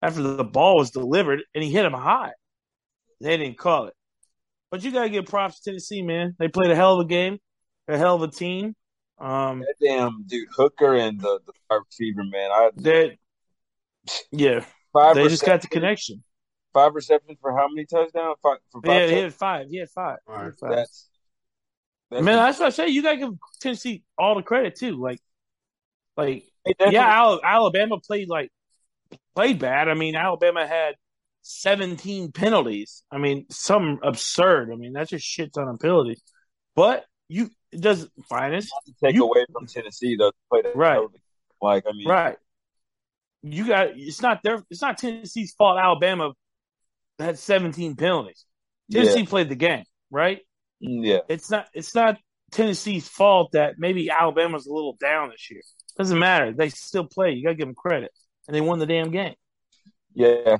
after 0.00 0.22
the 0.22 0.44
ball 0.44 0.76
was 0.76 0.90
delivered, 0.90 1.42
and 1.54 1.62
he 1.62 1.70
hit 1.70 1.84
him 1.84 1.92
high. 1.92 2.32
They 3.20 3.36
didn't 3.36 3.58
call 3.58 3.86
it. 3.86 3.94
But 4.70 4.82
you 4.82 4.90
gotta 4.90 5.10
give 5.10 5.26
props 5.26 5.60
to 5.60 5.70
Tennessee, 5.70 6.02
man. 6.02 6.34
They 6.38 6.48
played 6.48 6.70
a 6.70 6.74
hell 6.74 6.98
of 6.98 7.06
a 7.06 7.08
game, 7.08 7.38
a 7.88 7.98
hell 7.98 8.16
of 8.16 8.22
a 8.22 8.28
team. 8.28 8.74
Um, 9.18 9.60
that 9.60 9.74
damn 9.80 10.24
dude 10.26 10.48
Hooker 10.56 10.96
and 10.96 11.20
the 11.20 11.40
the 11.46 11.52
wide 11.70 11.80
receiver, 11.86 12.24
man. 12.24 12.50
I 12.50 12.70
that 12.76 13.16
yeah, 14.30 14.64
five 14.92 15.14
they 15.14 15.28
just 15.28 15.44
got 15.44 15.60
the 15.62 15.68
connection. 15.68 16.24
Five 16.72 16.94
receptions 16.94 17.38
for 17.40 17.54
how 17.56 17.68
many 17.68 17.84
touchdowns? 17.84 18.38
Five, 18.42 18.58
for 18.70 18.80
five 18.80 19.10
Yeah, 19.10 19.14
he 19.14 19.22
had 19.22 19.34
five. 19.34 19.68
He 19.68 19.78
had 19.78 19.90
five. 19.90 20.16
He 20.26 20.32
had 20.32 20.54
five. 20.58 20.70
That's, 20.70 21.08
that's 22.12 22.24
Man, 22.24 22.36
that's 22.36 22.58
what 22.58 22.66
I 22.66 22.70
say. 22.70 22.88
You 22.88 23.02
gotta 23.02 23.16
give 23.18 23.32
Tennessee 23.60 24.02
all 24.18 24.34
the 24.34 24.42
credit 24.42 24.76
too. 24.76 25.00
Like, 25.00 25.20
like 26.16 26.44
yeah, 26.78 27.06
Al- 27.06 27.40
Alabama 27.42 27.98
played 27.98 28.28
like 28.28 28.50
played 29.34 29.58
bad. 29.58 29.88
I 29.88 29.94
mean, 29.94 30.14
Alabama 30.14 30.66
had 30.66 30.94
17 31.42 32.32
penalties. 32.32 33.02
I 33.10 33.18
mean, 33.18 33.46
some 33.50 33.98
absurd. 34.02 34.70
I 34.72 34.76
mean, 34.76 34.92
that's 34.92 35.10
just 35.10 35.24
shit 35.24 35.52
ton 35.52 35.68
of 35.68 35.80
penalties. 35.80 36.22
But 36.76 37.04
you 37.28 37.50
it 37.72 37.80
does 37.80 38.08
finest 38.28 38.72
take 39.02 39.14
you- 39.14 39.24
away 39.24 39.46
from 39.52 39.66
Tennessee 39.66 40.16
though. 40.16 40.30
To 40.30 40.36
play 40.50 40.62
that 40.62 40.76
Right. 40.76 41.00
Like 41.60 41.84
I 41.88 41.92
mean, 41.92 42.08
right. 42.08 42.36
You 43.42 43.66
got 43.66 43.88
it's 43.96 44.22
not 44.22 44.42
their 44.42 44.62
it's 44.70 44.82
not 44.82 44.98
Tennessee's 44.98 45.52
fault. 45.54 45.78
Alabama 45.78 46.32
had 47.18 47.38
17 47.38 47.96
penalties. 47.96 48.44
Tennessee 48.90 49.20
yeah, 49.20 49.26
played 49.26 49.48
the 49.48 49.54
game, 49.54 49.84
right? 50.10 50.40
Yeah. 50.82 51.20
It's 51.28 51.50
not 51.50 51.68
it's 51.72 51.94
not 51.94 52.18
Tennessee's 52.50 53.08
fault 53.08 53.52
that 53.52 53.74
maybe 53.78 54.10
Alabama's 54.10 54.66
a 54.66 54.72
little 54.72 54.96
down 55.00 55.30
this 55.30 55.50
year. 55.50 55.62
Doesn't 55.96 56.18
matter. 56.18 56.52
They 56.52 56.68
still 56.68 57.06
play. 57.06 57.32
You 57.32 57.44
gotta 57.44 57.54
give 57.54 57.68
them 57.68 57.74
credit, 57.74 58.10
and 58.46 58.54
they 58.54 58.60
won 58.60 58.78
the 58.78 58.86
damn 58.86 59.10
game. 59.10 59.34
Yeah. 60.14 60.56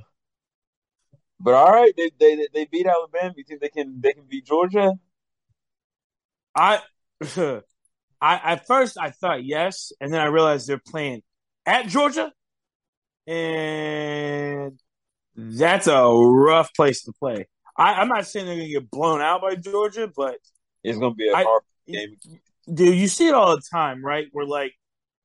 But 1.40 1.54
all 1.54 1.72
right, 1.72 1.92
they 1.96 2.11
they 2.18 2.46
they 2.54 2.64
beat 2.66 2.87
Alabama. 2.87 3.35
You 3.37 3.44
think 3.44 3.61
they 3.61 3.68
can 3.68 4.00
they 4.00 4.12
can 4.12 4.24
beat 4.28 4.46
Georgia? 4.46 4.92
I, 6.54 6.80
I 7.37 7.61
at 8.20 8.66
first 8.66 8.96
I 8.96 9.11
thought 9.11 9.44
yes, 9.44 9.92
and 10.00 10.12
then 10.12 10.20
I 10.20 10.26
realized 10.26 10.68
they're 10.68 10.78
playing 10.78 11.22
at 11.66 11.88
Georgia, 11.88 12.32
and 13.26 14.78
that's 15.35 15.88
a 15.88 16.04
rough 16.04 16.72
place 16.74 17.02
to 17.04 17.12
play. 17.12 17.48
I, 17.76 17.94
I'm 17.94 18.08
not 18.08 18.26
saying 18.26 18.46
they're 18.46 18.56
gonna 18.56 18.68
get 18.68 18.90
blown 18.90 19.20
out 19.20 19.40
by 19.42 19.54
Georgia, 19.56 20.11
but 20.14 20.37
It's 20.85 20.98
gonna 20.98 21.14
be 21.14 21.28
a 21.28 21.35
I- 21.35 21.44
hard 21.44 21.62
game. 21.87 22.16
dude, 22.72 22.96
you 22.96 23.08
see 23.08 23.28
it 23.28 23.35
all 23.35 23.56
the 23.56 23.62
time, 23.72 24.04
right? 24.04 24.26
Where 24.32 24.46
like 24.46 24.72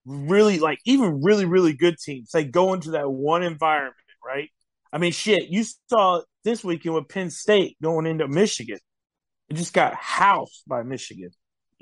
really, 0.05 0.59
like 0.59 0.79
even 0.85 1.21
really, 1.23 1.45
really 1.45 1.73
good 1.73 1.97
teams, 1.97 2.31
they 2.31 2.43
go 2.45 2.73
into 2.73 2.91
that 2.91 3.09
one 3.11 3.43
environment, 3.43 3.95
right? 4.25 4.49
I 4.93 4.97
mean, 4.99 5.11
shit, 5.11 5.49
you 5.49 5.65
saw 5.89 6.21
this 6.45 6.63
weekend 6.63 6.95
with 6.95 7.09
Penn 7.09 7.29
State 7.29 7.75
going 7.83 8.05
into 8.05 8.27
Michigan. 8.27 8.79
It 9.49 9.55
just 9.55 9.73
got 9.73 9.93
housed 9.95 10.63
by 10.67 10.83
Michigan. 10.83 11.29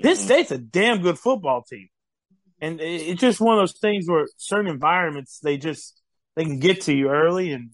Penn 0.02 0.16
State's 0.16 0.50
a 0.50 0.58
damn 0.58 1.00
good 1.02 1.18
football 1.18 1.62
team, 1.62 1.88
and 2.60 2.80
it- 2.80 3.02
it's 3.02 3.20
just 3.20 3.40
one 3.40 3.56
of 3.56 3.62
those 3.62 3.78
things 3.78 4.08
where 4.08 4.26
certain 4.36 4.66
environments 4.70 5.38
they 5.40 5.56
just 5.56 6.02
they 6.34 6.44
can 6.44 6.58
get 6.58 6.82
to 6.82 6.94
you 6.94 7.08
early 7.08 7.52
and 7.52 7.70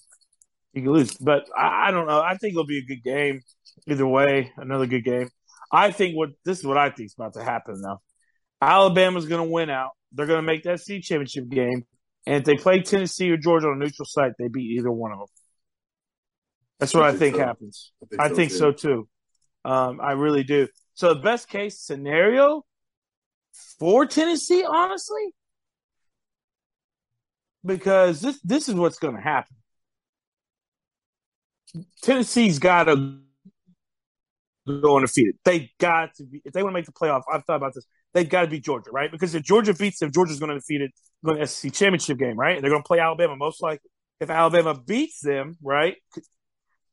you 0.72 0.82
can 0.82 0.92
lose. 0.92 1.14
But 1.14 1.44
I, 1.56 1.88
I 1.88 1.90
don't 1.90 2.06
know. 2.06 2.20
I 2.20 2.36
think 2.36 2.52
it'll 2.52 2.66
be 2.66 2.78
a 2.78 2.84
good 2.84 3.02
game 3.02 3.40
either 3.86 4.06
way. 4.06 4.52
Another 4.56 4.86
good 4.86 5.04
game. 5.04 5.28
I 5.70 5.90
think 5.90 6.16
what 6.16 6.30
this 6.44 6.58
is 6.60 6.64
what 6.66 6.76
I 6.78 6.90
think 6.90 7.06
is 7.06 7.14
about 7.18 7.34
to 7.34 7.42
happen 7.44 7.80
now. 7.80 8.00
Alabama's 8.60 9.26
going 9.26 9.44
to 9.44 9.50
win 9.50 9.70
out. 9.70 9.90
They're 10.12 10.26
going 10.26 10.38
to 10.38 10.42
make 10.46 10.64
that 10.64 10.80
state 10.80 11.02
championship 11.02 11.48
game, 11.48 11.84
and 12.26 12.36
if 12.36 12.44
they 12.44 12.56
play 12.56 12.82
Tennessee 12.82 13.30
or 13.30 13.36
Georgia 13.36 13.68
on 13.68 13.74
a 13.74 13.84
neutral 13.84 14.06
site, 14.06 14.32
they 14.38 14.48
beat 14.48 14.78
either 14.78 14.90
one 14.90 15.12
of 15.12 15.18
them. 15.18 15.26
That's 16.78 16.94
what 16.94 17.04
I 17.04 17.08
I 17.08 17.10
think 17.10 17.20
think 17.20 17.36
so. 17.36 17.44
happens. 17.44 17.92
I 18.18 18.28
think 18.28 18.50
so 18.50 18.72
too. 18.72 19.08
Um, 19.64 20.00
I 20.00 20.12
really 20.12 20.42
do. 20.44 20.68
So 20.94 21.14
the 21.14 21.20
best 21.20 21.48
case 21.48 21.80
scenario 21.80 22.64
for 23.78 24.04
Tennessee, 24.06 24.64
honestly, 24.64 25.32
because 27.64 28.20
this 28.20 28.40
this 28.42 28.68
is 28.68 28.74
what's 28.74 28.98
going 28.98 29.14
to 29.16 29.22
happen. 29.22 29.56
Tennessee's 32.02 32.58
got 32.58 32.84
to 32.84 33.18
go 34.66 34.96
undefeated. 34.96 35.36
They 35.44 35.70
got 35.78 36.14
to 36.16 36.24
be 36.24 36.42
if 36.44 36.52
they 36.52 36.62
want 36.62 36.72
to 36.72 36.78
make 36.78 36.86
the 36.86 36.92
playoff. 36.92 37.22
I've 37.32 37.44
thought 37.44 37.56
about 37.56 37.74
this. 37.74 37.86
They've 38.14 38.28
got 38.28 38.42
to 38.42 38.46
beat 38.48 38.64
Georgia, 38.64 38.90
right? 38.90 39.10
Because 39.10 39.34
if 39.34 39.42
Georgia 39.42 39.74
beats 39.74 39.98
them, 39.98 40.12
Georgia's 40.12 40.38
going 40.38 40.50
to 40.50 40.56
defeat 40.56 40.82
it, 40.82 40.92
going 41.24 41.38
to 41.38 41.46
SEC 41.46 41.72
championship 41.72 42.18
game, 42.18 42.38
right? 42.38 42.60
They're 42.60 42.70
going 42.70 42.82
to 42.82 42.86
play 42.86 42.98
Alabama 42.98 43.36
most 43.36 43.62
likely. 43.62 43.88
If 44.20 44.30
Alabama 44.30 44.78
beats 44.78 45.20
them, 45.20 45.56
right, 45.62 45.96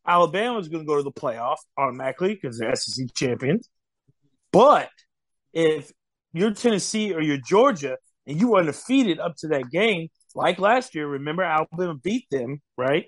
Alabama's 0.08 0.68
going 0.70 0.84
to 0.84 0.88
go 0.88 0.98
to 0.98 1.04
the 1.04 1.12
playoff 1.12 1.58
automatically 1.78 2.34
because 2.34 2.58
they're 2.58 2.76
SEC 2.76 3.14
champions. 3.14 3.70
But 4.52 4.90
if 5.54 5.92
you're 6.34 6.54
Tennessee 6.54 7.14
or 7.14 7.22
you're 7.22 7.38
Georgia 7.38 7.98
and 8.26 8.40
you 8.40 8.50
were 8.50 8.60
undefeated 8.60 9.20
up 9.20 9.36
to 9.38 9.50
that 9.50 9.70
game, 9.70 10.08
like 10.34 10.58
last 10.60 10.96
year, 10.96 11.08
remember 11.08 11.44
Alabama 11.44 11.96
beat 11.96 12.26
them, 12.32 12.62
right? 12.78 13.06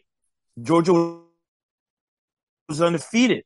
Georgia 0.62 1.22
was 2.72 2.82
undefeated, 2.82 3.44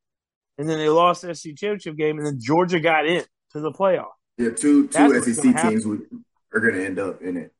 and 0.57 0.69
then 0.69 0.77
they 0.77 0.89
lost 0.89 1.21
the 1.23 1.33
SEC 1.35 1.55
championship 1.55 1.97
game, 1.97 2.17
and 2.17 2.25
then 2.25 2.39
Georgia 2.39 2.79
got 2.79 3.05
in 3.05 3.23
to 3.51 3.59
the 3.59 3.71
playoff. 3.71 4.11
Yeah, 4.37 4.49
two 4.51 4.87
two 4.87 5.07
what's 5.07 5.33
SEC 5.35 5.55
teams 5.61 5.85
would, 5.85 6.01
are 6.53 6.59
going 6.59 6.75
to 6.75 6.85
end 6.85 6.99
up 6.99 7.21
in 7.21 7.37
it. 7.37 7.53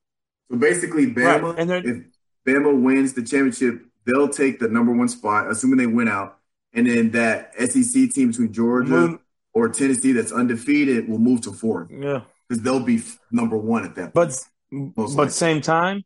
So 0.51 0.57
basically, 0.57 1.07
Bama, 1.07 1.55
Right, 1.55 1.59
and 1.59 1.71
if 1.71 2.03
Bama 2.47 2.79
wins 2.81 3.13
the 3.13 3.23
championship, 3.23 3.81
they'll 4.05 4.29
take 4.29 4.59
the 4.59 4.67
number 4.67 4.91
one 4.93 5.07
spot, 5.07 5.49
assuming 5.49 5.77
they 5.77 5.87
win 5.87 6.07
out, 6.07 6.37
and 6.73 6.87
then 6.87 7.11
that 7.11 7.53
SEC 7.55 8.11
team 8.11 8.29
between 8.29 8.53
Georgia 8.53 9.19
or 9.53 9.69
Tennessee 9.69 10.11
that's 10.11 10.31
undefeated 10.31 11.07
will 11.09 11.17
move 11.17 11.41
to 11.41 11.51
fourth 11.53 11.89
Yeah, 11.89 12.21
because 12.47 12.61
they'll 12.61 12.83
be 12.83 13.01
number 13.31 13.57
one 13.57 13.85
at 13.85 13.95
that. 13.95 14.13
but 14.13 14.27
Most 14.69 14.95
but 14.95 15.07
likely. 15.07 15.31
same 15.31 15.61
time, 15.61 16.03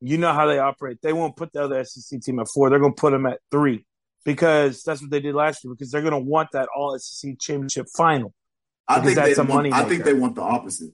you 0.00 0.18
know 0.18 0.32
how 0.32 0.46
they 0.46 0.58
operate. 0.58 0.98
They 1.02 1.12
won't 1.12 1.36
put 1.36 1.52
the 1.52 1.64
other 1.64 1.82
SEC 1.84 2.20
team 2.22 2.38
at 2.38 2.46
four. 2.54 2.70
They're 2.70 2.78
going 2.78 2.94
to 2.94 3.00
put 3.00 3.10
them 3.10 3.26
at 3.26 3.40
three 3.50 3.84
because 4.26 4.82
that's 4.82 5.00
what 5.00 5.10
they 5.10 5.20
did 5.20 5.34
last 5.34 5.64
year. 5.64 5.72
Because 5.72 5.90
they're 5.90 6.02
going 6.02 6.12
to 6.12 6.18
want 6.18 6.50
that 6.52 6.68
All 6.76 6.98
SEC 6.98 7.38
championship 7.40 7.86
final. 7.96 8.34
I 8.86 9.00
think 9.00 9.14
that's 9.16 9.36
they 9.36 9.42
a 9.42 9.44
want, 9.44 9.48
money 9.48 9.72
I 9.72 9.84
think 9.84 10.04
they 10.04 10.12
want 10.12 10.34
the 10.34 10.42
opposite. 10.42 10.90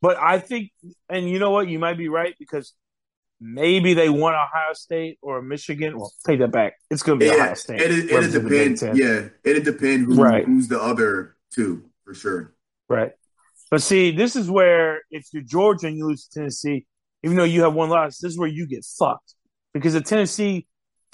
But 0.00 0.16
I 0.18 0.38
think, 0.38 0.70
and 1.08 1.28
you 1.28 1.38
know 1.38 1.50
what, 1.50 1.68
you 1.68 1.78
might 1.78 1.96
be 1.98 2.08
right 2.08 2.34
because 2.38 2.72
maybe 3.40 3.94
they 3.94 4.08
want 4.08 4.34
Ohio 4.34 4.72
State 4.72 5.18
or 5.22 5.42
Michigan. 5.42 5.98
Well, 5.98 6.12
take 6.26 6.38
that 6.40 6.52
back. 6.52 6.74
It's 6.90 7.02
going 7.02 7.18
to 7.18 7.24
be 7.24 7.28
Yeah, 7.30 7.42
Ohio 7.42 7.54
State. 7.54 7.80
it 7.80 7.90
it'd 7.90 8.10
representing 8.10 8.42
the 8.44 8.48
Big 8.48 8.78
depend. 8.78 8.78
Ten. 8.78 8.96
Yeah, 8.96 9.28
it 9.52 9.64
depends 9.64 10.06
who, 10.14 10.22
Right. 10.22 10.44
who's 10.44 10.68
the 10.68 10.80
other 10.80 11.36
two 11.52 11.84
for 12.04 12.14
sure. 12.14 12.54
Right. 12.88 13.12
But 13.70 13.82
see, 13.82 14.10
this 14.12 14.36
is 14.36 14.50
where 14.50 15.00
if 15.10 15.26
you're 15.32 15.42
Georgia 15.42 15.88
and 15.88 15.96
you 15.96 16.06
lose 16.06 16.26
to 16.28 16.38
Tennessee, 16.40 16.86
even 17.24 17.36
though 17.36 17.44
you 17.44 17.62
have 17.62 17.74
one 17.74 17.88
loss, 17.88 18.18
this 18.18 18.32
is 18.32 18.38
where 18.38 18.48
you 18.48 18.66
get 18.66 18.84
fucked. 18.84 19.34
Because 19.74 19.94
the 19.94 20.00
Tennessee 20.00 20.66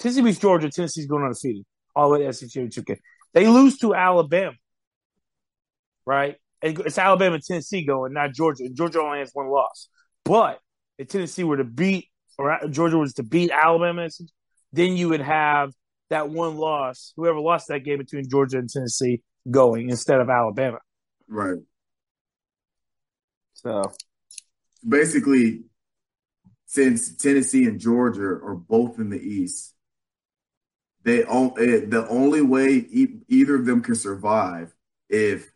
Tennessee 0.03 0.21
beats 0.21 0.39
Georgia, 0.39 0.69
Tennessee's 0.69 1.07
going 1.07 1.23
undefeated 1.23 1.63
all 1.95 2.09
the 2.09 2.13
way 2.13 2.19
to 2.19 2.27
the 2.27 2.33
SEC 2.33 2.49
championship 2.49 2.85
game. 2.85 2.97
They 3.33 3.47
lose 3.47 3.77
to 3.77 3.95
Alabama. 3.95 4.51
Right? 6.05 6.35
And 6.61 6.77
It's 6.81 6.97
Alabama 6.97 7.35
and 7.35 7.43
Tennessee 7.43 7.85
going, 7.85 8.11
not 8.11 8.33
Georgia. 8.33 8.65
And 8.65 8.75
Georgia 8.75 8.99
only 8.99 9.19
has 9.19 9.31
one 9.33 9.47
loss. 9.47 9.87
But 10.25 10.59
if 10.97 11.07
Tennessee 11.07 11.45
were 11.45 11.55
to 11.55 11.63
beat 11.63 12.09
or 12.37 12.59
Georgia 12.69 12.97
was 12.97 13.13
to 13.13 13.23
beat 13.23 13.49
Alabama, 13.51 14.09
then 14.73 14.97
you 14.97 15.07
would 15.07 15.21
have 15.21 15.71
that 16.09 16.29
one 16.29 16.57
loss, 16.57 17.13
whoever 17.15 17.39
lost 17.39 17.69
that 17.69 17.85
game 17.85 17.99
between 17.99 18.29
Georgia 18.29 18.57
and 18.57 18.69
Tennessee 18.69 19.21
going 19.49 19.89
instead 19.89 20.19
of 20.19 20.29
Alabama. 20.29 20.79
Right. 21.29 21.59
So 23.53 23.93
Basically, 24.85 25.61
since 26.65 27.15
Tennessee 27.15 27.63
and 27.65 27.79
Georgia 27.79 28.23
are 28.23 28.55
both 28.55 28.99
in 28.99 29.09
the 29.09 29.19
East, 29.19 29.72
they 31.03 31.23
on, 31.25 31.53
eh, 31.59 31.85
the 31.87 32.07
only 32.09 32.41
way 32.41 32.69
e- 32.89 33.19
either 33.27 33.55
of 33.55 33.65
them 33.65 33.81
can 33.81 33.95
survive 33.95 34.73
if 35.09 35.51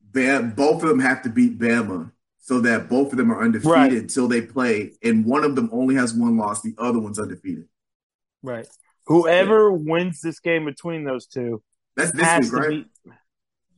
Bam, 0.00 0.50
both 0.52 0.82
of 0.82 0.88
them 0.88 1.00
have 1.00 1.22
to 1.22 1.28
beat 1.28 1.58
Bama 1.58 2.12
so 2.38 2.60
that 2.60 2.88
both 2.88 3.10
of 3.12 3.16
them 3.18 3.32
are 3.32 3.42
undefeated 3.42 3.70
Right. 3.72 3.92
until 3.92 4.28
they 4.28 4.42
play, 4.42 4.92
and 5.02 5.24
one 5.24 5.44
of 5.44 5.56
them 5.56 5.68
only 5.72 5.94
has 5.96 6.14
one 6.14 6.36
loss, 6.36 6.62
the 6.62 6.74
other 6.78 6.98
one's 7.00 7.18
undefeated. 7.18 7.68
Right. 8.42 8.68
Whoever 9.06 9.72
wins 9.72 10.20
this 10.20 10.40
game 10.40 10.64
between 10.66 11.04
those 11.04 11.26
two 11.26 11.62
That's 11.96 12.12
this 12.12 12.50
week, 12.50 12.52
right? 12.52 12.86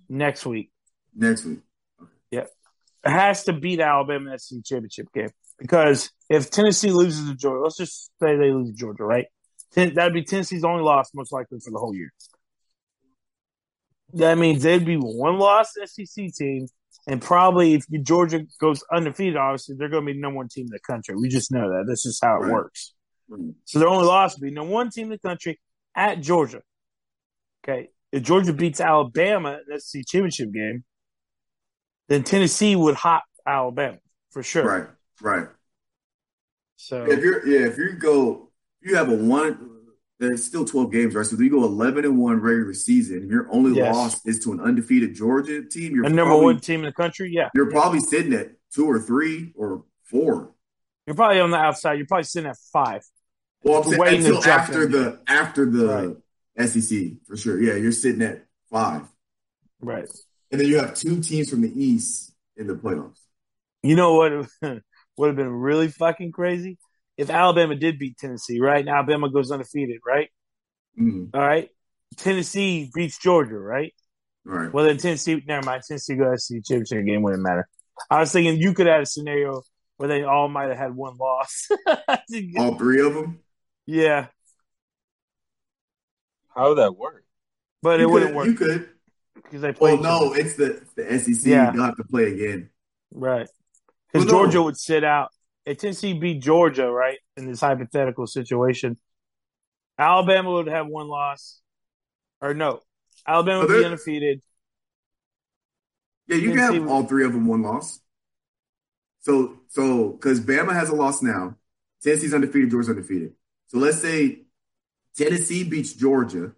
next 0.09 0.45
week. 0.47 0.71
Next 1.15 1.45
week. 1.45 1.61
Yep. 2.31 2.51
It 3.05 3.11
has 3.11 3.45
to 3.45 3.53
beat 3.53 3.81
Alabama 3.81 4.31
in 4.33 4.37
the 4.59 4.63
championship 4.63 5.13
game 5.13 5.31
because 5.59 6.11
if 6.29 6.51
Tennessee 6.51 6.91
loses 6.91 7.29
to 7.31 7.35
Georgia, 7.37 7.63
let's 7.63 7.77
just 7.77 8.11
say 8.23 8.37
they 8.37 8.51
lose 8.53 8.71
to 8.71 8.77
Georgia, 8.77 9.05
right? 9.05 9.27
Ten- 9.73 9.95
That'd 9.95 10.15
be 10.15 10.23
Tennessee's 10.23 10.65
only 10.65 10.83
loss, 10.83 11.11
most 11.15 11.33
likely 11.33 11.59
for 11.61 11.71
the 11.71 11.79
whole 11.79 11.95
year. 11.95 12.13
That 14.15 14.39
means 14.39 14.63
they'd 14.63 14.85
be 14.85 14.97
one 14.97 15.39
loss 15.39 15.75
SEC 15.85 16.33
team, 16.33 16.67
and 17.07 17.21
probably 17.21 17.75
if 17.75 17.85
Georgia 18.03 18.47
goes 18.61 18.83
undefeated, 18.93 19.37
obviously 19.37 19.75
they're 19.77 19.89
going 19.89 20.05
to 20.05 20.07
be 20.07 20.13
the 20.15 20.21
number 20.21 20.37
one 20.37 20.49
team 20.49 20.67
in 20.67 20.71
the 20.71 20.79
country. 20.81 21.17
We 21.17 21.29
just 21.29 21.51
know 21.51 21.69
that. 21.71 21.87
This 21.89 22.07
is 22.07 22.19
how 22.23 22.37
it 22.37 22.45
Right. 22.45 22.53
works. 22.53 22.95
Mm. 23.31 23.55
So 23.65 23.79
their 23.81 23.89
only 23.89 24.07
loss 24.07 24.37
would 24.39 24.45
be 24.45 24.53
number 24.53 24.73
one 24.73 24.91
team 24.91 25.05
in 25.07 25.11
the 25.11 25.19
country 25.19 25.61
at 25.95 26.21
Georgia. 26.21 26.63
Okay. 27.65 27.91
If 28.13 28.23
Georgia 28.23 28.53
beats 28.53 28.81
Alabama 28.81 29.59
in 29.59 29.75
the 29.75 29.81
SEC 29.81 30.05
championship 30.07 30.53
game, 30.53 30.85
then 32.09 32.23
Tennessee 32.23 32.77
would 32.77 32.95
hop 32.95 33.25
Alabama 33.45 33.99
for 34.31 34.45
sure. 34.45 34.65
Right, 34.65 34.89
right. 35.21 35.49
So 36.77 37.05
If 37.05 37.19
you're 37.21 37.45
yeah, 37.47 37.67
if 37.67 37.77
you 37.79 37.95
go, 37.95 38.46
you 38.87 38.97
have 38.97 39.11
a 39.11 39.15
one. 39.15 39.73
There's 40.19 40.43
still 40.45 40.65
12 40.65 40.91
games, 40.93 41.15
right? 41.15 41.27
So 41.27 41.35
if 41.35 41.41
you 41.43 41.51
go 41.51 41.63
11 41.65 42.07
and 42.07 42.17
one 42.19 42.41
regular 42.41 42.73
season, 42.73 43.29
your 43.29 43.47
only 43.53 43.77
Yes. 43.77 43.95
loss 43.95 44.25
is 44.27 44.39
to 44.45 44.53
an 44.53 44.61
undefeated 44.61 45.15
Georgia 45.15 45.63
team. 45.63 45.95
You're 45.95 46.07
a 46.07 46.09
number 46.09 46.31
probably, 46.31 46.45
one 46.47 46.61
team 46.61 46.81
in 46.81 46.87
the 46.87 46.93
country, 46.93 47.31
yeah. 47.31 47.51
You're 47.55 47.71
probably 47.71 48.01
sitting 48.01 48.33
at 48.33 48.53
two 48.73 48.87
or 48.87 48.99
three 48.99 49.53
or 49.57 49.85
four. 50.05 50.55
You're 51.07 51.17
probably 51.17 51.41
on 51.41 51.51
the 51.51 51.59
outside. 51.59 51.95
You're 51.99 52.07
probably 52.07 52.25
sitting 52.25 52.49
at 52.49 52.57
five. 52.73 53.03
Well, 53.63 53.83
I'm 53.83 53.91
saying 53.91 54.25
until 54.25 54.43
after 54.45 54.87
the 54.87 55.21
after 55.27 55.67
the 55.69 55.87
Right. 56.57 56.67
SEC 56.69 57.19
for 57.27 57.37
sure. 57.37 57.61
Yeah, 57.61 57.75
you're 57.75 57.93
sitting 57.93 58.23
at 58.23 58.47
five, 58.71 59.03
Right. 59.83 60.09
and 60.51 60.59
then 60.61 60.67
you 60.69 60.79
have 60.79 60.95
two 60.95 61.21
teams 61.21 61.51
from 61.51 61.61
the 61.61 61.73
East 61.75 62.33
in 62.57 62.69
the 62.69 62.75
playoffs. 62.75 63.19
You 63.83 63.97
know 63.97 64.15
what 64.15 64.33
would 65.19 65.27
have 65.27 65.37
been 65.37 65.51
really 65.51 65.89
fucking 65.89 66.33
crazy? 66.33 66.79
If 67.17 67.31
Alabama 67.31 67.75
did 67.75 67.99
beat 67.99 68.19
Tennessee, 68.19 68.61
right? 68.61 68.85
Now 68.85 68.97
Alabama 68.97 69.31
goes 69.31 69.51
undefeated, 69.51 70.01
right? 70.07 70.29
Mhm. 71.01 71.31
All 71.35 71.41
right. 71.41 71.71
Tennessee 72.17 72.91
beats 72.95 73.19
Georgia, 73.19 73.59
right? 73.59 73.93
Right. 74.45 74.73
Well, 74.73 74.85
then 74.85 74.97
Tennessee, 74.99 75.43
never 75.47 75.65
mind. 75.67 75.83
Tennessee 75.87 76.15
goes 76.15 76.47
to 76.47 76.55
SEC 76.55 76.65
championship 76.65 77.05
game 77.07 77.23
wouldn't 77.23 77.43
matter. 77.43 77.69
I 78.11 78.21
was 78.21 78.31
thinking 78.33 78.57
you 78.61 78.75
could 78.75 78.87
have 78.87 79.03
a 79.03 79.07
scenario 79.07 79.63
where 79.97 80.09
they 80.09 80.23
all 80.23 80.49
might 80.49 80.69
have 80.69 80.77
had 80.79 80.95
one 80.95 81.17
loss. 81.17 81.69
All 82.59 82.77
three 82.77 83.01
of 83.05 83.15
them. 83.15 83.41
yeah, 83.87 84.27
How 86.55 86.69
would 86.71 86.79
that 86.79 86.97
work? 86.97 87.25
but 87.83 88.01
it 88.01 88.05
you 88.05 88.11
wouldn't 88.11 88.35
work 88.35 88.47
You 88.47 88.55
could. 88.55 88.89
because 89.35 89.61
they 89.63 89.73
played. 89.73 90.01
Well, 90.01 90.03
no, 90.21 90.31
other. 90.31 90.41
it's 90.41 90.57
the 90.57 90.83
the 90.97 91.19
SEC. 91.19 91.47
Yeah. 91.51 91.73
You'll 91.73 91.85
have 91.85 91.97
to 91.97 92.05
play 92.05 92.33
again. 92.33 92.71
right? 93.13 93.49
Because 94.13 94.27
Well, 94.27 94.35
no. 94.35 94.43
Georgia 94.45 94.63
would 94.63 94.77
sit 94.79 95.03
out. 95.05 95.31
If 95.67 95.79
Tennessee 95.79 96.13
beat 96.13 96.41
Georgia, 96.41 96.89
right, 96.89 97.19
in 97.37 97.47
this 97.47 97.61
hypothetical 97.61 98.27
situation, 98.29 98.97
Alabama 99.99 100.53
would 100.53 100.69
have 100.69 100.87
one 100.87 101.09
loss, 101.09 101.61
or 102.41 102.55
no, 102.55 102.81
Alabama 103.27 103.67
would 103.67 103.77
be 103.77 103.85
undefeated. 103.85 104.43
Yeah, 106.29 106.37
you 106.37 106.51
can 106.51 106.59
have 106.59 106.89
all 106.89 107.05
three 107.05 107.25
of 107.25 107.33
them 107.33 107.47
one 107.47 107.63
loss. 107.63 108.01
So, 109.21 109.59
so 109.69 110.11
because 110.11 110.41
Bama 110.41 110.73
has 110.73 110.89
a 110.89 110.95
loss 110.95 111.21
now, 111.21 111.57
Tennessee's 112.03 112.33
undefeated, 112.33 112.71
Georgia's 112.71 112.91
undefeated. 112.91 113.33
So 113.67 113.79
let's 113.79 114.01
say 114.01 114.43
Tennessee 115.17 115.65
beats 115.65 115.93
Georgia. 115.93 116.53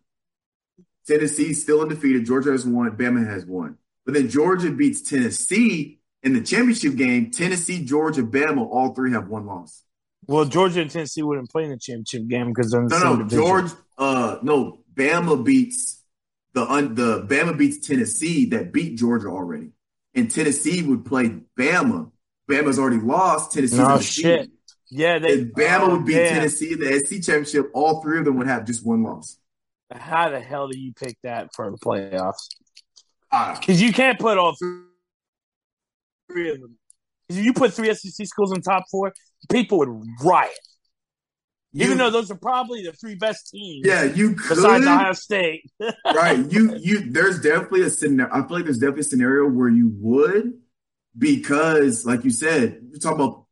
Tennessee's 1.06 1.62
still 1.62 1.80
undefeated. 1.80 2.26
Georgia 2.26 2.50
has 2.50 2.66
one. 2.66 2.90
Bama 2.96 3.26
has 3.26 3.46
one. 3.46 3.78
But 4.04 4.14
then 4.14 4.28
Georgia 4.28 4.70
beats 4.70 5.00
Tennessee 5.00 5.97
in 6.23 6.35
the 6.35 6.41
championship 6.43 6.97
game. 6.97 7.31
Tennessee, 7.31 7.85
Georgia, 7.85 8.23
Bama, 8.23 8.66
all 8.66 8.95
three 8.95 9.12
have 9.12 9.29
one 9.29 9.47
loss. 9.47 9.83
Well, 10.27 10.45
Georgia 10.45 10.83
and 10.83 10.91
Tennessee 10.91 11.23
wouldn't 11.23 11.51
play 11.51 11.64
in 11.64 11.71
the 11.71 11.79
championship 11.79 12.27
game 12.29 12.49
because 12.49 12.71
they're 12.71 12.83
in 12.83 12.89
the 12.89 12.99
No, 12.99 13.03
same 13.03 13.11
no, 13.11 13.16
division. 13.25 13.39
George. 13.45 13.71
Uh, 13.97 14.39
no, 14.43 14.81
Bama 14.95 15.43
beats 15.45 16.03
the 16.53 16.64
un, 16.71 16.95
the 16.95 17.23
Bama 17.23 17.57
beats 17.57 17.87
Tennessee 17.87 18.47
that 18.51 18.73
beat 18.73 18.99
Georgia 18.99 19.29
already, 19.29 19.71
and 20.14 20.31
Tennessee 20.31 20.83
would 20.83 21.05
play 21.05 21.41
Bama. 21.59 22.11
Bama's 22.51 22.79
already 22.79 23.01
lost. 23.01 23.53
Tennessee's 23.53 23.79
No 23.79 23.87
undefeated. 23.87 24.41
shit. 24.45 24.51
Yeah, 24.91 25.19
they. 25.19 25.29
If 25.31 25.49
Bama 25.53 25.81
oh, 25.83 25.97
would 25.97 26.07
beat 26.07 26.14
damn. 26.14 26.35
Tennessee 26.35 26.73
in 26.73 26.81
the 26.81 26.99
SC 27.01 27.14
championship, 27.25 27.71
all 27.75 28.03
three 28.03 28.19
of 28.19 28.25
them 28.25 28.37
would 28.39 28.47
have 28.47 28.64
just 28.66 28.85
one 28.87 29.03
loss. 29.03 29.39
How 29.91 30.29
the 30.31 30.41
hell 30.41 30.69
do 30.69 30.79
you 30.79 30.93
pick 30.93 31.16
that 31.23 31.49
for 31.55 31.71
the 31.71 31.79
playoffs? 31.79 32.49
Ah, 33.33 33.57
Because 33.59 33.81
you 33.83 33.93
can't 33.93 34.19
put 34.19 34.37
all 34.39 34.55
three 34.55 34.81
three 36.31 36.51
of 36.51 36.61
them. 36.61 36.76
If 37.29 37.37
you 37.37 37.53
put 37.53 37.74
three 37.74 37.93
SEC 37.93 38.26
schools 38.26 38.53
in 38.53 38.62
top 38.62 38.85
four, 38.91 39.12
people 39.51 39.79
would 39.79 40.05
riot. 40.22 40.51
Even 41.74 41.99
though 41.99 42.11
those 42.11 42.31
are 42.31 42.37
probably 42.37 42.83
the 42.83 42.93
three 42.93 43.14
best 43.14 43.51
teams. 43.51 43.87
yeah, 43.87 44.05
you 44.05 44.35
could 44.35 44.57
Besides 44.57 44.87
Ohio 44.87 45.12
State. 45.12 45.70
right. 46.07 46.51
You 46.51 46.74
you 46.76 47.11
there's 47.11 47.41
definitely 47.41 47.83
a 47.83 47.91
scenario. 47.91 48.33
I 48.33 48.47
feel 48.47 48.57
like 48.57 48.64
there's 48.64 48.79
definitely 48.79 49.03
a 49.03 49.05
scenario 49.05 49.49
where 49.49 49.68
you 49.68 49.93
would 50.01 50.55
because, 51.16 52.07
like 52.07 52.24
you 52.24 52.31
said, 52.31 52.81
you're 52.91 52.99
talking 52.99 53.20
about 53.20 53.45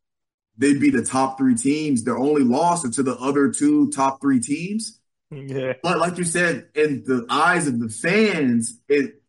they'd 0.57 0.79
be 0.79 0.89
the 0.89 1.05
top 1.05 1.37
three 1.37 1.55
teams. 1.55 2.03
Their 2.03 2.17
only 2.17 2.43
loss 2.43 2.83
are 2.85 2.91
to 2.91 3.03
the 3.03 3.15
other 3.17 3.51
two 3.51 3.91
top 3.91 4.19
three 4.19 4.39
teams. 4.39 4.99
yeah. 5.29 5.73
But 5.83 5.99
like 5.99 6.17
you 6.17 6.23
said, 6.23 6.69
in 6.73 7.03
the 7.05 7.27
eyes 7.29 7.67
of 7.67 7.79
the 7.79 7.89
fans, 7.89 8.79
it 8.89 9.21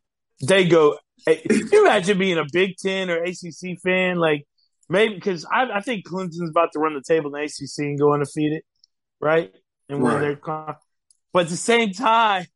They 0.43 0.67
go. 0.67 0.97
Hey, 1.29 1.43
can 1.43 1.69
you 1.71 1.85
imagine 1.87 2.19
being 2.19 2.39
a 2.39 2.45
Big 2.51 2.77
Ten 2.79 3.11
or 3.11 3.23
ACC 3.23 3.79
fan? 3.83 4.17
Like, 4.17 4.47
maybe 4.89 5.15
because 5.15 5.45
I, 5.45 5.65
I 5.75 5.81
think 5.81 6.07
Clemson's 6.07 6.49
about 6.51 6.73
to 6.73 6.79
run 6.79 6.95
the 6.95 7.03
table 7.07 7.35
in 7.35 7.41
the 7.41 7.45
ACC 7.45 7.87
and 7.87 7.99
go 7.99 8.15
undefeated, 8.15 8.63
right? 9.21 9.55
And 9.91 10.03
win 10.03 10.15
Right. 10.15 10.21
their 10.21 10.37
con- 10.37 10.77
But 11.33 11.45
at 11.45 11.49
the 11.51 11.57
same 11.57 11.93
time, 11.93 12.47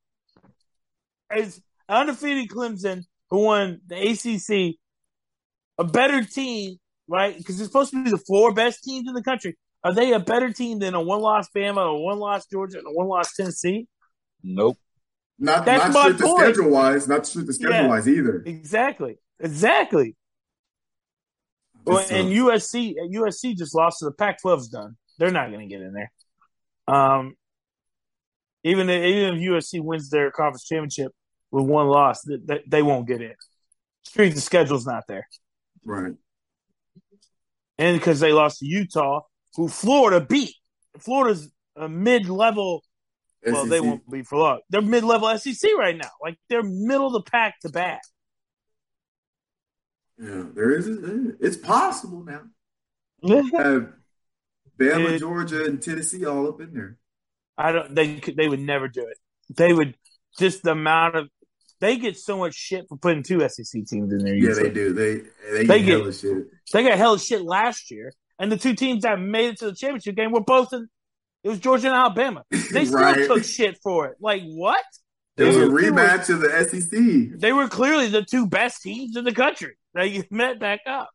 as 1.30 1.60
undefeated 1.88 2.48
Clemson, 2.48 3.04
who 3.30 3.40
won 3.40 3.80
the 3.86 3.96
ACC, 3.96 4.78
a 5.78 5.84
better 5.84 6.24
team, 6.24 6.76
right? 7.08 7.36
Because 7.36 7.60
it's 7.60 7.68
supposed 7.68 7.90
to 7.90 8.02
be 8.02 8.10
the 8.10 8.22
four 8.26 8.54
best 8.54 8.84
teams 8.84 9.06
in 9.06 9.14
the 9.14 9.22
country. 9.22 9.56
Are 9.84 9.92
they 9.92 10.12
a 10.12 10.20
better 10.20 10.50
team 10.50 10.78
than 10.78 10.94
a 10.94 11.02
one-loss 11.02 11.48
Bama, 11.54 11.94
a 11.94 12.00
one-loss 12.00 12.46
Georgia, 12.46 12.78
and 12.78 12.86
a 12.86 12.92
one-loss 12.92 13.34
Tennessee? 13.34 13.86
Nope. 14.42 14.78
Not 15.38 15.64
That's 15.64 15.92
not 15.94 16.04
my 16.04 16.12
the 16.12 16.24
point. 16.24 16.38
schedule 16.54 16.70
wise, 16.70 17.08
not 17.08 17.26
strict 17.26 17.46
the 17.48 17.52
schedule 17.54 17.74
Yeah. 17.74 17.86
wise 17.88 18.08
either. 18.08 18.42
Exactly. 18.46 19.18
Exactly. 19.40 20.16
Well, 21.84 21.98
and 22.10 22.28
USC, 22.28 22.94
USC 23.10 23.56
just 23.56 23.74
lost 23.74 23.98
to 23.98 24.04
the 24.04 24.12
Pac-12's 24.12 24.68
done. 24.68 24.96
They're 25.18 25.32
not 25.32 25.48
going 25.50 25.68
to 25.68 25.74
get 25.74 25.82
in 25.82 25.92
there. 25.92 26.12
Um, 26.86 27.34
even 28.62 28.88
if, 28.88 29.02
even 29.04 29.34
if 29.36 29.40
USC 29.42 29.82
wins 29.82 30.08
their 30.08 30.30
conference 30.30 30.64
championship 30.64 31.12
with 31.50 31.64
one 31.66 31.88
loss, 31.88 32.22
th- 32.22 32.40
th- 32.46 32.62
they 32.68 32.82
won't 32.82 33.08
get 33.08 33.20
in. 33.20 33.34
Street 34.04 34.30
the 34.30 34.40
schedule's 34.40 34.86
not 34.86 35.04
there, 35.08 35.28
right. 35.84 36.12
and 37.78 37.98
because 37.98 38.20
they 38.20 38.32
lost 38.32 38.58
to 38.60 38.66
Utah, 38.66 39.20
who 39.54 39.68
Florida 39.68 40.20
beat. 40.24 40.54
Florida's 40.98 41.50
a 41.76 41.88
mid-level. 41.88 42.84
Well, 43.44 43.66
they 43.66 43.80
won't 43.80 44.08
be 44.08 44.22
for 44.22 44.38
long. 44.38 44.60
They're 44.70 44.82
mid-level 44.82 45.36
SEC 45.38 45.70
right 45.76 45.96
now. 45.96 46.10
Like 46.22 46.38
they're 46.48 46.62
middle 46.62 47.08
of 47.08 47.12
the 47.12 47.22
pack 47.30 47.58
to 47.60 47.68
bat. 47.70 48.00
Yeah, 50.22 50.44
there 50.54 50.70
is. 50.70 50.88
Eh, 50.88 51.34
it's 51.40 51.56
possible 51.56 52.22
now. 52.24 52.42
Have 53.26 53.92
Bama, 54.78 55.12
It- 55.14 55.18
Georgia, 55.18 55.64
and 55.64 55.82
Tennessee 55.82 56.24
all 56.24 56.48
up 56.48 56.60
in 56.60 56.72
there. 56.72 56.98
I 57.58 57.72
don't. 57.72 57.94
They 57.94 58.16
could. 58.20 58.36
They 58.36 58.48
would 58.48 58.60
never 58.60 58.88
do 58.88 59.02
it. 59.06 59.18
They 59.56 59.72
would 59.72 59.96
just 60.38 60.62
the 60.62 60.72
amount 60.72 61.16
of. 61.16 61.28
They 61.80 61.96
get 61.96 62.16
so 62.16 62.38
much 62.38 62.54
shit 62.54 62.86
for 62.88 62.96
putting 62.96 63.24
two 63.24 63.40
SEC 63.48 63.84
teams 63.86 64.12
in 64.12 64.18
there. 64.18 64.34
Yeah, 64.34 64.54
they 64.54 64.70
do. 64.70 64.92
They 64.92 65.22
they, 65.50 65.66
They 65.66 65.82
get 65.82 66.04
get- 66.04 66.14
shit. 66.14 66.46
They 66.72 66.84
got 66.84 66.96
hell 66.96 67.14
of 67.14 67.20
shit 67.20 67.42
last 67.42 67.90
year, 67.90 68.12
and 68.38 68.50
the 68.52 68.56
two 68.56 68.74
teams 68.74 69.02
that 69.02 69.18
made 69.18 69.50
it 69.50 69.58
to 69.58 69.66
the 69.66 69.74
championship 69.74 70.14
game 70.16 70.30
were 70.30 70.40
both 70.44 70.72
in. 70.72 70.88
It 71.44 71.48
was 71.48 71.58
Georgia 71.58 71.88
and 71.88 71.96
Alabama. 71.96 72.44
They 72.50 72.58
still 72.84 73.00
Right. 73.00 73.26
took 73.26 73.44
shit 73.44 73.78
for 73.82 74.06
it. 74.06 74.16
Like 74.20 74.42
what? 74.44 74.84
It 75.36 75.44
was 75.44 75.56
a 75.56 75.60
They 75.60 75.66
were- 75.68 75.80
rematch 75.80 76.28
of 76.28 76.40
the 76.40 76.50
SEC. 76.68 77.38
They 77.40 77.52
were 77.52 77.68
clearly 77.68 78.08
the 78.08 78.22
two 78.22 78.46
best 78.46 78.82
teams 78.82 79.16
in 79.16 79.24
the 79.24 79.32
country. 79.34 79.76
They 79.94 80.26
met 80.30 80.58
back 80.60 80.80
up. 80.86 81.10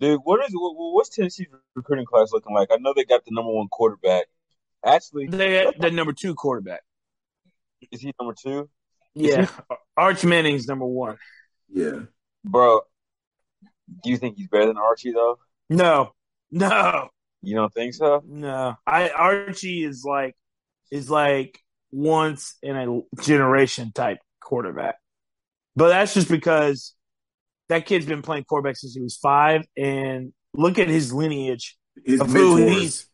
Dude, 0.00 0.20
what 0.24 0.40
is 0.44 0.52
what, 0.52 0.72
what's 0.74 1.10
Tennessee's 1.10 1.46
recruiting 1.76 2.06
class 2.06 2.32
looking 2.32 2.54
like? 2.54 2.68
I 2.72 2.76
know 2.76 2.92
they 2.94 3.04
got 3.04 3.24
the 3.24 3.30
number 3.32 3.52
one 3.52 3.68
quarterback. 3.68 4.26
Actually, 4.84 5.26
They 5.28 5.70
the 5.78 5.90
number 5.92 6.12
two 6.12 6.34
quarterback. 6.34 6.82
is 7.92 8.00
he 8.00 8.12
number 8.18 8.34
two? 8.34 8.68
Yeah, 9.14 9.46
Arch 9.96 10.24
Manning's 10.24 10.66
number 10.66 10.86
one. 10.86 11.18
Yeah. 11.68 12.00
Bro, 12.44 12.80
do 14.02 14.10
you 14.10 14.16
think 14.16 14.38
he's 14.38 14.48
better 14.48 14.66
than 14.66 14.76
Archie 14.78 15.12
though? 15.12 15.38
No, 15.70 16.14
no. 16.50 17.10
You 17.42 17.56
don't 17.56 17.72
think 17.72 17.94
so? 17.94 18.22
No, 18.26 18.76
I 18.86 19.10
Archie 19.10 19.84
is 19.84 20.04
like 20.04 20.34
is 20.90 21.10
like 21.10 21.58
once 21.90 22.54
in 22.62 22.76
a 22.76 23.00
generation 23.22 23.92
type 23.92 24.18
quarterback, 24.40 24.96
but 25.76 25.88
that's 25.88 26.14
just 26.14 26.28
because 26.28 26.94
that 27.68 27.86
kid's 27.86 28.06
been 28.06 28.22
playing 28.22 28.44
quarterback 28.44 28.76
since 28.76 28.94
he 28.94 29.00
was 29.00 29.16
five, 29.16 29.64
and 29.76 30.32
look 30.54 30.78
at 30.78 30.88
his 30.88 31.12
lineage. 31.12 31.76
His 32.04 32.20
Of 32.20 32.30
who 32.30 32.56
he's- 32.56 33.06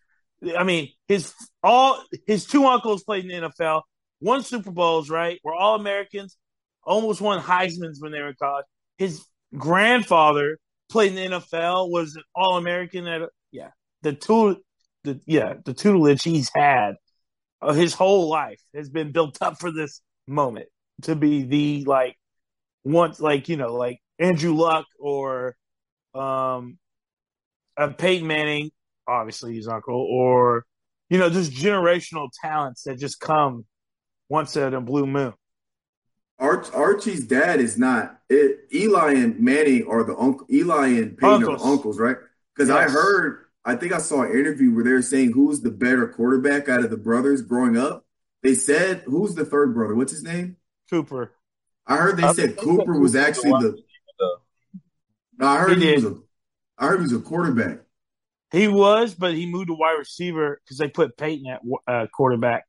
I 0.57 0.63
mean, 0.63 0.91
his 1.09 1.35
all 1.65 2.03
his 2.27 2.47
two 2.47 2.67
uncles 2.67 3.03
played 3.03 3.25
in 3.25 3.43
the 3.43 3.49
NFL, 3.49 3.83
won 4.21 4.43
Super 4.43 4.71
Bowls, 4.71 5.11
right? 5.11 5.41
Were 5.43 5.55
all 5.55 5.75
Americans, 5.75 6.37
almost 6.85 7.21
won 7.21 7.41
Heisman's 7.41 8.01
when 8.01 8.13
they 8.13 8.21
were 8.21 8.29
in 8.29 8.37
college. 8.41 8.67
His 8.99 9.25
grandfather 9.57 10.59
played 10.91 11.17
in 11.17 11.31
the 11.31 11.37
NFL, 11.39 11.91
was 11.91 12.15
an 12.17 12.23
All 12.35 12.57
American 12.57 13.07
at 13.07 13.29
yeah. 13.51 13.71
The 14.09 14.15
tool, 14.15 14.57
the 15.05 15.21
yeah, 15.27 15.53
the 15.63 15.75
tutelage 15.75 16.23
he's 16.23 16.51
had 16.57 16.95
uh, 17.61 17.75
his 17.75 17.93
whole 17.93 18.31
life 18.31 18.59
has 18.75 18.89
been 18.89 19.13
built 19.13 19.37
up 19.43 19.61
for 19.61 19.71
this 19.71 20.01
moment 20.27 20.69
to 21.03 21.15
be 21.15 21.43
the 21.43 21.85
like 21.85 22.17
once 22.85 23.21
like 23.21 23.51
you 23.51 23.59
know 23.59 23.75
like 23.75 24.01
Andrew 24.19 24.55
Luck 24.55 24.87
or 24.99 25.57
um 26.15 26.79
uh, 27.77 27.89
Peyton 27.89 28.27
Manning, 28.27 28.71
obviously 29.07 29.57
his 29.57 29.69
uncle, 29.69 29.95
or 29.95 30.65
you 31.11 31.19
know 31.19 31.29
just 31.29 31.53
generational 31.53 32.31
talents 32.41 32.85
that 32.85 32.99
just 32.99 33.21
come 33.21 33.67
once 34.31 34.57
in 34.57 34.73
a 34.73 34.81
blue 34.81 35.07
moon. 35.07 35.35
Arch, 36.39 36.73
Archie's 36.73 37.27
dad 37.27 37.61
is 37.61 37.77
not 37.77 38.21
it, 38.31 38.61
Eli 38.73 39.17
and 39.17 39.39
Manny 39.39 39.83
are 39.83 40.03
the 40.03 40.17
uncle. 40.17 40.47
Eli 40.51 40.87
and 40.87 41.19
Peyton 41.19 41.35
are 41.35 41.39
the 41.41 41.51
Uncles. 41.51 41.63
uncles, 41.63 41.99
right? 42.01 42.17
Because 42.57 42.71
I 42.71 42.89
heard, 42.89 43.48
I 43.69 43.77
think 43.77 43.93
I 43.93 43.99
saw 43.99 44.23
an 44.23 44.31
interview 44.31 44.75
where 44.75 44.83
they 44.83 44.93
were 44.93 45.03
saying 45.03 45.33
who's 45.33 45.61
the 45.61 45.71
better 45.71 46.09
quarterback 46.09 46.71
out 46.71 46.83
of 46.83 46.89
the 46.89 46.97
brothers 46.97 47.43
growing 47.43 47.77
up. 47.77 48.07
They 48.43 48.55
said 48.55 49.03
who's 49.05 49.35
the 49.35 49.45
third 49.45 49.75
brother? 49.75 49.95
What's 49.95 50.11
his 50.11 50.23
name? 50.23 50.57
Cooper, 50.89 51.35
I 51.87 51.97
heard 51.97 52.17
they 52.17 52.23
I 52.23 52.33
said 52.33 52.57
think 52.57 52.61
Cooper 52.61 52.99
was 52.99 53.13
Cooper 53.13 53.27
actually 53.27 53.51
was 53.51 53.63
the. 53.63 53.83
No, 55.39 55.47
I 55.47 55.59
heard 55.59 55.77
He 55.77 55.87
he, 55.87 55.95
was 55.97 56.05
a. 56.05 56.17
I 56.79 56.87
heard 56.87 57.01
he 57.01 57.03
was 57.03 57.13
a 57.13 57.19
quarterback. 57.21 57.81
he 58.51 58.69
was, 58.69 59.15
but 59.15 59.35
he 59.35 59.45
moved 59.45 59.67
to 59.69 59.75
wide 59.75 59.99
receiver 59.99 60.63
because 60.65 60.79
they 60.79 60.89
put 60.89 61.19
Peyton 61.19 61.47
at 61.47 61.61
uh, 61.87 62.07
quarterback 62.07 62.65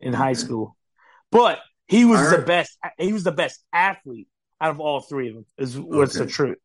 in 0.00 0.12
high 0.12 0.32
school. 0.32 0.76
But 1.30 1.60
he 1.86 2.04
was 2.04 2.18
I 2.18 2.38
the 2.38 2.42
best. 2.42 2.76
He 2.98 3.12
was 3.12 3.22
the 3.22 3.30
best 3.30 3.62
athlete 3.72 4.26
out 4.60 4.70
of 4.70 4.80
all 4.80 5.00
three 5.00 5.28
of 5.28 5.34
them. 5.34 5.46
Is 5.58 5.78
what's 5.78 6.18
the 6.18 6.26
truth. 6.26 6.58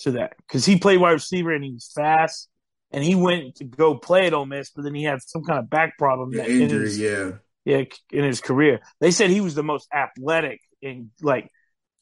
to 0.00 0.12
that 0.12 0.38
because 0.38 0.64
he 0.64 0.78
played 0.78 1.00
wide 1.00 1.12
receiver 1.12 1.52
and 1.52 1.62
he 1.62 1.72
was 1.72 1.92
fast, 1.94 2.48
and 2.94 3.04
he 3.04 3.14
went 3.14 3.56
to 3.56 3.64
go 3.64 3.96
play 3.96 4.26
at 4.26 4.32
Ole 4.34 4.46
Miss, 4.46 4.70
but 4.70 4.82
then 4.84 4.94
he 4.94 5.02
had 5.04 5.20
some 5.20 5.42
kind 5.44 5.58
of 5.58 5.68
back 5.68 5.98
problem. 5.98 6.30
That 6.30 6.48
in 6.48 6.62
injury, 6.62 6.84
his- 6.84 6.98
yeah. 6.98 7.32
yeah, 7.64 7.84
in 8.12 8.24
his 8.24 8.40
career. 8.40 8.80
They 9.00 9.10
said 9.10 9.28
he 9.30 9.40
was 9.40 9.54
the 9.54 9.62
most 9.64 9.88
athletic 9.92 10.60
and 10.82 11.10
like 11.20 11.50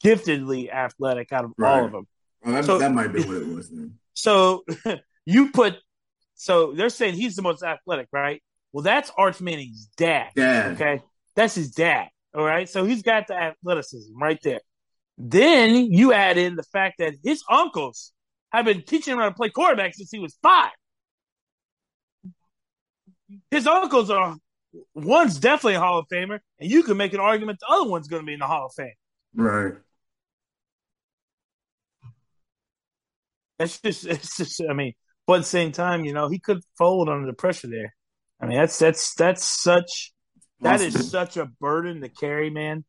giftedly 0.05 0.71
athletic 0.73 1.33
out 1.33 1.45
of 1.45 1.53
all 1.63 1.85
of 1.87 1.93
them. 1.93 2.07
Oh, 2.45 2.53
that, 2.53 2.65
So- 2.65 2.79
that 2.79 2.93
might 2.93 3.13
be 3.13 3.23
what 3.23 3.37
it 3.37 3.47
was 3.49 3.71
then. 3.71 3.95
So 4.15 4.65
you 5.27 5.51
put, 5.53 5.77
so 6.35 6.73
they're 6.73 6.91
saying 6.91 7.15
he's 7.15 7.35
the 7.37 7.43
most 7.43 7.63
athletic, 7.63 8.09
right? 8.13 8.43
Well, 8.73 8.83
that's 8.83 9.11
Arch 9.17 9.41
Manning's 9.41 9.89
dad. 9.97 10.31
Dad. 10.35 10.73
Okay, 10.73 11.03
that's 11.35 11.55
his 11.55 11.71
dad. 11.71 12.09
All 12.35 12.45
right, 12.45 12.69
so 12.69 12.85
he's 12.85 13.03
got 13.03 13.27
the 13.29 13.35
athleticism 13.35 14.13
right 14.21 14.39
there. 14.43 14.61
Then 15.19 15.93
you 15.93 16.13
add 16.13 16.39
in 16.39 16.57
the 16.57 16.63
fact 16.63 16.97
that 16.99 17.15
his 17.23 17.43
uncles 17.51 18.13
have 18.51 18.65
been 18.65 18.83
teaching 18.83 19.13
him 19.13 19.19
how 19.19 19.29
to 19.29 19.35
play 19.35 19.51
quarterback 19.51 19.95
since 19.95 20.11
he 20.11 20.19
was 20.19 20.37
five. 20.43 20.71
His 23.51 23.67
uncles 23.67 24.11
are 24.11 24.37
one's 24.95 25.39
definitely 25.39 25.75
a 25.75 25.81
Hall 25.81 25.99
of 25.99 26.07
Famer, 26.13 26.41
and 26.59 26.71
you 26.71 26.83
can 26.83 26.97
make 26.97 27.13
an 27.13 27.21
argument 27.21 27.59
the 27.61 27.73
other 27.73 27.89
one's 27.89 28.09
going 28.09 28.23
to 28.23 28.27
be 28.27 28.35
in 28.35 28.41
the 28.41 28.47
Hall 28.47 28.67
of 28.67 28.75
Fame. 28.75 28.93
Right. 29.35 29.75
That's 33.59 33.81
just, 33.81 34.07
it's 34.07 34.37
just, 34.37 34.63
I 34.69 34.73
mean, 34.73 34.95
but 35.27 35.35
at 35.35 35.39
the 35.41 35.45
same 35.45 35.73
time, 35.73 36.05
you 36.05 36.13
know, 36.13 36.29
he 36.29 36.39
could 36.39 36.61
fold 36.77 37.09
under 37.09 37.27
the 37.27 37.33
pressure 37.33 37.69
there. 37.69 37.95
I 38.41 38.47
mean, 38.47 38.59
that's 38.59 38.77
that's 38.79 39.15
that's 39.15 39.45
such 39.45 40.13
that 40.61 40.81
is 40.81 41.11
such 41.11 41.37
a 41.37 41.47
burden 41.47 42.01
to 42.01 42.09
carry, 42.09 42.51
man. 42.51 42.85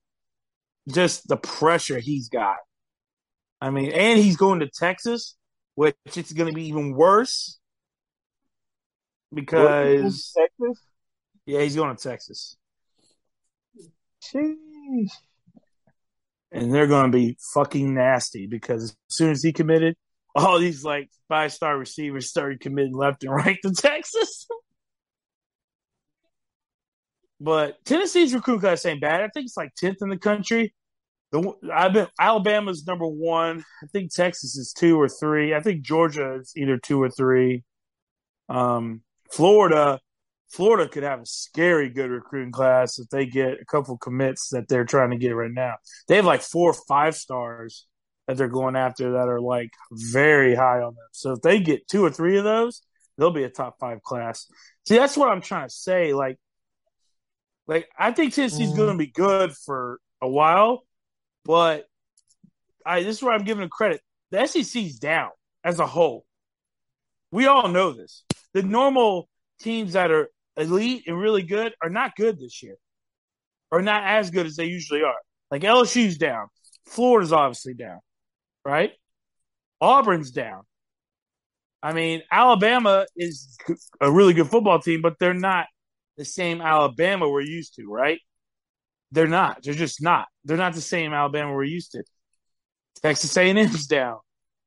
Just 0.92 1.28
the 1.28 1.38
pressure 1.38 2.00
he's 2.00 2.28
got. 2.30 2.58
I 3.62 3.70
mean, 3.70 3.92
and 3.92 4.20
he's 4.20 4.36
going 4.36 4.62
to 4.62 4.68
Texas, 4.68 5.36
which 5.76 5.96
it's 6.16 6.34
going 6.34 6.50
to 6.50 6.56
be 6.56 6.68
even 6.68 6.96
worse 6.96 7.60
because 9.34 10.34
Texas. 10.38 10.86
yeah, 11.46 11.62
he's 11.62 11.76
going 11.76 11.96
to 11.96 12.02
Texas, 12.02 12.56
Sheesh. 14.24 15.10
and 16.52 16.74
they're 16.74 16.88
going 16.88 17.12
to 17.12 17.18
be 17.18 17.38
fucking 17.54 17.94
nasty 17.94 18.48
because 18.48 18.84
as 18.84 18.96
soon 19.10 19.32
as 19.32 19.44
he 19.44 19.54
committed, 19.54 19.96
all 20.36 20.60
these 20.60 20.84
like 20.84 21.10
five 21.28 21.54
star 21.54 21.78
receivers 21.78 22.30
started 22.30 22.60
committing 22.60 22.96
left 22.96 23.24
and 23.24 23.34
right 23.34 23.58
to 23.64 23.72
Texas. 23.72 24.48
But 27.40 27.84
Tennessee's 27.84 28.34
recruit 28.34 28.62
class 28.62 28.86
ain't 28.86 29.02
bad. 29.02 29.22
I 29.22 29.28
think 29.28 29.48
it's 29.48 29.58
like 29.58 29.76
tenth 29.76 29.98
in 30.02 30.10
the 30.10 30.18
country. 30.18 30.74
The 31.34 31.52
I've 31.74 31.92
been 31.92 32.08
Alabama's 32.20 32.86
number 32.88 33.08
one. 33.08 33.66
I 33.84 33.88
think 33.88 34.14
Texas 34.14 34.56
is 34.56 34.72
two 34.72 35.00
or 35.00 35.10
three. 35.10 35.54
I 35.54 35.60
think 35.60 35.82
Georgia 35.82 36.36
is 36.36 36.54
either 36.56 36.78
two 36.78 37.02
or 37.02 37.10
three. 37.10 37.64
Um, 38.48 39.02
Florida, 39.34 40.00
Florida 40.52 40.88
could 40.88 41.02
have 41.02 41.22
a 41.22 41.26
scary 41.26 41.90
good 41.90 42.12
recruiting 42.12 42.52
class 42.52 43.00
if 43.00 43.10
they 43.10 43.26
get 43.26 43.60
a 43.60 43.66
couple 43.66 43.98
commits 43.98 44.50
that 44.50 44.68
they're 44.68 44.86
trying 44.86 45.10
to 45.10 45.18
get 45.18 45.32
right 45.32 45.52
now. 45.52 45.74
They 46.08 46.18
have 46.18 46.26
like 46.26 46.44
four 46.44 46.70
or 46.70 46.80
five 46.88 47.16
stars 47.16 47.88
that 48.28 48.38
they're 48.38 48.48
going 48.48 48.76
after 48.76 49.14
that 49.14 49.28
are 49.28 49.42
like 49.42 49.72
very 49.92 50.54
high 50.54 50.82
on 50.82 50.94
them. 50.94 51.08
So 51.14 51.32
if 51.32 51.42
they 51.42 51.60
get 51.60 51.88
two 51.88 52.06
or 52.06 52.12
three 52.12 52.38
of 52.38 52.44
those, 52.44 52.84
they'll 53.18 53.32
be 53.32 53.44
a 53.44 53.50
top 53.50 53.80
five 53.80 54.04
class. 54.04 54.46
See, 54.88 54.98
that's 54.98 55.18
what 55.18 55.30
I'm 55.30 55.42
trying 55.42 55.68
to 55.68 55.74
say. 55.74 56.14
Like, 56.14 56.38
like 57.66 57.90
I 57.98 58.12
think 58.12 58.36
Tennessee's 58.36 58.72
mm. 58.72 58.78
going 58.78 58.92
to 58.92 58.98
be 58.98 59.12
good 59.12 59.52
for 59.54 60.00
a 60.22 60.30
while, 60.30 60.84
but 61.44 61.86
I 62.86 63.02
this 63.02 63.18
is 63.18 63.24
where 63.24 63.34
I'm 63.34 63.46
giving 63.46 63.62
them 63.62 63.70
credit. 63.70 64.00
The 64.30 64.46
SEC's 64.46 65.00
down 65.00 65.32
as 65.64 65.80
a 65.80 65.88
whole. 65.88 66.24
We 67.32 67.48
all 67.48 67.68
know 67.68 67.94
this. 67.94 68.24
The 68.54 68.64
normal 68.64 69.28
teams 69.60 69.94
that 69.94 70.12
are 70.12 70.30
elite 70.58 71.04
and 71.08 71.20
really 71.20 71.44
good 71.44 71.74
are 71.82 71.90
not 71.90 72.16
good 72.16 72.40
this 72.40 72.62
year, 72.62 72.78
or 73.72 73.82
not 73.82 74.04
as 74.04 74.30
good 74.30 74.46
as 74.46 74.56
they 74.56 74.66
usually 74.66 75.04
are. 75.04 75.16
Like 75.52 75.62
LSU's 75.64 76.18
down, 76.18 76.48
Florida's 76.86 77.34
obviously 77.34 77.74
down, 77.74 78.00
right? 78.66 78.92
Auburn's 79.82 80.32
down. 80.32 80.64
I 81.82 81.94
mean, 81.94 82.22
Alabama 82.32 83.06
is 83.18 83.58
a 84.00 84.10
really 84.10 84.34
good 84.34 84.50
football 84.50 84.80
team, 84.80 85.02
but 85.02 85.20
they're 85.20 85.34
not 85.34 85.68
the 86.18 86.24
same 86.24 86.62
Alabama 86.62 87.28
we're 87.28 87.42
used 87.42 87.76
to, 87.76 87.86
right? 87.88 88.20
They're 89.12 89.28
not. 89.28 89.64
They're 89.64 89.74
just 89.74 90.02
not. 90.02 90.28
They're 90.46 90.58
not 90.58 90.74
the 90.74 90.82
same 90.82 91.14
Alabama 91.14 91.54
we're 91.54 91.66
used 91.66 91.92
to. 91.92 92.04
Texas 93.02 93.36
A&M's 93.36 93.86
down. 93.86 94.20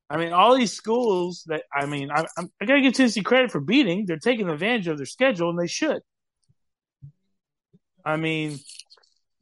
I 0.09 0.18
mean, 0.18 0.32
all 0.32 0.57
these 0.57 0.72
schools 0.72 1.42
that 1.46 1.62
I 1.72 1.86
mean, 1.86 2.11
I, 2.11 2.24
I'm, 2.36 2.48
I 2.61 2.64
gotta 2.64 2.80
give 2.80 2.94
Tennessee 2.94 3.22
credit 3.22 3.50
for 3.50 3.61
beating. 3.61 4.07
They're 4.07 4.18
taking 4.18 4.48
advantage 4.48 4.86
of 4.88 4.98
their 4.98 5.07
schedule, 5.07 5.50
and 5.50 5.59
they 5.59 5.66
should. 5.66 6.00
I 8.04 8.16
mean, 8.16 8.61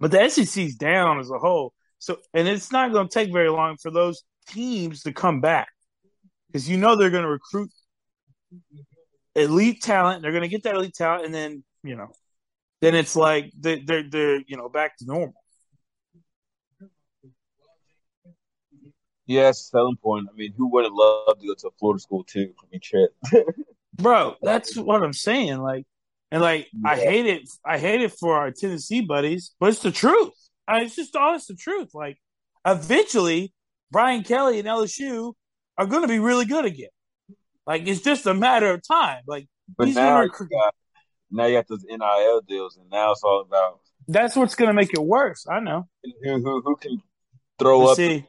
but 0.01 0.11
the 0.11 0.29
SEC's 0.29 0.77
down 0.77 1.21
as 1.21 1.31
a 1.31 1.39
whole. 1.39 1.75
So, 1.99 2.19
and 2.33 2.49
it's 2.49 2.73
not 2.73 2.93
going 2.93 3.09
to 3.09 3.13
take 3.13 3.33
very 3.33 3.51
long 3.51 3.77
for 3.81 3.91
those 3.91 4.23
teams 4.49 5.03
to 5.03 5.13
come 5.13 5.41
back 5.41 5.69
because 6.49 6.69
you 6.69 6.79
know 6.79 6.97
they're 6.97 7.11
going 7.11 7.25
to 7.25 7.31
recruit 7.31 7.71
elite 9.35 9.83
talent. 9.83 10.23
They're 10.23 10.33
going 10.33 10.43
to 10.43 10.49
get 10.49 10.63
that 10.65 10.77
elite 10.77 10.95
talent, 10.95 11.27
and 11.27 11.35
then 11.35 11.65
you 11.83 11.97
know, 11.97 12.09
then 12.81 12.95
it's 12.95 13.17
like 13.17 13.53
they, 13.59 13.81
they're 13.81 14.09
they're 14.09 14.41
you 14.47 14.57
know 14.57 14.69
back 14.69 14.97
to 14.99 15.07
normal. 15.07 15.35
Yes, 19.27 19.71
selling 19.71 19.97
point. 19.97 20.29
I 20.31 20.37
mean, 20.37 20.53
who 20.57 20.71
wouldn't 20.71 20.95
love 20.95 21.39
to 21.41 21.47
go 21.47 21.55
to 21.55 21.69
a 21.69 21.71
Florida 21.79 22.01
school 22.01 22.25
too? 22.25 22.53
I 22.63 22.67
mean, 22.71 22.81
shit. 22.83 23.11
bro. 23.95 24.37
That's 24.43 24.77
what 24.77 25.03
I'm 25.03 25.13
saying. 25.13 25.59
Like, 25.59 25.87
and 26.31 26.43
like, 26.43 26.69
I 26.85 26.97
hate 26.97 27.27
it. 27.27 27.49
I 27.65 27.79
hate 27.79 28.03
it 28.03 28.13
for 28.13 28.37
our 28.37 28.51
Tennessee 28.51 29.01
buddies, 29.01 29.55
but 29.61 29.71
it's 29.71 29.81
the 29.81 29.93
truth. 29.93 30.33
I, 30.67 30.83
it's 30.83 30.97
just 30.97 31.15
honest 31.17 31.49
the 31.49 31.55
truth. 31.55 31.91
Like, 31.95 32.19
eventually, 32.67 33.53
Brian 33.91 34.25
Kelly 34.25 34.59
and 34.59 34.69
LSU 34.69 35.35
are 35.79 35.87
going 35.87 36.03
to 36.03 36.09
be 36.09 36.19
really 36.19 36.45
good 36.45 36.65
again. 36.65 36.89
Like, 37.67 37.87
it's 37.87 38.01
just 38.01 38.27
a 38.27 38.35
matter 38.35 38.73
of 38.73 38.83
time. 38.87 39.23
Like, 39.27 39.47
But 39.77 39.87
He's 39.87 39.97
now 39.97 40.23
you 40.23 40.29
got 40.29 40.75
now 41.31 41.47
you 41.47 41.57
got 41.57 41.69
those 41.69 41.85
NIL 41.89 42.41
deals, 42.43 42.77
and 42.77 42.91
now 42.91 43.13
it's 43.13 43.23
all 43.23 43.41
about 43.41 43.81
that's 44.07 44.37
what's 44.37 44.55
going 44.55 44.69
to 44.69 44.75
make 44.75 44.93
it 44.93 45.01
worse. 45.01 45.47
I 45.49 45.61
know. 45.61 45.89
who 46.23 46.43
who, 46.43 46.61
who 46.63 46.77
can 46.77 47.03
throw 47.59 47.81
But 47.81 47.91
up. 47.91 47.97
see, 47.97 48.27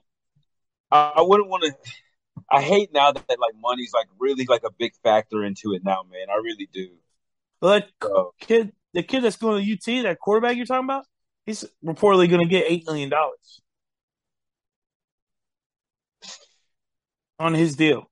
I, 0.95 1.13
I 1.17 1.21
wouldn't 1.21 1.49
want 1.49 1.63
to. 1.63 1.73
I 2.49 2.61
hate 2.61 2.93
now 2.93 3.11
that 3.11 3.39
like 3.39 3.53
money's 3.61 3.93
like 3.93 4.07
really 4.19 4.45
like 4.45 4.63
a 4.63 4.71
big 4.71 4.93
factor 5.03 5.43
into 5.43 5.73
it 5.73 5.83
now, 5.83 6.03
man. 6.09 6.27
I 6.29 6.35
really 6.37 6.69
do. 6.71 6.89
like 7.61 7.89
So, 8.03 8.33
kid, 8.39 8.73
the 8.93 9.03
kid 9.03 9.21
that's 9.21 9.37
going 9.37 9.65
to 9.65 9.73
UT, 9.73 10.03
that 10.03 10.19
quarterback 10.19 10.57
you're 10.57 10.65
talking 10.65 10.85
about, 10.85 11.05
he's 11.45 11.65
reportedly 11.83 12.29
going 12.29 12.41
to 12.41 12.47
get 12.47 12.65
eight 12.69 12.85
million 12.85 13.09
dollars 13.09 13.61
on 17.39 17.53
his 17.53 17.75
deal. 17.75 18.09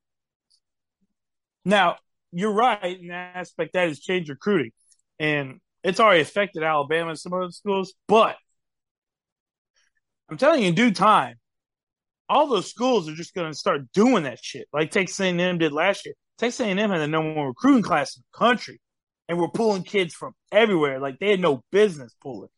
Now, 1.66 1.98
you're 2.32 2.54
right 2.54 3.00
in 3.00 3.08
that 3.08 3.36
aspect. 3.36 3.74
That 3.74 3.88
has 3.88 4.00
changed 4.00 4.30
recruiting, 4.30 4.72
and 5.20 5.60
it's 5.84 6.00
already 6.00 6.22
affected 6.22 6.64
Alabama 6.64 7.12
and 7.12 7.20
some 7.20 7.34
other 7.34 7.52
schools. 7.52 7.94
But 8.08 8.36
I'm 10.30 10.38
telling 10.38 10.62
you, 10.62 10.70
in 10.70 10.76
due 10.76 10.92
time, 10.92 11.36
all 12.34 12.48
those 12.48 12.68
schools 12.68 13.08
are 13.08 13.14
just 13.14 13.36
going 13.36 13.52
to 13.52 13.58
start 13.58 13.92
doing 13.94 14.24
that 14.24 14.44
shit, 14.44 14.68
like 14.74 14.90
Texas 14.90 15.20
A&M 15.20 15.60
did 15.60 15.72
last 15.72 16.04
year. 16.04 16.16
Texas 16.40 16.66
A&M 16.66 16.78
had 16.78 17.00
the 17.00 17.08
number 17.08 17.32
one 17.32 17.46
recruiting 17.46 17.84
class 17.84 18.18
in 18.18 18.24
the 18.32 18.38
country, 18.38 18.82
and 19.30 19.38
we're 19.38 19.50
pulling 19.50 19.84
kids 19.84 20.16
from 20.16 20.34
everywhere. 20.52 21.00
Like 21.00 21.20
they 21.20 21.30
had 21.30 21.40
no 21.40 21.62
business 21.72 22.16
pulling. 22.22 22.50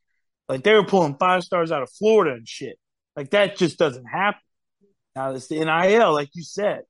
Like 0.48 0.64
they 0.64 0.74
were 0.74 0.86
pulling 0.86 1.18
five 1.18 1.44
stars 1.44 1.74
out 1.74 1.84
of 1.84 1.90
Florida 1.92 2.36
and 2.36 2.48
shit. 2.48 2.80
Like 3.18 3.32
that 3.32 3.58
just 3.58 3.78
doesn't 3.78 4.06
happen. 4.06 4.40
Now 5.14 5.32
it's 5.32 5.48
the 5.48 5.60
NIL, 5.60 6.14
like 6.14 6.30
you 6.34 6.44
said. 6.44 6.84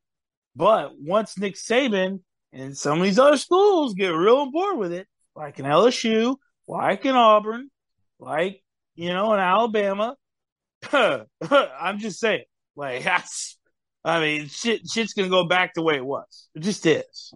But 0.55 0.91
once 0.95 1.39
Nick 1.39 1.55
Saban 1.55 2.19
and 2.53 2.77
some 2.77 2.99
of 2.99 3.03
these 3.03 3.19
other 3.19 3.37
schools 3.37 3.95
get 3.95 4.09
real 4.09 4.37
on 4.37 4.51
board 4.51 4.77
with 4.77 4.93
it, 4.93 5.07
like 5.35 5.57
in 5.57 5.65
LSU, 5.65 6.35
like 6.67 7.03
in 7.03 7.15
Auburn, 7.15 7.71
like 8.19 8.61
you 8.93 9.09
know 9.09 9.33
in 9.33 9.39
Alabama, 9.39 10.15
I'm 10.93 11.97
just 11.97 12.19
saying, 12.19 12.43
like 12.75 13.03
that's. 13.05 13.57
I 14.03 14.19
mean, 14.19 14.47
shit, 14.49 14.87
shit's 14.87 15.13
gonna 15.13 15.29
go 15.29 15.45
back 15.45 15.73
the 15.73 15.81
way 15.81 15.95
it 15.95 16.05
was. 16.05 16.47
It 16.53 16.59
just 16.59 16.85
is. 16.85 17.33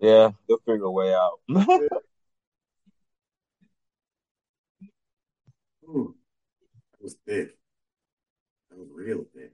yeah, 0.00 0.30
they'll 0.48 0.58
figure 0.58 0.84
a 0.84 0.90
way 0.90 1.12
out. 1.12 1.40
Ooh, 5.84 6.14
that 6.92 7.02
was 7.02 7.16
thick. 7.26 7.56
That 8.70 8.78
was 8.78 8.88
real 8.94 9.24
thick. 9.34 9.52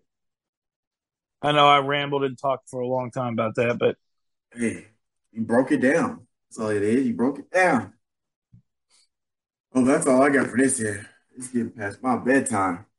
I 1.40 1.52
know 1.52 1.66
I 1.66 1.78
rambled 1.78 2.24
and 2.24 2.38
talked 2.38 2.68
for 2.68 2.80
a 2.80 2.86
long 2.86 3.10
time 3.10 3.32
about 3.34 3.54
that, 3.54 3.78
but 3.78 3.96
Hey, 4.54 4.86
you 5.32 5.42
broke 5.42 5.72
it 5.72 5.80
down. 5.80 6.26
That's 6.48 6.60
all 6.60 6.68
it 6.68 6.82
is. 6.82 7.06
You 7.06 7.14
broke 7.14 7.38
it 7.40 7.50
down. 7.50 7.92
Oh, 9.74 9.84
that's 9.84 10.06
all 10.06 10.22
I 10.22 10.28
got 10.28 10.46
for 10.48 10.56
this 10.56 10.78
here. 10.78 11.08
It's 11.36 11.48
getting 11.48 11.70
past 11.70 12.02
my 12.02 12.16
bedtime. 12.16 12.86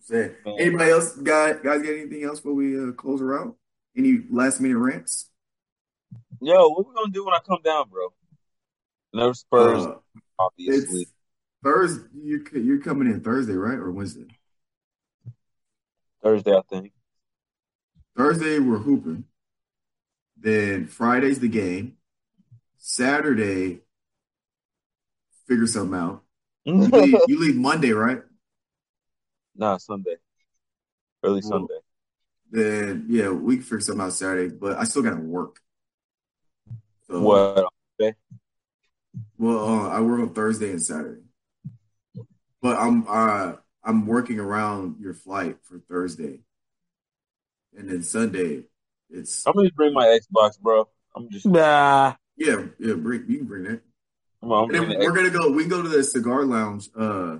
Saying. 0.00 0.34
Anybody 0.58 0.90
else 0.90 1.16
got 1.16 1.62
guys 1.62 1.82
got 1.82 1.92
anything 1.92 2.24
else 2.24 2.40
before 2.40 2.54
we 2.54 2.78
uh, 2.78 2.92
close 2.92 3.20
her 3.20 3.38
out? 3.38 3.56
Any 3.96 4.20
last 4.30 4.60
minute 4.60 4.78
rants? 4.78 5.30
Yo, 6.40 6.68
what 6.68 6.86
we 6.88 6.94
gonna 6.94 7.12
do 7.12 7.24
when 7.24 7.34
I 7.34 7.38
come 7.46 7.60
down, 7.64 7.88
bro? 7.88 8.12
No 9.12 9.32
Spurs, 9.32 9.86
Uh, 9.86 9.94
obviously. 10.38 11.06
Thursday. 11.62 12.08
You're, 12.22 12.58
you're 12.58 12.80
coming 12.80 13.08
in 13.08 13.20
Thursday, 13.22 13.54
right, 13.54 13.78
or 13.78 13.90
Wednesday? 13.90 14.26
Thursday, 16.22 16.52
I 16.54 16.60
think. 16.68 16.92
Thursday 18.16 18.58
we're 18.58 18.78
hooping. 18.78 19.24
Then 20.36 20.86
Friday's 20.86 21.38
the 21.38 21.48
game. 21.48 21.96
Saturday, 22.76 23.80
figure 25.48 25.66
something 25.66 25.98
out. 25.98 26.23
You 26.64 26.74
leave, 26.92 27.20
you 27.28 27.40
leave 27.40 27.56
Monday, 27.56 27.92
right? 27.92 28.22
nah, 29.54 29.76
Sunday. 29.76 30.16
Early 31.22 31.40
Well, 31.42 31.42
Sunday. 31.42 31.78
Then 32.50 33.06
yeah, 33.08 33.30
we 33.30 33.56
can 33.56 33.64
figure 33.64 33.80
something 33.80 34.04
out 34.04 34.12
Saturday, 34.12 34.54
but 34.54 34.78
I 34.78 34.84
still 34.84 35.02
gotta 35.02 35.16
work. 35.16 35.60
So, 37.06 37.20
What? 37.20 37.66
Well, 39.36 39.58
uh, 39.58 39.88
I 39.88 40.00
work 40.00 40.20
on 40.20 40.32
Thursday 40.32 40.70
and 40.70 40.82
Saturday, 40.82 41.22
but 42.62 42.76
I'm 42.78 43.04
uh 43.08 43.54
I'm 43.82 44.06
working 44.06 44.38
around 44.38 44.96
your 45.00 45.12
flight 45.12 45.56
for 45.64 45.80
Thursday, 45.80 46.40
and 47.76 47.90
then 47.90 48.02
Sunday 48.02 48.64
it's 49.10 49.46
I'm 49.46 49.54
gonna 49.54 49.70
bring 49.72 49.92
my 49.92 50.06
Xbox, 50.06 50.58
bro. 50.58 50.88
I'm 51.16 51.28
just. 51.30 51.46
Nah. 51.46 52.14
yeah 52.36 52.64
yeah 52.78 52.94
bring 52.94 53.24
you 53.28 53.38
can 53.38 53.46
bring 53.46 53.64
that. 53.64 53.80
I'm, 54.44 54.52
I'm 54.52 54.64
And 54.64 54.74
then 54.74 54.84
bringing 54.84 54.98
we're 55.00 55.12
gonna 55.12 55.30
go. 55.30 55.50
We 55.50 55.62
can 55.62 55.70
go 55.70 55.82
to 55.82 55.88
the 55.88 56.04
cigar 56.04 56.44
lounge. 56.44 56.88
Uh, 56.96 57.38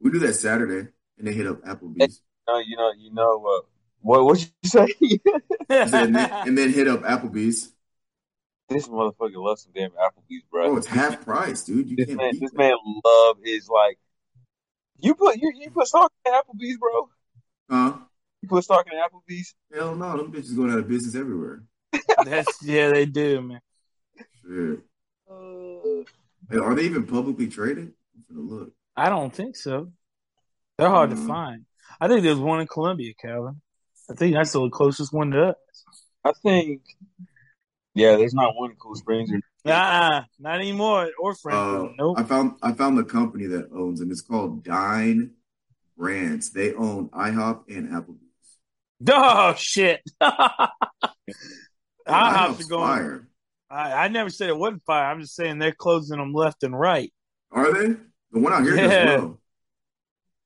we 0.00 0.10
do 0.10 0.18
that 0.20 0.34
Saturday, 0.34 0.88
and 1.18 1.26
they 1.26 1.32
hit 1.32 1.46
up 1.46 1.62
Applebee's, 1.62 2.22
Xbox. 2.48 2.62
You 2.66 2.76
know, 2.76 2.92
you 2.98 3.12
know 3.12 3.38
what? 3.38 3.64
what? 4.00 4.24
What 4.24 4.40
you 4.40 4.68
say? 4.68 4.88
and 5.68 6.14
then, 6.14 6.16
and 6.16 6.58
then 6.58 6.72
hit 6.72 6.88
up 6.88 7.02
Applebee's. 7.02 7.72
this 8.68 8.88
motherfucker 8.88 9.36
loves 9.36 9.62
some 9.62 9.72
damn 9.74 9.90
Applebee's, 9.90 10.42
bro. 10.50 10.72
Oh, 10.72 10.76
it's 10.76 10.86
half 10.86 11.24
price, 11.24 11.64
dude. 11.64 11.88
You 11.88 11.96
this 11.96 12.06
can't 12.06 12.18
man, 12.18 12.32
this 12.40 12.50
that. 12.50 12.58
man 12.58 12.74
love 13.04 13.36
is 13.44 13.68
like. 13.68 13.98
You 15.02 15.14
put 15.14 15.36
you, 15.36 15.52
you 15.54 15.70
put 15.70 15.86
stock 15.86 16.12
in 16.26 16.32
Applebee's, 16.32 16.76
bro. 16.76 17.08
Huh? 17.70 17.98
You 18.42 18.48
put 18.48 18.64
stock 18.64 18.86
in 18.90 18.98
Applebee's. 18.98 19.54
Hell 19.72 19.94
no, 19.94 20.16
them 20.16 20.32
bitches 20.32 20.56
going 20.56 20.70
out 20.70 20.78
of 20.78 20.88
business 20.88 21.14
everywhere. 21.14 21.62
That's 22.24 22.62
yeah, 22.62 22.90
they 22.90 23.06
do, 23.06 23.40
man. 23.40 23.60
Shit. 24.42 24.80
Are 26.52 26.74
they 26.74 26.82
even 26.84 27.06
publicly 27.06 27.48
traded? 27.48 27.92
I'm 28.30 28.48
look. 28.50 28.72
I 28.96 29.08
don't 29.08 29.34
think 29.34 29.56
so. 29.56 29.92
They're 30.78 30.88
hard 30.88 31.10
to 31.10 31.16
Mhm. 31.16 31.26
find. 31.26 31.66
I 32.00 32.08
think 32.08 32.22
there's 32.22 32.38
one 32.38 32.60
in 32.60 32.66
Columbia, 32.66 33.12
Calvin. 33.20 33.60
I 34.10 34.14
think 34.14 34.34
that's 34.34 34.52
the 34.52 34.68
closest 34.70 35.12
one 35.12 35.30
to 35.32 35.48
us. 35.50 35.56
I 36.24 36.32
think. 36.42 36.82
Yeah, 37.94 38.16
there's 38.16 38.34
not 38.34 38.54
one 38.56 38.70
in 38.70 38.76
Cool 38.76 38.94
Springs 38.94 39.30
or 39.32 39.40
Nah, 39.64 40.24
not 40.38 40.54
anymore. 40.60 41.10
Or 41.18 41.34
Uh, 41.50 41.88
nope. 41.98 42.18
I 42.18 42.22
found 42.22 42.54
I 42.62 42.72
found 42.72 42.96
the 42.96 43.04
company 43.04 43.46
that 43.46 43.70
owns 43.72 44.00
them. 44.00 44.10
It's 44.10 44.22
called 44.22 44.62
Dine 44.64 45.32
Brands. 45.96 46.50
They 46.50 46.72
own 46.74 47.08
IHOP 47.10 47.68
and 47.76 47.88
Applebee's. 47.90 48.26
Oh 49.12 49.54
shit. 49.54 50.00
I 50.20 50.70
have 52.06 52.50
IHOP's 52.52 52.58
to 52.58 52.64
go. 52.70 52.78
fire. 52.78 53.28
I, 53.70 54.04
I 54.04 54.08
never 54.08 54.30
said 54.30 54.48
it 54.48 54.56
wasn't 54.56 54.84
fire. 54.84 55.10
I'm 55.10 55.20
just 55.20 55.36
saying 55.36 55.58
they're 55.58 55.72
closing 55.72 56.18
them 56.18 56.32
left 56.32 56.62
and 56.62 56.78
right. 56.78 57.12
Are 57.52 57.72
they? 57.72 57.94
The 58.32 58.38
one 58.40 58.52
out 58.52 58.62
here 58.64 58.76
Yeah. 58.76 59.18
well. 59.18 59.40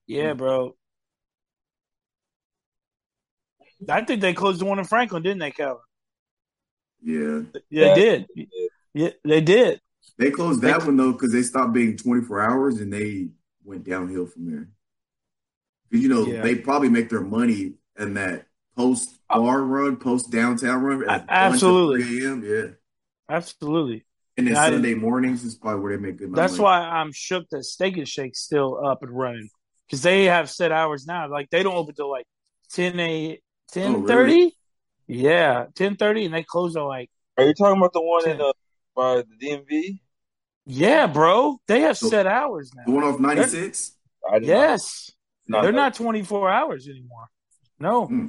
Yeah, 0.07 0.35
bro. 0.35 0.77
I 3.89 4.03
think 4.03 4.20
they 4.20 4.35
closed 4.35 4.61
the 4.61 4.66
one 4.66 4.79
in 4.79 4.85
Franklin, 4.85 5.22
didn't 5.22 5.41
they, 5.41 5.51
Calvin? 5.51 5.83
Yeah. 7.03 7.41
Yeah, 7.70 7.95
they 7.95 8.01
did. 8.01 8.27
Yeah, 8.95 9.11
they 9.25 9.41
did. 9.41 9.81
They 10.18 10.31
closed 10.31 10.62
that 10.62 10.85
one 10.85 10.97
though 10.97 11.12
because 11.12 11.33
they 11.33 11.43
stopped 11.43 11.72
being 11.72 11.97
24 11.97 12.41
hours 12.41 12.81
and 12.81 12.93
they 12.93 13.29
went 13.64 13.85
downhill 13.85 14.27
from 14.27 14.51
there. 14.51 14.68
Because 15.91 16.03
you 16.03 16.09
know 16.09 16.27
Yeah. 16.27 16.43
they 16.43 16.55
probably 16.55 16.89
make 16.89 17.09
their 17.09 17.20
money 17.20 17.75
in 17.99 18.14
that 18.14 18.47
post 18.77 19.18
oh. 19.31 19.43
bar 19.43 19.62
run, 19.62 19.97
post 19.97 20.31
downtown 20.31 20.83
run, 20.83 21.09
at 21.09 21.25
absolutely. 21.29 22.03
3 22.05 22.27
a.m. 22.27 22.45
Yeah, 22.45 22.75
Absolutely. 23.29 24.05
and 24.37 24.47
then 24.49 24.57
I- 24.57 24.70
Sunday 24.70 24.95
mornings 24.95 25.45
is 25.45 25.55
probably 25.57 25.81
where 25.81 25.97
they 25.97 26.03
make 26.03 26.16
good 26.18 26.31
money. 26.31 26.41
That's 26.41 26.59
why 26.59 26.81
I'm 26.81 27.12
shook 27.12 27.49
that 27.51 27.64
Steak 27.64 27.97
and 27.97 28.09
Shake's 28.09 28.41
still 28.41 28.85
up 28.85 29.03
and 29.03 29.12
running 29.16 29.49
because 29.87 30.03
they 30.03 30.25
have 30.25 30.51
set 30.51 30.72
hours 30.72 31.07
now. 31.07 31.29
Like 31.29 31.51
they 31.51 31.62
don't 31.62 31.77
open 31.77 31.95
till 31.95 32.11
like 32.11 32.27
10 32.72 32.99
a 33.01 33.39
10 33.72 34.07
30. 34.07 34.53
Yeah, 35.07 35.66
10 35.75 35.97
30, 35.97 36.25
and 36.27 36.35
they 36.35 36.43
close 36.43 36.75
at 36.77 36.83
like 36.83 37.11
Are 37.37 37.45
you 37.45 37.55
talking 37.55 37.79
about 37.79 37.93
the 37.93 38.01
one 38.03 38.29
in 38.29 38.39
Ten. 38.39 38.47
uh, 38.47 38.53
by 38.97 39.16
the 39.22 39.37
DMV? 39.41 40.01
yeah, 40.66 41.07
bro. 41.07 41.59
They 41.68 41.81
have 41.83 41.99
So- 41.99 42.09
set 42.09 42.27
hours 42.27 42.72
now. 42.75 42.83
the 42.87 42.91
now. 42.93 42.97
one 42.97 43.05
off 43.14 43.20
96. 43.20 43.97
I 44.31 44.39
did 44.39 44.49
Yes, 44.49 45.11
not, 45.47 45.62
they're 45.62 45.72
know. 45.72 45.79
not 45.83 45.95
24 45.95 46.51
hours 46.51 46.89
anymore. 46.89 47.29
No, 47.79 48.07
Hmm. 48.07 48.27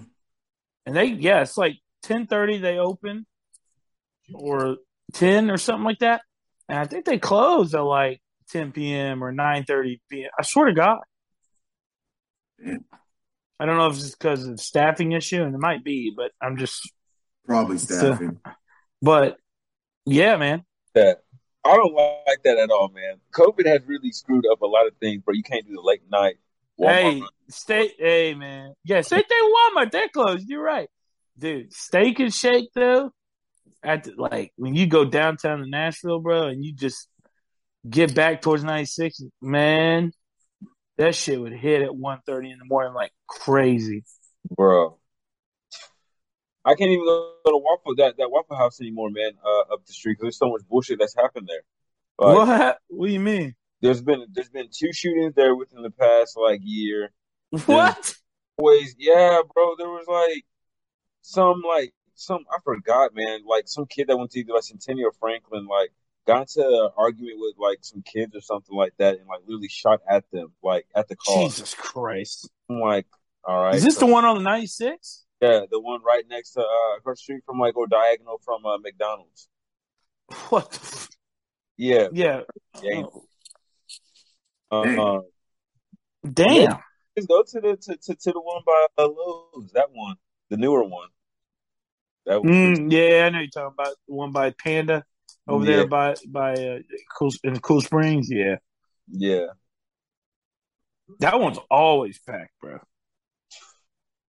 and 0.86 0.96
they 0.96 1.06
yeah, 1.06 1.42
it's 1.42 1.58
like 1.58 1.78
10 2.04 2.28
30 2.28 2.58
they 2.58 2.78
open 2.78 3.26
or 4.34 4.78
10 5.14 5.52
or 5.52 5.58
something 5.58 5.84
like 5.86 6.00
that, 6.00 6.22
and 6.70 6.80
I 6.80 6.86
think 6.86 7.06
they 7.06 7.18
close 7.20 7.74
at 7.74 7.82
like 7.82 8.22
10 8.50 8.72
p.m. 8.72 9.24
or 9.24 9.32
9 9.32 9.64
30 9.66 10.02
p.m. 10.10 10.30
I 10.40 10.44
swear 10.44 10.66
to 10.68 10.74
God. 10.74 11.00
I 13.60 13.66
don't 13.66 13.78
know 13.78 13.88
if 13.88 13.96
it's 13.98 14.12
because 14.12 14.46
of 14.48 14.60
staffing 14.60 15.14
issue, 15.14 15.42
and 15.44 15.56
it 15.56 15.60
might 15.60 15.84
be, 15.84 16.14
but 16.16 16.32
I'm 16.42 16.58
just, 16.58 16.92
Probably 17.46 17.76
uh, 17.76 17.80
staffing. 17.80 18.40
but 19.02 19.38
yeah, 20.06 20.36
man. 20.38 20.64
that. 20.94 21.22
I 21.64 21.76
don't 21.78 21.96
like 21.96 22.44
that 22.44 22.60
at 22.60 22.70
all, 22.70 22.90
man. 22.90 23.16
COVID 23.34 23.66
has 23.66 23.82
really 23.88 24.12
screwed 24.12 24.46
up 24.52 24.62
a 24.62 24.68
lot 24.68 24.86
of 24.86 24.94
things, 24.98 25.24
bro. 25.24 25.34
You 25.34 25.42
can't 25.42 25.66
do 25.66 25.74
the 25.74 25.82
late 25.82 26.04
night. 26.12 26.36
Walmart 26.80 26.92
Hey, 26.94 27.20
run. 27.22 27.30
stay, 27.50 27.92
hey, 27.98 28.34
man. 28.36 28.74
Yeah, 28.84 29.02
same 29.02 29.24
thing 29.24 29.38
with 29.42 29.56
Walmart. 29.76 29.92
They're 29.92 30.10
closed. 30.10 30.48
You're 30.48 30.62
right, 30.64 30.90
dude. 31.40 31.74
Steak 31.74 32.20
and 32.20 32.32
Shake 32.32 32.70
though, 32.76 33.12
at 33.84 34.04
the, 34.04 34.14
like 34.18 34.52
when 34.56 34.76
you 34.76 34.88
go 34.88 35.06
downtown 35.06 35.60
to 35.60 35.70
Nashville, 35.70 36.20
bro, 36.20 36.48
and 36.48 36.64
you 36.64 36.74
just 36.74 37.08
get 37.88 38.16
back 38.16 38.42
towards 38.42 38.64
96, 38.64 39.22
man, 39.42 40.12
that 40.98 41.16
shit 41.16 41.40
would 41.40 41.54
hit 41.54 41.82
at 41.82 41.92
1.30 41.92 42.52
in 42.52 42.60
the 42.60 42.66
morning 42.66 42.94
like 42.94 43.12
crazy. 43.28 44.04
bro. 44.50 44.98
I 46.64 46.74
can't 46.74 46.90
even 46.90 47.06
go 47.06 47.34
to 47.46 47.58
Waffle 47.58 47.96
that, 47.98 48.18
that 48.18 48.32
Waffle 48.32 48.58
House 48.58 48.82
anymore, 48.82 49.12
man. 49.12 49.34
Uh, 49.46 49.74
up 49.74 49.86
the 49.86 49.94
street 49.94 50.14
because 50.14 50.24
there's 50.24 50.38
so 50.40 50.50
much 50.50 50.62
bullshit 50.68 50.98
that's 50.98 51.16
happened 51.16 51.48
there. 51.48 51.62
Like, 52.18 52.36
what? 52.36 52.78
What 52.88 53.08
do 53.08 53.14
you 53.14 53.20
mean? 53.20 53.56
There's 53.82 54.02
been 54.02 54.26
there's 54.34 54.50
been 54.50 54.70
two 54.72 54.92
shootings 54.92 55.36
there 55.36 55.56
within 55.56 55.84
the 55.84 55.92
past 55.92 56.36
like 56.38 56.62
year. 56.64 57.12
What? 57.68 58.16
Always, 58.58 58.96
yeah, 58.98 59.42
bro. 59.54 59.76
There 59.78 59.90
was 59.90 60.08
like 60.08 60.44
some 61.22 61.62
like 61.68 61.94
some 62.16 62.46
I 62.52 62.58
forgot, 62.64 63.12
man. 63.14 63.42
Like 63.46 63.68
some 63.68 63.86
kid 63.86 64.08
that 64.08 64.18
went 64.18 64.32
to 64.32 64.40
either 64.40 64.54
like 64.54 64.64
Centennial 64.64 65.10
or 65.10 65.14
Franklin, 65.20 65.68
like 65.68 65.92
got 66.28 66.42
into 66.42 66.62
an 66.68 66.90
argument 66.98 67.36
with 67.40 67.56
like 67.58 67.80
some 67.82 68.02
kids 68.02 68.36
or 68.36 68.42
something 68.42 68.76
like 68.76 68.94
that, 68.98 69.18
and 69.20 69.28
like 69.28 69.42
literally 69.46 69.68
shot 69.70 70.02
at 70.10 70.30
them, 70.32 70.52
like 70.64 70.88
at 70.96 71.08
the 71.08 71.16
car. 71.16 71.44
Jesus 71.44 71.74
Christ! 71.74 72.50
I'm 72.70 72.80
like, 72.80 73.06
all 73.44 73.62
right, 73.62 73.76
Is 73.76 73.84
this 73.84 73.96
so- 73.96 74.06
the 74.06 74.12
one 74.12 74.26
on 74.26 74.36
the 74.38 74.44
96? 74.44 75.24
Yeah, 75.42 75.62
the 75.70 75.80
one 75.82 76.02
right 76.02 76.24
next 76.30 76.52
to 76.54 76.62
uh 76.62 76.98
across 76.98 77.18
the 77.18 77.24
street 77.24 77.44
from 77.46 77.60
like 77.60 77.76
or 77.76 77.88
diagonal 77.88 78.40
from 78.44 78.66
uh, 78.66 78.78
McDonald's. 78.78 79.48
What? 80.50 80.72
The 80.72 80.80
f- 80.82 81.10
Yeah, 81.78 82.08
yeah. 82.14 82.42
yeah. 82.82 83.04
Oh, 83.04 83.24
Uh, 84.72 84.84
Dang. 84.86 86.68
uh, 86.68 86.78
damn. 87.16 87.26
go 87.28 87.44
to 87.44 87.62
the 87.62 87.78
to, 87.78 87.98
to, 87.98 88.16
to 88.16 88.32
the 88.32 88.40
one 88.42 88.62
by 88.66 88.88
uh, 88.98 89.08
Lowe's. 89.08 89.72
That 89.74 89.90
one, 89.92 90.16
the 90.50 90.58
newer 90.58 90.84
one. 90.84 91.10
That 92.26 92.42
Mm, 92.42 92.92
yeah, 92.92 93.26
I 93.26 93.30
know 93.30 93.40
you're 93.40 93.48
talking 93.48 93.76
about 93.78 93.96
the 94.08 94.14
one 94.14 94.32
by 94.32 94.52
Panda 94.52 95.04
over 95.48 95.66
Yeah. 95.66 95.76
there 95.78 95.88
by 95.88 96.16
by 96.28 96.54
uh, 96.54 96.80
cool 97.18 97.32
in 97.44 97.60
Cool 97.60 97.82
Springs. 97.82 98.30
Yeah, 98.32 98.58
yeah. 99.10 99.48
that 101.20 101.40
one's 101.40 101.60
always 101.70 102.20
packed, 102.20 102.52
bro. 102.60 102.74
Yeah. 102.74 102.80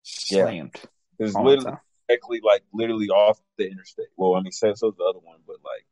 Slammed. 0.02 0.74
It's 1.18 1.34
literally 1.34 1.76
directly 2.08 2.40
like 2.44 2.62
literally 2.72 3.08
off 3.08 3.40
the 3.56 3.68
interstate. 3.70 4.08
Well, 4.16 4.34
I 4.34 4.42
mean, 4.42 4.52
so 4.52 4.74
so's 4.74 4.94
the 4.96 5.04
other 5.04 5.18
one, 5.20 5.38
but 5.46 5.56
like, 5.64 5.86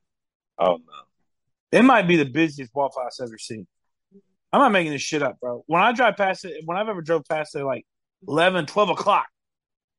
I 0.59 0.67
don't 0.67 0.85
know. 0.85 1.79
It 1.79 1.83
might 1.83 2.07
be 2.07 2.17
the 2.17 2.25
busiest 2.27 2.75
Waffle 2.75 3.03
House 3.03 3.21
I've 3.21 3.29
ever 3.29 3.39
seen. 3.39 3.67
I'm 4.53 4.61
not 4.61 4.71
making 4.71 4.93
this 4.93 5.03
shit 5.03 5.23
up, 5.23 5.41
bro. 5.41 5.65
When 5.67 5.83
I 5.83 5.91
drive 5.93 6.17
past 6.17 6.45
it, 6.45 6.63
when 6.65 6.77
I've 6.77 6.89
ever 6.89 7.03
drove 7.03 7.25
past 7.29 7.57
it, 7.57 7.65
like 7.65 7.85
11, 8.29 8.67
12 8.67 8.91
o'clock 8.91 9.27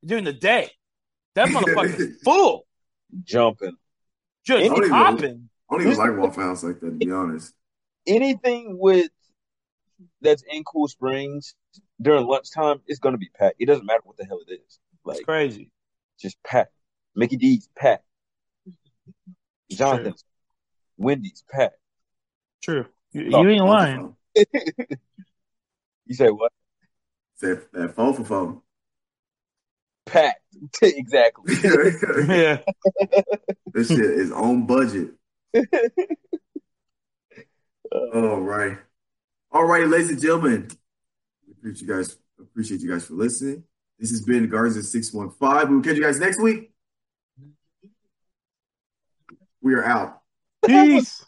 during 0.06 0.24
the 0.24 0.32
day, 0.32 0.72
that 1.36 1.48
motherfucker's 1.50 2.22
full, 2.24 2.66
Jumping 3.24 3.78
just 4.46 4.64
Any- 4.64 4.90
hopping. 4.90 5.50
I 5.70 5.78
don't 5.78 5.88
even 5.88 5.98
like 5.98 6.18
Waffle 6.18 6.44
House 6.44 6.64
like 6.64 6.80
that, 6.80 6.86
to 6.86 6.92
be 6.92 7.12
honest. 7.12 7.54
anything 8.06 8.78
with 8.80 9.10
that's 10.22 10.44
in 10.50 10.64
Cool 10.64 10.88
Springs 10.88 11.56
during 12.02 12.26
lunchtime, 12.28 12.82
it's 12.88 13.00
gonna 13.00 13.18
be 13.18 13.30
packed. 13.38 13.56
It 13.60 13.66
doesn't 13.66 13.86
matter 13.86 14.02
what 14.04 14.18
the 14.18 14.26
hell 14.26 14.40
it 14.48 14.52
is. 14.54 14.80
Like 15.04 15.18
It's 15.18 15.26
crazy. 15.26 15.72
just 16.20 16.42
packed. 16.44 16.74
Mickey 17.16 17.38
D's 17.38 17.68
packed. 17.78 18.04
Jonathan's, 19.72 20.24
Wendy's 20.98 21.44
packed. 21.52 21.80
True. 22.62 22.86
You, 23.12 23.24
you 23.24 23.50
ain't 23.50 23.66
lying. 23.66 24.16
You 26.08 26.14
say 26.14 26.30
what? 26.30 26.52
Said 27.38 27.64
that 27.74 27.96
phone 27.96 28.14
for 28.14 28.24
phone. 28.24 28.62
Packed. 30.06 30.42
exactly. 30.82 31.56
Yeah. 32.28 32.60
this 33.74 33.88
shit 33.90 34.00
is 34.00 34.32
on 34.32 34.66
budget. 34.66 35.12
All 38.14 38.42
right. 38.42 38.78
All 39.52 39.66
right, 39.66 39.88
ladies 39.88 40.10
and 40.10 40.22
gentlemen. 40.22 40.70
We 41.48 41.54
appreciate 41.54 41.88
you 41.88 41.96
guys. 41.96 42.18
Appreciate 42.40 42.82
you 42.82 42.92
guys 42.92 43.06
for 43.06 43.14
listening. 43.14 43.64
This 44.00 44.12
has 44.12 44.22
been 44.22 44.50
Guardians 44.50 44.78
of 44.78 44.86
615. 44.86 45.70
We 45.70 45.76
will 45.76 45.84
catch 45.84 45.96
you 45.96 46.04
guys 46.04 46.20
next 46.20 46.42
week. 46.42 46.72
We 49.62 49.74
are 49.74 49.86
out. 49.86 50.22
Peace. 50.66 51.26